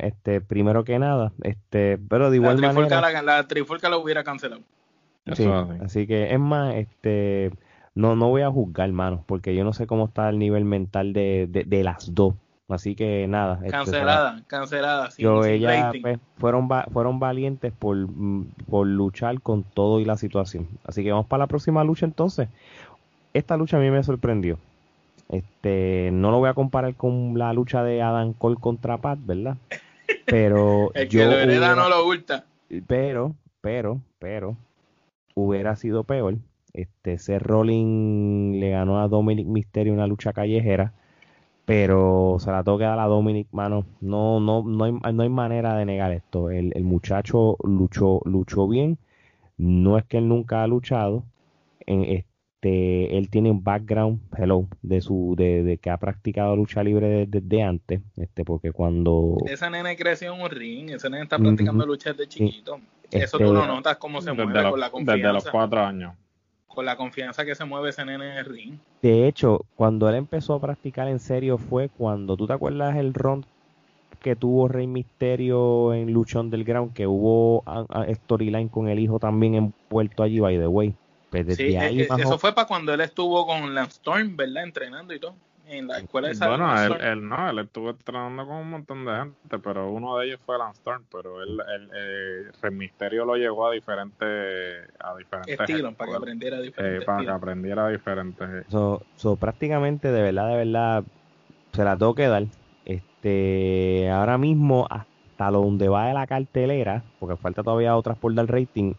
[0.00, 4.24] este primero que nada, este, pero de igual la manera la, la trifulca lo hubiera
[4.24, 4.62] cancelado.
[5.32, 5.46] Sí,
[5.80, 7.52] así que es más, este,
[7.94, 11.12] no, no voy a juzgar, hermano, porque yo no sé cómo está el nivel mental
[11.12, 12.34] de, de las dos.
[12.70, 13.56] Así que nada.
[13.56, 15.08] Este, cancelada, cancelada.
[15.18, 20.68] yo, ella, pues, fueron, fueron valientes por, mm, por luchar con todo y la situación.
[20.84, 22.48] Así que vamos para la próxima lucha entonces.
[23.34, 24.58] Esta lucha a mí me sorprendió.
[25.28, 29.56] Este, no lo voy a comparar con la lucha de Adam Cole contra Pat, ¿verdad?
[30.26, 32.44] Pero El que lo hereda no lo oculta.
[32.86, 34.56] Pero, pero, pero,
[35.34, 36.36] hubiera sido peor.
[36.72, 40.94] Este, Seth Rollins le ganó a Dominic Mysterio una lucha callejera
[41.70, 43.86] pero se la toca a la Dominic, mano.
[44.00, 46.50] No, no, no hay, no hay manera de negar esto.
[46.50, 48.98] El, el, muchacho luchó, luchó bien.
[49.56, 51.22] No es que él nunca ha luchado.
[51.86, 56.82] En este, él tiene un background, hello, de su, de, de que ha practicado lucha
[56.82, 58.00] libre desde, antes.
[58.16, 59.36] Este, porque cuando.
[59.46, 62.80] Esa nene creció en un ring, ese nene está practicando lucha desde chiquito.
[63.12, 65.16] Eso tú lo este, notas cómo se mueve con la confianza.
[65.16, 66.14] Desde los cuatro años
[66.74, 68.78] con la confianza que se mueve ese nene en el ring.
[69.02, 73.12] De hecho, cuando él empezó a practicar en serio fue cuando, ¿tú te acuerdas el
[73.12, 73.44] ron
[74.20, 76.92] que tuvo Rey Misterio en Lucha Underground?
[76.92, 77.64] Que hubo
[78.24, 80.94] storyline con el hijo también envuelto allí, by the way.
[81.30, 84.64] Pues sí, ahí eh, eso fue para cuando él estuvo con Lance Storm, ¿verdad?
[84.64, 85.34] Entrenando y todo
[85.70, 89.58] en la escuela de Bueno, él, no, él estuvo entrenando con un montón de gente,
[89.58, 91.90] pero uno de ellos fue Lance Storm, pero él, el
[92.62, 97.24] eh, Misterio lo llevó a diferentes a diferentes estilos, para que aprendiera diferentes eh, para
[97.24, 98.66] que aprendiera diferentes.
[98.68, 101.04] So, so, prácticamente, de verdad, de verdad,
[101.72, 102.44] se la tengo que dar.
[102.84, 108.46] Este, ahora mismo, hasta donde va de la cartelera, porque falta todavía otras por dar
[108.46, 108.94] rating,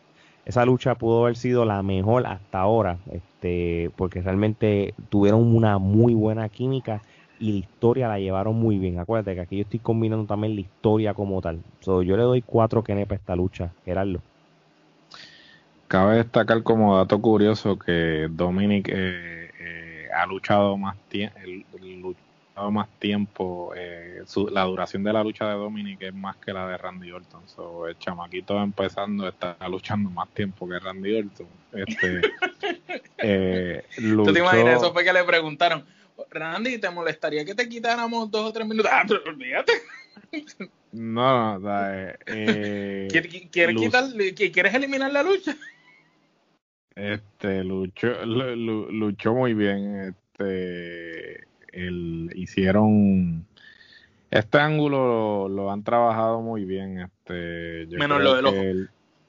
[0.45, 6.13] esa lucha pudo haber sido la mejor hasta ahora, este, porque realmente tuvieron una muy
[6.13, 7.01] buena química
[7.39, 8.99] y la historia la llevaron muy bien.
[8.99, 11.59] Acuérdate que aquí yo estoy combinando también la historia como tal.
[11.81, 14.19] yo le doy cuatro que a esta lucha, Gerardo.
[15.87, 21.37] Cabe destacar como dato curioso que Dominic eh, eh, ha luchado más tiempo,
[22.69, 26.77] más tiempo, eh, la duración de la lucha de Dominic es más que la de
[26.77, 27.47] Randy Orton.
[27.47, 31.47] So, el chamaquito empezando está luchando más tiempo que Randy Orton.
[31.73, 32.21] Este,
[33.17, 34.77] eh, ¿Tú te imaginas?
[34.77, 35.85] Eso fue que le preguntaron,
[36.29, 38.91] Randy, ¿te molestaría que te quitáramos dos o tres minutos?
[38.93, 39.73] Ah, pero olvídate.
[40.91, 41.93] No, no,
[42.27, 43.07] eh,
[43.51, 45.55] ¿Quieres, eliminar la lucha?
[46.95, 50.15] Este, luchó, luchó muy bien.
[50.31, 53.45] Este, el, hicieron
[54.29, 58.55] este ángulo lo, han trabajado muy bien este menos lo del ojo.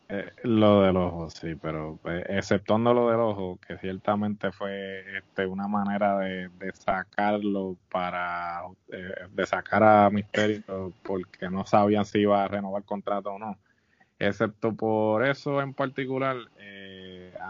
[0.09, 5.47] eh, lo del ojo sí pero eh, exceptuando lo del ojo que ciertamente fue este
[5.47, 8.63] una manera de, sacarlo para
[8.93, 13.39] eh, de sacar a Misterio porque no sabían si iba a renovar el contrato o
[13.39, 13.59] no
[14.27, 16.37] excepto por eso en particular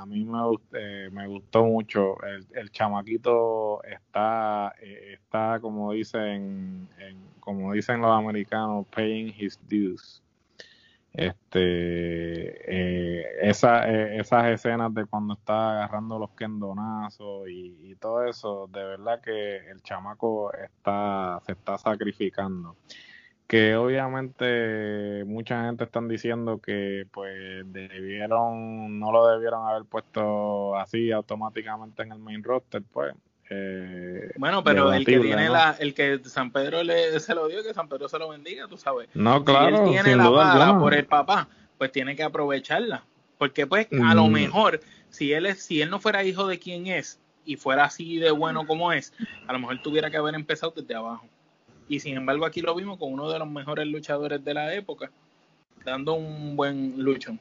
[0.03, 0.39] a mí me,
[0.73, 2.21] eh, me gustó mucho.
[2.25, 9.59] El, el chamaquito está, eh, está como dicen, en, como dicen los americanos, paying his
[9.69, 10.23] dues.
[11.13, 11.61] Este,
[12.67, 18.83] eh, esa, esas escenas de cuando está agarrando los kendonazos y, y todo eso, de
[18.83, 22.77] verdad que el chamaco está, se está sacrificando
[23.53, 31.13] que obviamente mucha gente están diciendo que pues debieron, no lo debieron haber puesto así
[31.13, 33.15] automáticamente en el main roster, pues
[33.51, 37.63] Eh, bueno, pero el que tiene la, el que San Pedro le, se lo dio,
[37.63, 39.11] que San Pedro se lo bendiga, tú sabes.
[39.13, 39.77] No, claro.
[39.77, 41.47] Si él tiene la pala por el papá,
[41.77, 43.05] pues tiene que aprovecharla.
[43.37, 44.81] Porque pues a lo mejor,
[45.11, 48.31] si él es, si él no fuera hijo de quien es y fuera así de
[48.31, 49.13] bueno como es,
[49.47, 51.27] a lo mejor tuviera que haber empezado desde abajo.
[51.89, 55.11] Y sin embargo aquí lo vimos con uno de los mejores luchadores de la época,
[55.85, 57.37] dando un buen lucho.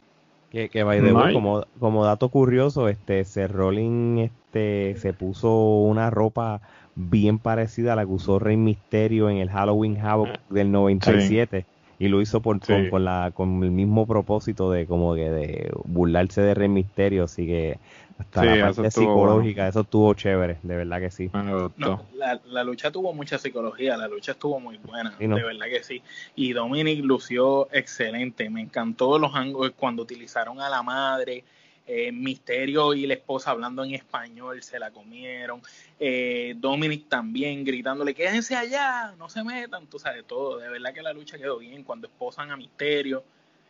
[0.51, 5.53] Que, que by the way, como, como dato curioso, este Seth Rollins este, se puso
[5.55, 6.61] una ropa
[6.95, 11.65] bien parecida a la que usó Rey Misterio en el Halloween Havoc del 97
[12.01, 12.59] y lo hizo por,
[12.89, 17.45] con, la, con el mismo propósito de como que de burlarse de Rey Misterio, así
[17.45, 17.77] que
[18.17, 21.29] hasta la parte psicológica, eso estuvo chévere, de verdad que sí.
[21.31, 21.71] No,
[22.15, 26.01] la, lucha tuvo mucha psicología, la lucha estuvo muy buena, de verdad que sí.
[26.35, 31.43] Y Dominic lució excelente, me encantó los ángulos cuando utilizaron a la madre,
[31.87, 35.61] eh, Misterio y la esposa hablando en español, se la comieron.
[35.99, 40.57] Eh, Dominic también gritándole, quédense allá, no se metan, tú sabes todo.
[40.57, 43.23] De verdad que la lucha quedó bien cuando esposan a Misterio,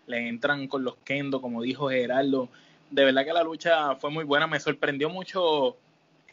[0.08, 2.50] le entran con los kendo, como dijo Gerardo
[2.92, 4.46] de verdad que la lucha fue muy buena.
[4.46, 5.78] Me sorprendió mucho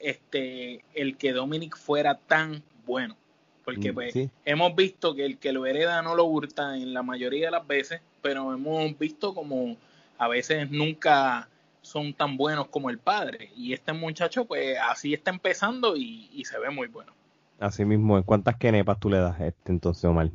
[0.01, 3.17] este el que Dominic fuera tan bueno.
[3.65, 4.15] Porque mm, pues
[4.45, 7.67] hemos visto que el que lo hereda no lo hurta en la mayoría de las
[7.67, 9.77] veces, pero hemos visto como
[10.19, 11.49] a veces nunca
[11.89, 13.51] son tan buenos como el padre.
[13.57, 17.13] Y este muchacho pues así está empezando y, se ve muy bueno.
[17.59, 20.31] Así mismo, ¿en cuántas kenepas tú le das este entonces, Omar?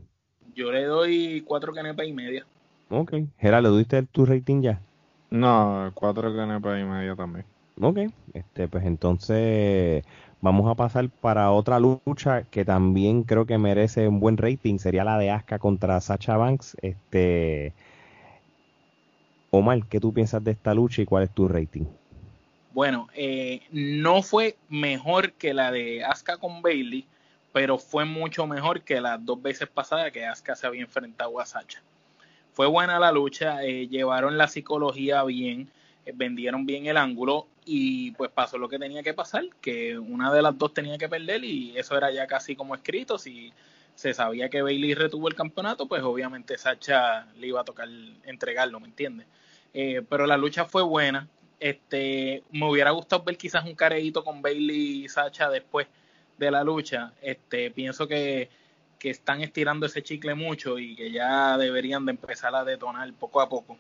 [0.56, 2.46] Yo le doy cuatro kenepas y media.
[2.90, 3.14] Ok.
[3.38, 4.82] Gerard, ¿le diste tu rating ya?
[5.30, 7.46] No, cuatro canepas y media también.
[7.82, 7.98] Ok,
[8.34, 10.04] este, pues entonces
[10.42, 14.78] vamos a pasar para otra lucha que también creo que merece un buen rating.
[14.78, 16.78] Sería la de Asuka contra Sacha Banks.
[16.82, 17.74] Este,
[19.56, 21.86] Omar, ¿qué tú piensas de esta lucha y cuál es tu rating?
[22.74, 27.06] Bueno, eh, no fue mejor que la de Asuka con Bailey,
[27.52, 31.46] pero fue mucho mejor que las dos veces pasadas que Asuka se había enfrentado a
[31.46, 31.82] Sacha
[32.54, 35.70] fue buena la lucha, eh, llevaron la psicología bien,
[36.06, 40.32] eh, vendieron bien el ángulo y pues pasó lo que tenía que pasar, que una
[40.32, 43.52] de las dos tenía que perder y eso era ya casi como escrito, si
[43.96, 47.88] se sabía que Bailey retuvo el campeonato, pues obviamente Sacha le iba a tocar
[48.24, 49.28] entregarlo, ¿me entiendes?
[49.74, 51.28] Eh, pero la lucha fue buena,
[51.60, 55.88] este, me hubiera gustado ver quizás un careíto con Bailey y Sacha después
[56.38, 58.50] de la lucha, este, pienso que
[59.04, 63.42] que están estirando ese chicle mucho y que ya deberían de empezar a detonar poco
[63.42, 63.76] a poco.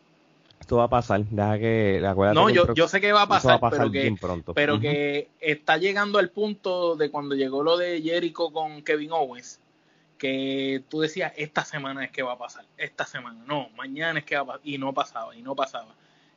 [0.59, 2.01] Esto va a pasar, deja que
[2.33, 4.13] No, yo, yo sé que va a pasar, pero, que,
[4.53, 9.61] pero que está llegando al punto de cuando llegó lo de Jericho con Kevin Owens,
[10.23, 14.25] que tú decías, esta semana es que va a pasar, esta semana, no, mañana es
[14.25, 15.95] que va a pasar, y no pasaba, y no pasaba.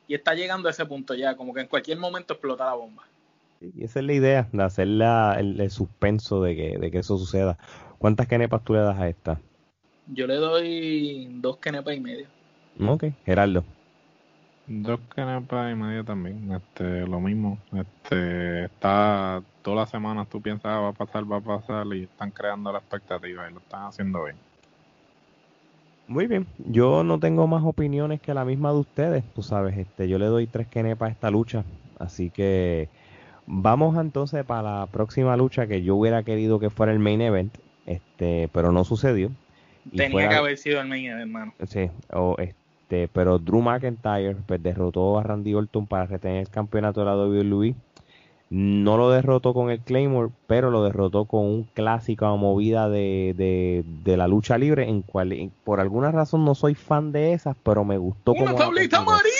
[0.09, 3.05] Y está llegando a ese punto ya, como que en cualquier momento explota la bomba.
[3.61, 7.57] Y esa es la idea, de hacer el, suspenso de que, de que eso suceda.
[7.97, 9.39] ¿Cuántas kenepas tú le das a esta?
[10.07, 12.27] Yo le doy dos kenepas y medio.
[12.85, 13.63] Ok, Gerardo.
[14.67, 17.57] Dos kenepas y medio también, este, lo mismo.
[17.73, 22.03] Este, está todas las semanas tú piensas ah, va a pasar, va a pasar y
[22.03, 24.37] están creando la expectativa y lo están haciendo bien.
[26.07, 30.07] Muy bien, yo no tengo más opiniones que la misma de ustedes, tú sabes, este,
[30.07, 31.65] yo le doy tres kenepas a esta lucha,
[31.99, 32.87] así que
[33.45, 37.53] vamos entonces para la próxima lucha que yo hubiera querido que fuera el main event,
[37.85, 39.31] este, pero no sucedió.
[39.93, 41.53] Tenía que haber sido el main hermano.
[41.67, 42.55] Sí, o este,
[42.87, 47.75] pero Drew McIntyre pues, derrotó a Randy Orton para retener el campeonato de la WWE.
[48.49, 53.83] No lo derrotó con el Claymore, pero lo derrotó con un clásico movida de, de,
[54.05, 57.83] de la lucha libre, en cual por alguna razón no soy fan de esas, pero
[57.83, 59.37] me gustó ¡Una tablita marina!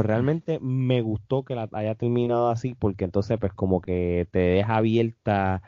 [0.00, 4.76] realmente me gustó que la haya terminado así, porque entonces pues como que te deja
[4.76, 5.62] abierta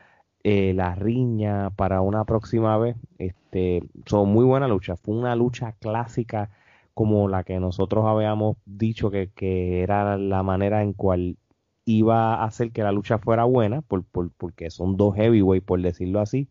[0.44, 2.97] eh, la riña para una próxima vez.
[3.19, 4.97] Este, son muy buena lucha.
[4.97, 6.51] Fue una lucha clásica
[6.95, 11.37] como la que nosotros habíamos dicho que, que era la manera en cual
[11.85, 15.81] iba a hacer que la lucha fuera buena, por, por, porque son dos heavyweight, por
[15.83, 16.49] decirlo así.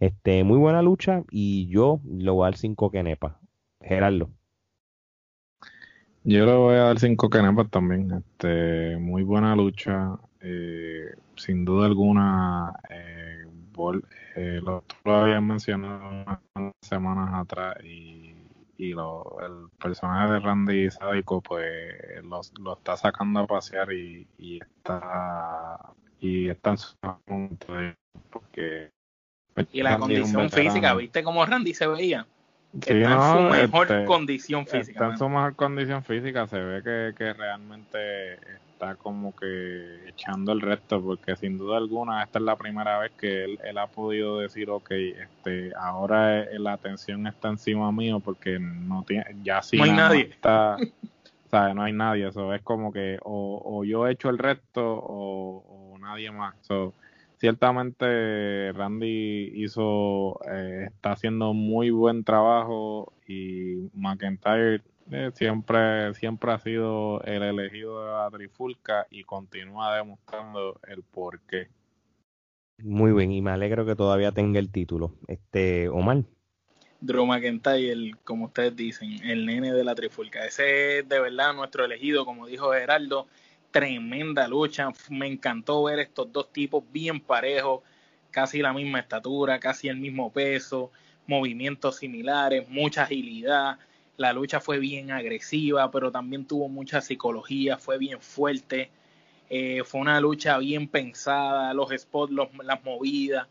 [0.00, 3.34] Este, muy buena lucha y yo le voy a dar cinco kenepas.
[3.80, 4.30] Gerardo.
[6.24, 8.10] Yo le voy a dar cinco kenepas también.
[8.12, 10.18] Este, muy buena lucha.
[10.40, 13.46] Eh, sin duda alguna, eh,
[14.36, 16.08] eh, lo, lo habías mencionado
[16.54, 18.34] unas semanas atrás y,
[18.78, 24.26] y lo, el personaje de Randy Sádico pues lo, lo, está sacando a pasear y,
[24.38, 27.66] y está y está en su momento
[28.30, 28.90] porque
[29.72, 32.26] y la condición física, ¿viste cómo Randy se veía?
[32.74, 34.92] está en su mejor este, condición física.
[34.92, 38.38] Está en su mejor condición física, se ve que, que realmente
[38.76, 43.12] está como que echando el resto, porque sin duda alguna esta es la primera vez
[43.12, 48.58] que él, él ha podido decir, ok, este, ahora la atención está encima mío porque
[48.60, 50.22] no tiene, ya sí no hay nadie.
[50.30, 50.76] está,
[51.50, 51.74] ¿sabes?
[51.74, 55.98] No hay nadie, eso es como que o, o yo echo el resto o, o
[55.98, 56.54] nadie más.
[56.60, 56.92] So,
[57.38, 66.58] ciertamente Randy hizo, eh, está haciendo muy buen trabajo y McIntyre eh, siempre, siempre ha
[66.58, 71.68] sido el elegido de la trifulca y continúa demostrando el porqué.
[72.78, 75.14] Muy bien, y me alegro que todavía tenga el título.
[75.28, 76.24] Este, Omar.
[77.00, 80.44] Drew McIntyre, el, como ustedes dicen, el nene de la trifulca.
[80.44, 83.28] Ese es de verdad nuestro elegido, como dijo Geraldo.
[83.70, 84.90] Tremenda lucha.
[85.10, 87.82] Me encantó ver estos dos tipos bien parejos,
[88.30, 90.90] casi la misma estatura, casi el mismo peso,
[91.26, 93.78] movimientos similares, mucha agilidad
[94.16, 98.90] la lucha fue bien agresiva, pero también tuvo mucha psicología, fue bien fuerte.
[99.48, 102.32] Eh, fue una lucha bien pensada, los spots,
[102.62, 103.46] las movidas.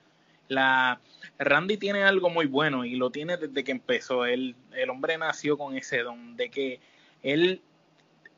[0.47, 0.99] La,
[1.39, 4.25] Randy tiene algo muy bueno y lo tiene desde que empezó.
[4.25, 4.55] el
[4.89, 6.79] hombre nació con ese don de que
[7.23, 7.61] él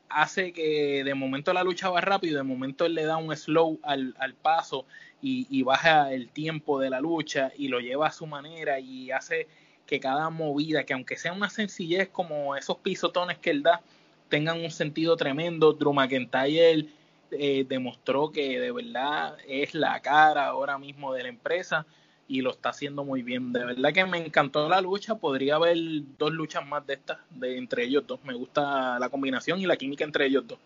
[0.08, 3.78] hace que de momento la lucha va rápido, de momento él le da un slow
[3.82, 4.86] al, paso
[5.20, 9.46] y, baja el tiempo de la lucha y lo lleva a su manera y hace
[9.88, 13.80] que cada movida, que aunque sea una sencillez como esos pisotones que él da,
[14.28, 15.72] tengan un sentido tremendo.
[15.72, 16.86] Drew McIntyre
[17.30, 21.86] eh, demostró que de verdad es la cara ahora mismo de la empresa
[22.28, 23.50] y lo está haciendo muy bien.
[23.50, 25.14] De verdad que me encantó la lucha.
[25.14, 25.78] Podría haber
[26.18, 28.22] dos luchas más de estas de entre ellos dos.
[28.24, 30.58] Me gusta la combinación y la química entre ellos dos.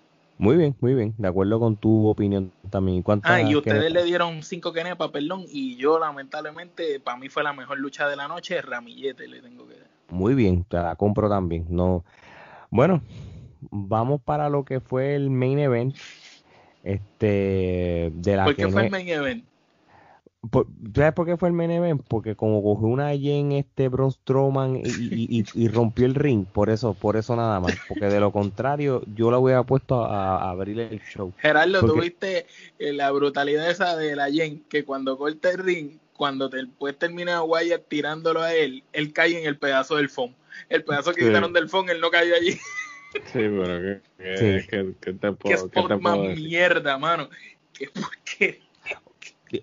[0.42, 1.14] Muy bien, muy bien.
[1.18, 3.04] De acuerdo con tu opinión también.
[3.22, 7.52] Ah, y ustedes le dieron cinco kenepas, perdón, y yo lamentablemente, para mí fue la
[7.52, 9.86] mejor lucha de la noche, Ramillete le tengo que dar.
[10.08, 11.66] Muy bien, te la compro también.
[11.68, 12.04] No,
[12.70, 13.02] Bueno,
[13.70, 15.94] vamos para lo que fue el main event.
[16.82, 19.44] Este, de la ¿Por qué fue el main event?
[20.94, 25.44] ¿Sabes por qué fue el main Porque como cogió una en este Braun Strowman y,
[25.54, 27.76] y, rompió el ring, por eso, por eso nada más.
[27.86, 31.32] Porque de lo contrario, yo la hubiera puesto a, abrir el show.
[31.38, 32.46] Gerardo, tuviste
[32.80, 37.44] eh, la brutalidad esa de la Jen, que cuando corta el ring, cuando después termina
[37.44, 40.34] Wyatt tirándolo a él, él cae en el pedazo del foam.
[40.68, 42.58] El pedazo que quitaron del foam, él no cayó allí.
[43.12, 47.28] Sí, pero que, que, que, que te puedo, ¿Qué, te más mierda, mano.
[47.72, 48.60] ¿Qué, ¿Por qué?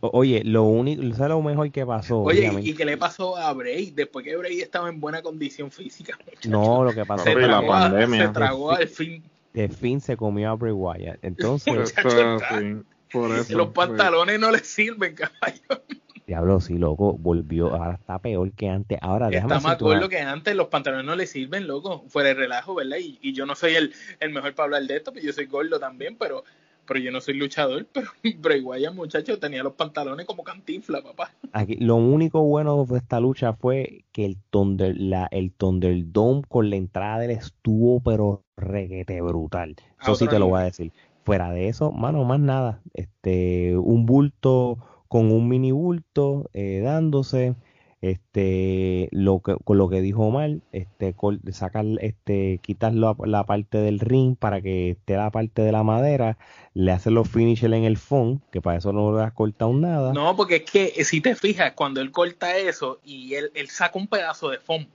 [0.02, 2.22] Oye, lo único, ¿sabes lo mejor que pasó?
[2.22, 3.91] Oye, ¿y qué le pasó a Bray?
[3.91, 6.18] Después que Bray estaba en buena condición física.
[6.48, 8.28] No, lo que pasó fue la pandemia.
[8.28, 9.24] Se tragó al fin.
[9.53, 11.20] De fin se comió a Bray Wyatt.
[11.22, 11.94] Entonces,
[13.11, 15.84] por eso, los pantalones no le sirven, caballo.
[16.26, 18.99] Diablo, sí, loco, volvió, ahora está peor que antes.
[19.02, 22.06] Ahora déjame Está más gordo que antes, los pantalones no le sirven, loco.
[22.07, 22.98] Fuera de relajo, ¿verdad?
[22.98, 25.48] Y, y yo no soy el, el mejor para hablar de esto, pero yo soy
[25.48, 26.44] gordo también, pero
[26.90, 28.07] pero yo no soy luchador, pero
[28.40, 31.32] Bray Wyatt, muchacho, tenía los pantalones como cantinfla, papá.
[31.53, 36.72] Aquí, lo único bueno de esta lucha fue que el Thunder, la, el Thunderdome con
[36.72, 39.76] la entrada del estuvo, pero reguete brutal.
[40.02, 40.91] Eso sí te lo voy a decir.
[41.24, 42.82] Fuera de eso, mano, más nada.
[42.94, 47.56] Este, un bulto con un mini bulto eh, dándose
[48.02, 51.14] este lo que con lo que dijo mal este
[51.52, 56.38] sacar este quitar la, parte del ring para que esté la parte de la madera
[56.74, 60.14] le hacen los finishers en el fondo que para eso no le has cortado nada.
[60.14, 63.70] No porque es que eh, si te fijas cuando él corta eso y él, él
[63.70, 64.90] saca un pedazo de fondo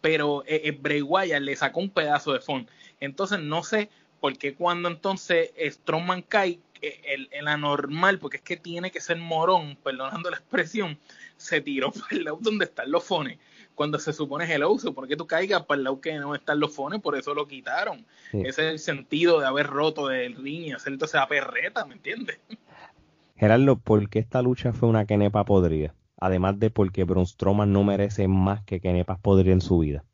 [0.00, 4.38] pero eh, eh, Bray Wyatt le sacó un pedazo de fondo entonces no sé por
[4.38, 9.76] qué cuando entonces Strongman cae el, el anormal porque es que tiene que ser morón
[9.82, 10.98] perdonando la expresión
[11.36, 13.38] se tiró para el lado donde están los fones.
[13.74, 16.58] Cuando se supone hello, se supone que tú caigas para el lado que no están
[16.60, 18.06] los fones, por eso lo quitaron.
[18.32, 21.94] Ese es el sentido de haber roto el ring y hacer entonces a perreta, ¿me
[21.94, 22.40] entiendes?
[23.36, 25.94] Gerardo, ¿por qué esta lucha fue una Kenepa podrida?
[26.18, 30.04] Además de porque Braun Strowman no merece más que Kenepas podrida en su vida.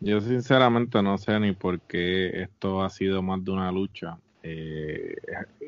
[0.00, 4.18] Yo sinceramente no sé ni por qué esto ha sido más de una lucha.
[4.42, 5.16] Eh,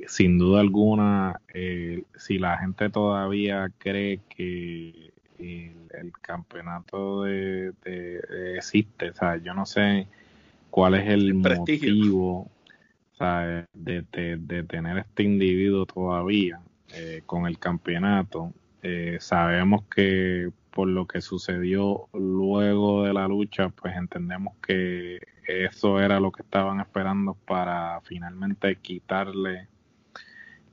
[0.06, 7.72] sin duda alguna, eh, si la gente todavía cree que el, campeonato de,
[8.56, 10.06] existe, o sea, yo no sé
[10.70, 12.50] cuál es el, motivo
[13.74, 14.06] de,
[14.38, 16.60] de, tener este individuo todavía
[16.94, 18.52] eh, con el campeonato.
[19.20, 26.20] Sabemos que por lo que sucedió luego de la lucha, pues entendemos que eso era
[26.20, 29.68] lo que estaban esperando para finalmente quitarle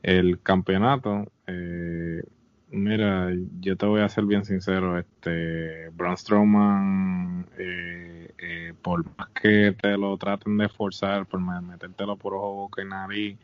[0.01, 1.31] el campeonato.
[1.47, 2.23] Eh,
[2.71, 9.29] Mira, yo te voy a ser bien sincero, este, Braun Strowman, eh, eh, por más
[9.29, 13.37] que te lo traten de forzar, por metértelo por ojo, boca y nariz,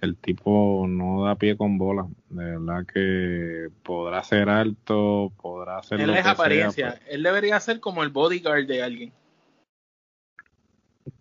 [0.00, 2.06] el tipo no da pie con bola.
[2.30, 6.00] De verdad que podrá ser alto, podrá ser.
[6.00, 7.00] Él es apariencia.
[7.08, 9.12] Él debería ser como el bodyguard de alguien.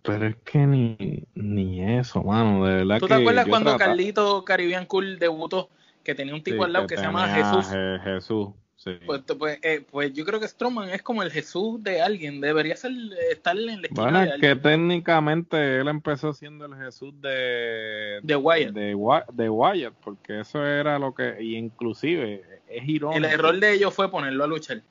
[0.03, 2.65] Pero es que ni, ni eso, mano.
[2.65, 5.69] De verdad ¿Tú te acuerdas cuando Carlito Caribbean Cool debutó?
[6.03, 7.67] Que tenía un tipo al lado que, se llama Jesús.
[8.03, 8.49] Jesús.
[9.05, 12.75] Pues, pues, eh, pues, yo creo que Strowman es como el Jesús de alguien, debería
[12.75, 12.91] ser
[13.31, 18.73] estar en la esquina Bueno, que técnicamente él empezó siendo el Jesús de de Wyatt.
[18.73, 23.17] De, Wyatt, porque eso era lo que y inclusive es irónico.
[23.17, 24.81] El error de ellos fue ponerlo a luchar.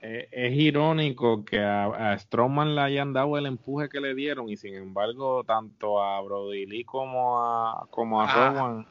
[0.00, 4.48] Es, es irónico que a, a, Strowman le hayan dado el empuje que le dieron
[4.48, 8.84] y sin embargo tanto a Brody Lee como a como a ah,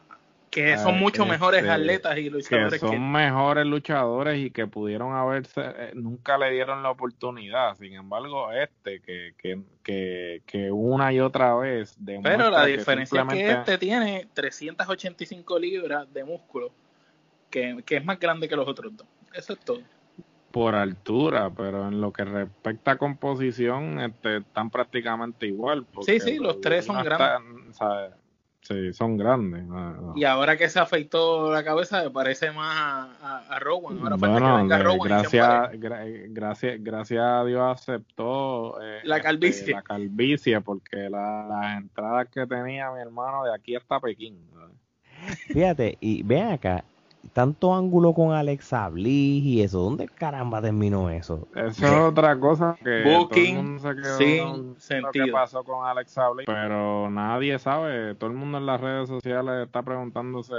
[0.50, 2.74] que son mucho mejores este, atletas y luchadores.
[2.74, 7.76] Que son mejores luchadores y que pudieron haberse, eh, nunca le dieron la oportunidad.
[7.78, 9.34] Sin embargo, este, que,
[9.84, 11.96] que, que, una y otra vez.
[12.24, 16.72] Pero la diferencia es que este tiene 385 libras de músculo,
[17.50, 19.08] que, es más grande que los otros dos.
[19.34, 19.82] Eso es todo.
[20.52, 25.86] Por altura, pero en lo que respecta a composición, este, están prácticamente igual.
[26.02, 27.78] Sí, sí, los tres son grandes.
[28.62, 29.64] Sí, son grandes.
[30.16, 32.76] Y ahora que se afeitó la cabeza, me parece más
[33.22, 33.98] a, a, Rowan.
[34.00, 35.72] Ahora bueno, que Rowan gracias,
[36.30, 39.74] gracias, gracias a Dios aceptó eh, la este, calvicie.
[39.74, 44.38] la calvicie, porque las entradas que tenía mi hermano de aquí hasta Pekín.
[45.48, 46.84] Fíjate, y ven acá,
[47.34, 51.48] tanto ángulo con Alexa Bliss y eso, ¿dónde caramba terminó eso?
[51.56, 55.26] Eso es otra cosa que Booking todo el mundo se quedó sin sentido.
[55.26, 59.66] qué pasó con Alexa Bliss, pero nadie sabe, todo el mundo en las redes sociales
[59.66, 60.54] está preguntándose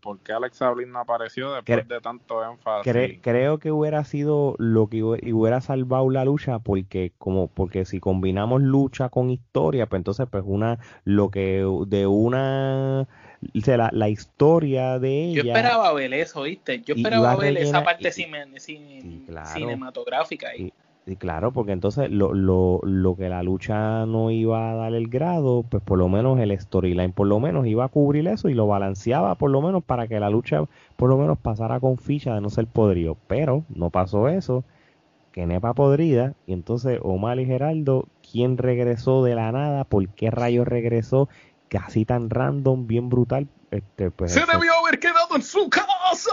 [0.00, 3.18] por qué Alexa Bliss no apareció después de tanto énfasis.
[3.22, 8.62] creo que hubiera sido lo que hubiera salvado la lucha porque como porque si combinamos
[8.62, 13.08] lucha con historia, pues entonces pues una lo que de una
[13.52, 15.42] la, la, historia de ella.
[15.42, 16.80] Yo esperaba ver eso, ¿viste?
[16.82, 20.72] Yo esperaba ver esa parte cinematográfica ahí.
[21.06, 25.08] Y, claro, porque entonces lo, lo, lo que la lucha no iba a dar el
[25.08, 28.54] grado, pues por lo menos el storyline por lo menos iba a cubrir eso y
[28.54, 30.64] lo balanceaba por lo menos para que la lucha
[30.96, 33.18] por lo menos pasara con ficha de no ser podrido.
[33.26, 34.64] Pero no pasó eso,
[35.34, 39.82] que nepa podrida, y entonces Omar y Geraldo, ¿quién regresó de la nada?
[39.82, 41.28] ¿Por qué rayos regresó?
[41.78, 43.48] Así tan random, bien brutal.
[43.70, 46.30] Este, pues, Se debió haber quedado en su casa.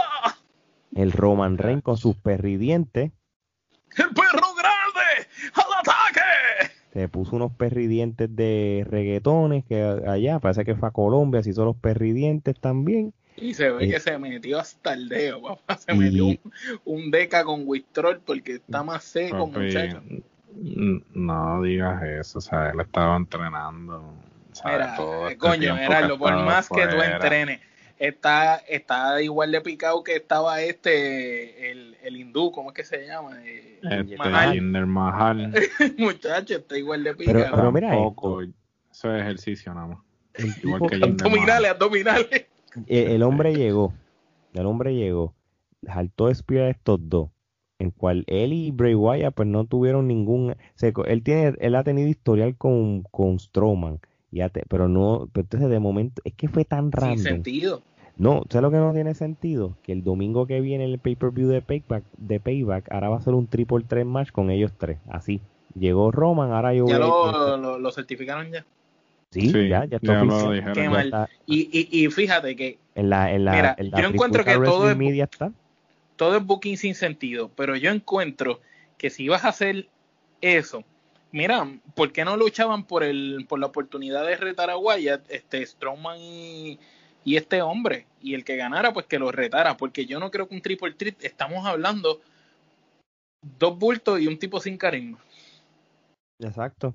[0.95, 3.11] El Roman Reigns con sus perridientes.
[3.97, 5.27] ¡El perro grande!
[5.53, 6.73] ¡Al ataque!
[6.93, 11.65] Se puso unos perridientes de reggaetones que allá, parece que fue a Colombia, se hizo
[11.65, 13.13] los perridientes también.
[13.37, 15.77] Y se ve que se metió hasta el dedo, papá.
[15.77, 16.25] Se metió
[16.83, 20.01] un, deca con Wistrol porque está más seco, muchacho.
[20.53, 24.13] No digas eso, o sea, él estaba entrenando.
[24.65, 27.59] Mira, este coño, Gerardo, por más que tú entrenes,
[27.97, 33.05] está, está igual de picado que estaba este, el, el hindú, ¿cómo es que se
[33.05, 33.39] llama?
[33.45, 34.87] Eh, este, Mahal.
[34.87, 35.53] Mahal.
[35.97, 37.39] Muchacho, está igual de picado.
[37.39, 39.99] Pero, pero mira, poco, eso es ejercicio nada más.
[40.63, 42.45] Igual que abdominales, abdominales.
[42.87, 43.93] El, hombre llegó,
[44.53, 45.35] el hombre llegó,
[45.85, 47.29] saltó espía a estos dos
[47.79, 52.07] en cual él y Bray Wyatt pues no tuvieron ningún él tiene él ha tenido
[52.07, 53.99] historial con con Strowman
[54.67, 57.13] pero no, pero entonces de momento, es que fue tan raro.
[57.15, 57.81] Sin sentido.
[58.17, 59.77] No, ¿sabes lo que no tiene sentido?
[59.83, 63.33] Que el domingo que viene el pay-per-view de Payback, de Payback, ahora va a ser
[63.33, 65.41] un triple tres match con ellos tres, así.
[65.73, 68.65] Llegó Roman, ahora yo ¿Ya lo, lo, certificaron ya?
[69.31, 71.29] Sí, ya, ya, está ya Qué mal.
[71.45, 72.77] Y, y, y, fíjate que...
[72.95, 75.53] En la, en la, yo encuentro que todo es, está.
[76.17, 78.59] todo es booking sin sentido, pero yo encuentro
[78.97, 79.87] que si vas a hacer
[80.41, 80.83] eso,
[81.31, 85.65] mira, ¿por qué no luchaban por el por la oportunidad de retar a Wyatt, este
[85.65, 86.79] Strowman y,
[87.25, 88.05] este hombre?
[88.21, 90.91] Y el que ganara, pues que lo retara, porque yo no creo que un triple
[90.93, 92.21] threat, estamos hablando
[93.59, 95.17] dos bultos y un tipo sin carisma.
[96.39, 96.93] Exacto.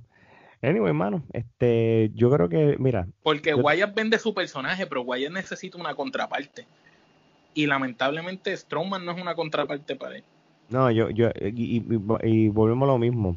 [0.62, 3.06] Anyway, hermano, este, yo creo que, mira.
[3.22, 6.66] Porque Wyatt vende su personaje, pero Wyatt necesita una contraparte.
[7.54, 10.24] Y lamentablemente Strowman no es una contraparte para él.
[10.68, 11.84] No, yo, yo, y,
[12.22, 13.36] y volvemos a lo mismo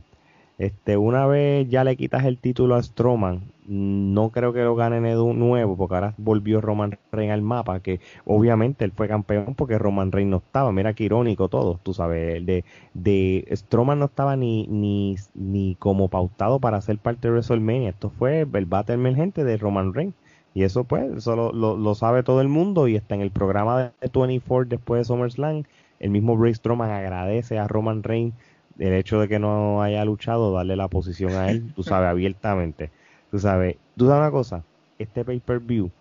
[0.60, 5.00] este, una vez ya le quitas el título a Strowman, no creo que lo gane
[5.00, 9.78] de nuevo, porque ahora volvió Roman Reigns al mapa, que obviamente él fue campeón porque
[9.78, 10.74] Roman Reigns no estaba.
[10.74, 16.10] Mira qué irónico todo, tú sabes, de, de Strowman no estaba ni, ni, ni como
[16.10, 17.92] pautado para ser parte de WrestleMania.
[17.92, 20.16] Esto fue el bate emergente de Roman Reigns.
[20.54, 23.94] Y eso pues, eso lo, lo, sabe todo el mundo y está en el programa
[24.02, 25.64] de 24 después de SummerSlam.
[26.00, 28.34] El mismo Braun Strowman agradece a Roman Reigns
[28.80, 32.90] el hecho de que no haya luchado, darle la posición a él, tú sabes, abiertamente.
[33.30, 34.64] Tú sabes, tú sabes una cosa,
[34.98, 35.92] este pay-per-view,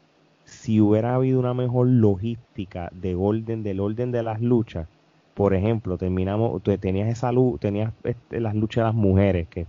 [0.44, 4.88] si hubiera habido una mejor logística de orden, del orden de las luchas,
[5.34, 9.66] por ejemplo, terminamos, tú tenías esa luz, tenías este, las luchas de las mujeres, que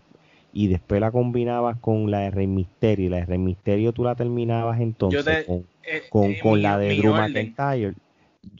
[0.51, 4.03] y después la combinabas con la de Rey Misterio y la de Rey Misterio tú
[4.03, 7.93] la terminabas entonces con, eh, con, la de Drew McIntyre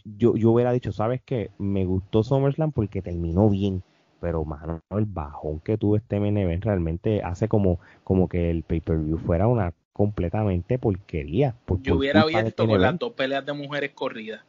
[0.06, 1.50] yo, yo hubiera dicho sabes qué?
[1.58, 3.82] me gustó SummerSlam porque terminó bien
[4.20, 9.18] pero mano el bajón que tuvo este MNB realmente hace como como que el pay-per-view
[9.20, 14.42] fuera una completamente porquería yo hubiera visto este con las dos peleas de mujeres corridas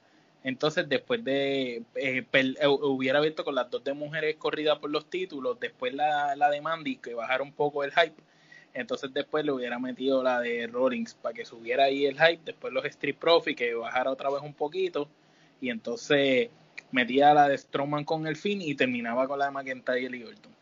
[0.42, 1.82] entonces, después de.
[1.94, 6.34] Eh, eh, hubiera visto con las dos de mujeres corridas por los títulos, después la,
[6.34, 8.22] la de Mandy, que bajara un poco el hype.
[8.72, 12.40] Entonces, después le hubiera metido la de Rollins para que subiera ahí el hype.
[12.44, 15.08] Después los Street Profits, que bajara otra vez un poquito.
[15.60, 16.48] Y entonces
[16.92, 20.60] metía la de Strowman con el fin y terminaba con la de McIntyre y Orton.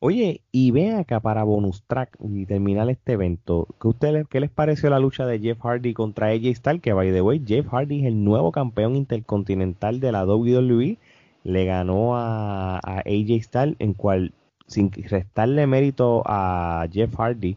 [0.00, 4.50] Oye, y ven acá para bonus track y terminar este evento, ¿qué, usted, ¿qué les
[4.50, 6.82] pareció la lucha de Jeff Hardy contra AJ Styles?
[6.82, 10.98] Que by the way, Jeff Hardy es el nuevo campeón intercontinental de la WWE.
[11.44, 14.32] Le ganó a, AJ Styles, en cual,
[14.66, 17.56] sin restarle mérito a Jeff Hardy,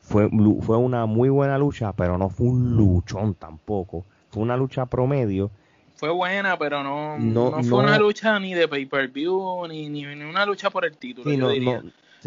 [0.00, 0.30] fue,
[0.60, 4.04] fue una muy buena lucha, pero no fue un luchón tampoco.
[4.30, 5.50] Fue una lucha promedio
[5.96, 10.70] fue buena, pero no, no, fue una lucha ni de pay-per-view, ni, ni, una lucha
[10.70, 11.82] por el título, yo diría.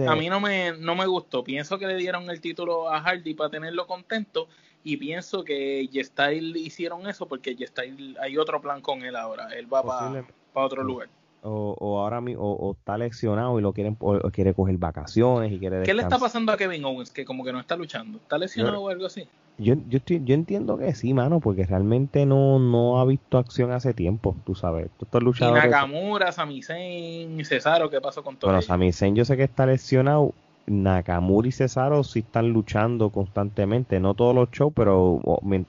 [0.08, 1.44] A mí no me, no me gustó.
[1.44, 4.48] Pienso que le dieron el título a Hardy para tenerlo contento
[4.84, 9.50] y pienso que G-Style hicieron eso porque G-Style hay otro plan con él ahora.
[9.50, 11.10] Él va para otro lugar.
[11.42, 15.60] O, o, ahora mismo o, está lesionado y lo quieren o quiere coger vacaciones y
[15.60, 18.18] quiere ¿Qué le está pasando a Kevin Owens que como que no está luchando?
[18.18, 19.26] ¿Está lesionado o algo así?
[19.58, 23.72] Yo, yo, estoy, yo entiendo que sí, mano, porque realmente no, no ha visto acción
[23.72, 24.90] hace tiempo, tú sabes.
[24.98, 25.58] Tú estás luchando.
[25.58, 29.44] Y Nakamura, Sami Zayn, Cesaro, ¿qué pasó con todo Bueno, Sami Zayn yo sé que
[29.44, 30.34] está lesionado.
[30.66, 35.20] Nakamura y Cesaro sí están luchando constantemente, no todos los shows, pero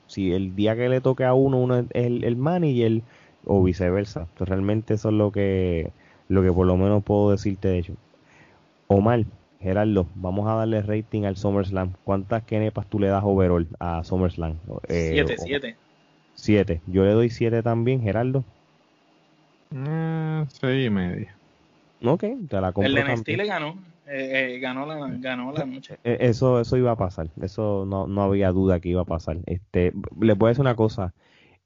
[0.06, 3.01] si el día que le toque a uno, uno es el, el manager
[3.46, 4.20] o viceversa.
[4.20, 5.90] Entonces, realmente eso es lo que,
[6.28, 7.94] lo que por lo menos puedo decirte de hecho.
[8.86, 9.24] Omar,
[9.60, 11.92] Gerardo, vamos a darle rating al SummerSlam.
[12.04, 14.56] ¿Cuántas kenepas tú le das overall a SummerSlam?
[14.88, 15.76] Eh, siete, siete.
[16.34, 16.80] Siete.
[16.86, 18.44] Yo le doy siete también, Gerardo.
[19.74, 21.36] Eh, seis y media.
[22.02, 22.90] Ok, te la compro.
[22.90, 23.76] El NXT le ganó.
[24.12, 25.98] Eh, ganó, la, ganó la noche.
[26.02, 27.28] Eso, eso iba a pasar.
[27.40, 29.36] Eso no, no había duda que iba a pasar.
[29.46, 31.12] Este, les voy a decir una cosa.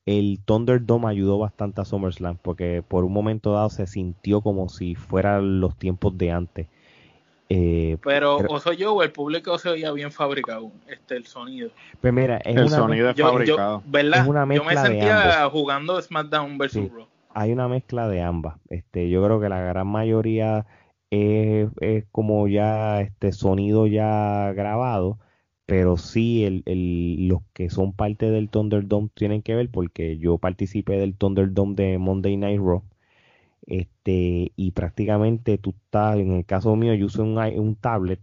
[0.07, 4.95] El Thunderdome ayudó bastante a SummerSlam porque por un momento dado se sintió como si
[4.95, 6.67] fueran los tiempos de antes
[7.51, 11.71] eh, pero, o soy yo o el público se oía bien fabricado, este el sonido.
[12.01, 13.83] Pues mira, el sonido es fabricado.
[13.87, 14.27] ¿verdad?
[14.27, 16.91] yo me sentía jugando SmackDown vs.
[16.93, 17.07] Raw.
[17.35, 18.57] Hay una mezcla de ambas.
[18.71, 20.67] Este, yo creo que la gran mayoría
[21.11, 21.69] es,
[22.13, 25.19] como ya este sonido ya grabado,
[25.67, 30.39] pero sí el, el, los que son parte del Thunderdome tienen que ver porque yo
[30.39, 32.83] participé del Thunderdome de Monday Night Raw
[33.67, 38.21] este y prácticamente tú estás, en el caso mío, yo uso un, un tablet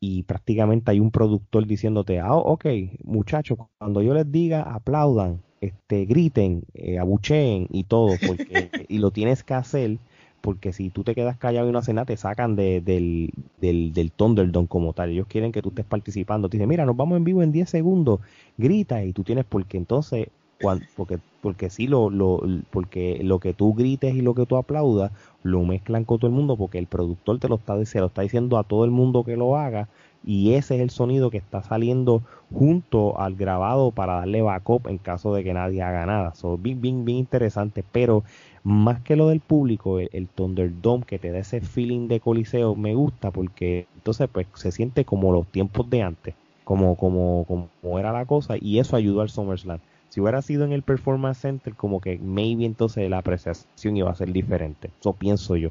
[0.00, 2.66] y prácticamente hay un productor diciéndote, ah, ok,
[3.04, 9.10] muchachos, cuando yo les diga, aplaudan, este, griten, eh, abucheen y todo, porque, y lo
[9.10, 9.98] tienes que hacer,
[10.40, 13.30] porque si tú te quedas callado y no haces nada, te sacan de, del,
[13.60, 15.10] del, del Thunderdome como tal.
[15.10, 16.48] Ellos quieren que tú estés participando.
[16.48, 18.20] Te dicen, mira, nos vamos en vivo en 10 segundos,
[18.56, 20.28] grita y tú tienes, porque entonces
[20.96, 22.40] porque porque sí lo, lo
[22.70, 26.34] porque lo que tú grites y lo que tú aplaudas lo mezclan con todo el
[26.34, 29.22] mundo porque el productor te lo está se lo está diciendo a todo el mundo
[29.22, 29.88] que lo haga
[30.24, 34.98] y ese es el sonido que está saliendo junto al grabado para darle backup en
[34.98, 36.34] caso de que nadie haga nada.
[36.34, 38.24] So, bien, bien, bien interesante, pero
[38.66, 42.74] más que lo del público, el, el, Thunderdome que te da ese feeling de coliseo
[42.74, 46.34] me gusta porque entonces pues se siente como los tiempos de antes,
[46.64, 49.78] como, como, como era la cosa y eso ayudó al SummerSlam.
[50.08, 54.16] Si hubiera sido en el Performance Center, como que maybe entonces la apreciación iba a
[54.16, 54.90] ser diferente.
[54.98, 55.70] Eso pienso yo.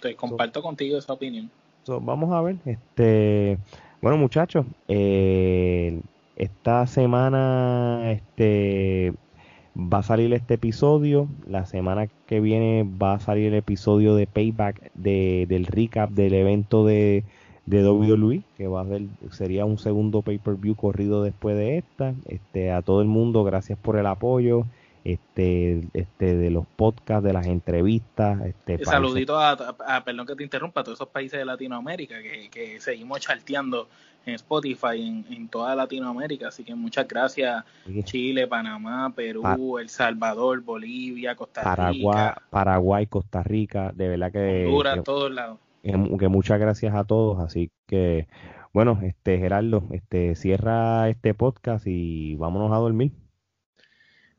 [0.00, 1.50] Te comparto contigo esa opinión.
[2.00, 2.58] vamos a ver.
[2.64, 3.58] Este,
[4.00, 6.00] bueno, muchachos, eh,
[6.36, 9.14] esta semana este,
[9.76, 11.28] va a salir este episodio.
[11.48, 16.34] La semana que viene va a salir el episodio de Payback de, del recap del
[16.34, 17.24] evento de
[17.66, 22.14] de WWE, que va a ser, sería un segundo pay-per-view corrido después de esta.
[22.26, 24.66] Este, a todo el mundo, gracias por el apoyo.
[25.04, 28.40] este, este, de los podcasts, de las entrevistas.
[28.46, 32.80] Este, saludito a, perdón que te interrumpa, a todos esos países de Latinoamérica que, que
[32.80, 33.88] seguimos charteando
[34.26, 36.48] en Spotify en, toda Latinoamérica.
[36.48, 37.64] Así que muchas gracias
[38.04, 41.76] Chile, Panamá, Perú, El Salvador, Bolivia, Costa Rica.
[41.76, 44.64] Paraguay, Paraguay, Costa Rica, de verdad que...
[44.66, 45.58] Honduras, todos lados.
[45.82, 48.26] Que muchas gracias a todos, así que
[48.74, 53.12] bueno, este Gerardo, este cierra este podcast y vámonos a dormir.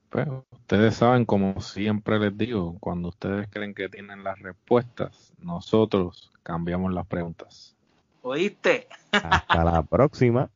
[0.09, 6.31] Pues ustedes saben, como siempre les digo, cuando ustedes creen que tienen las respuestas, nosotros
[6.43, 7.74] cambiamos las preguntas.
[8.27, 8.87] ¿Oíste?
[9.11, 10.49] Hasta la próxima.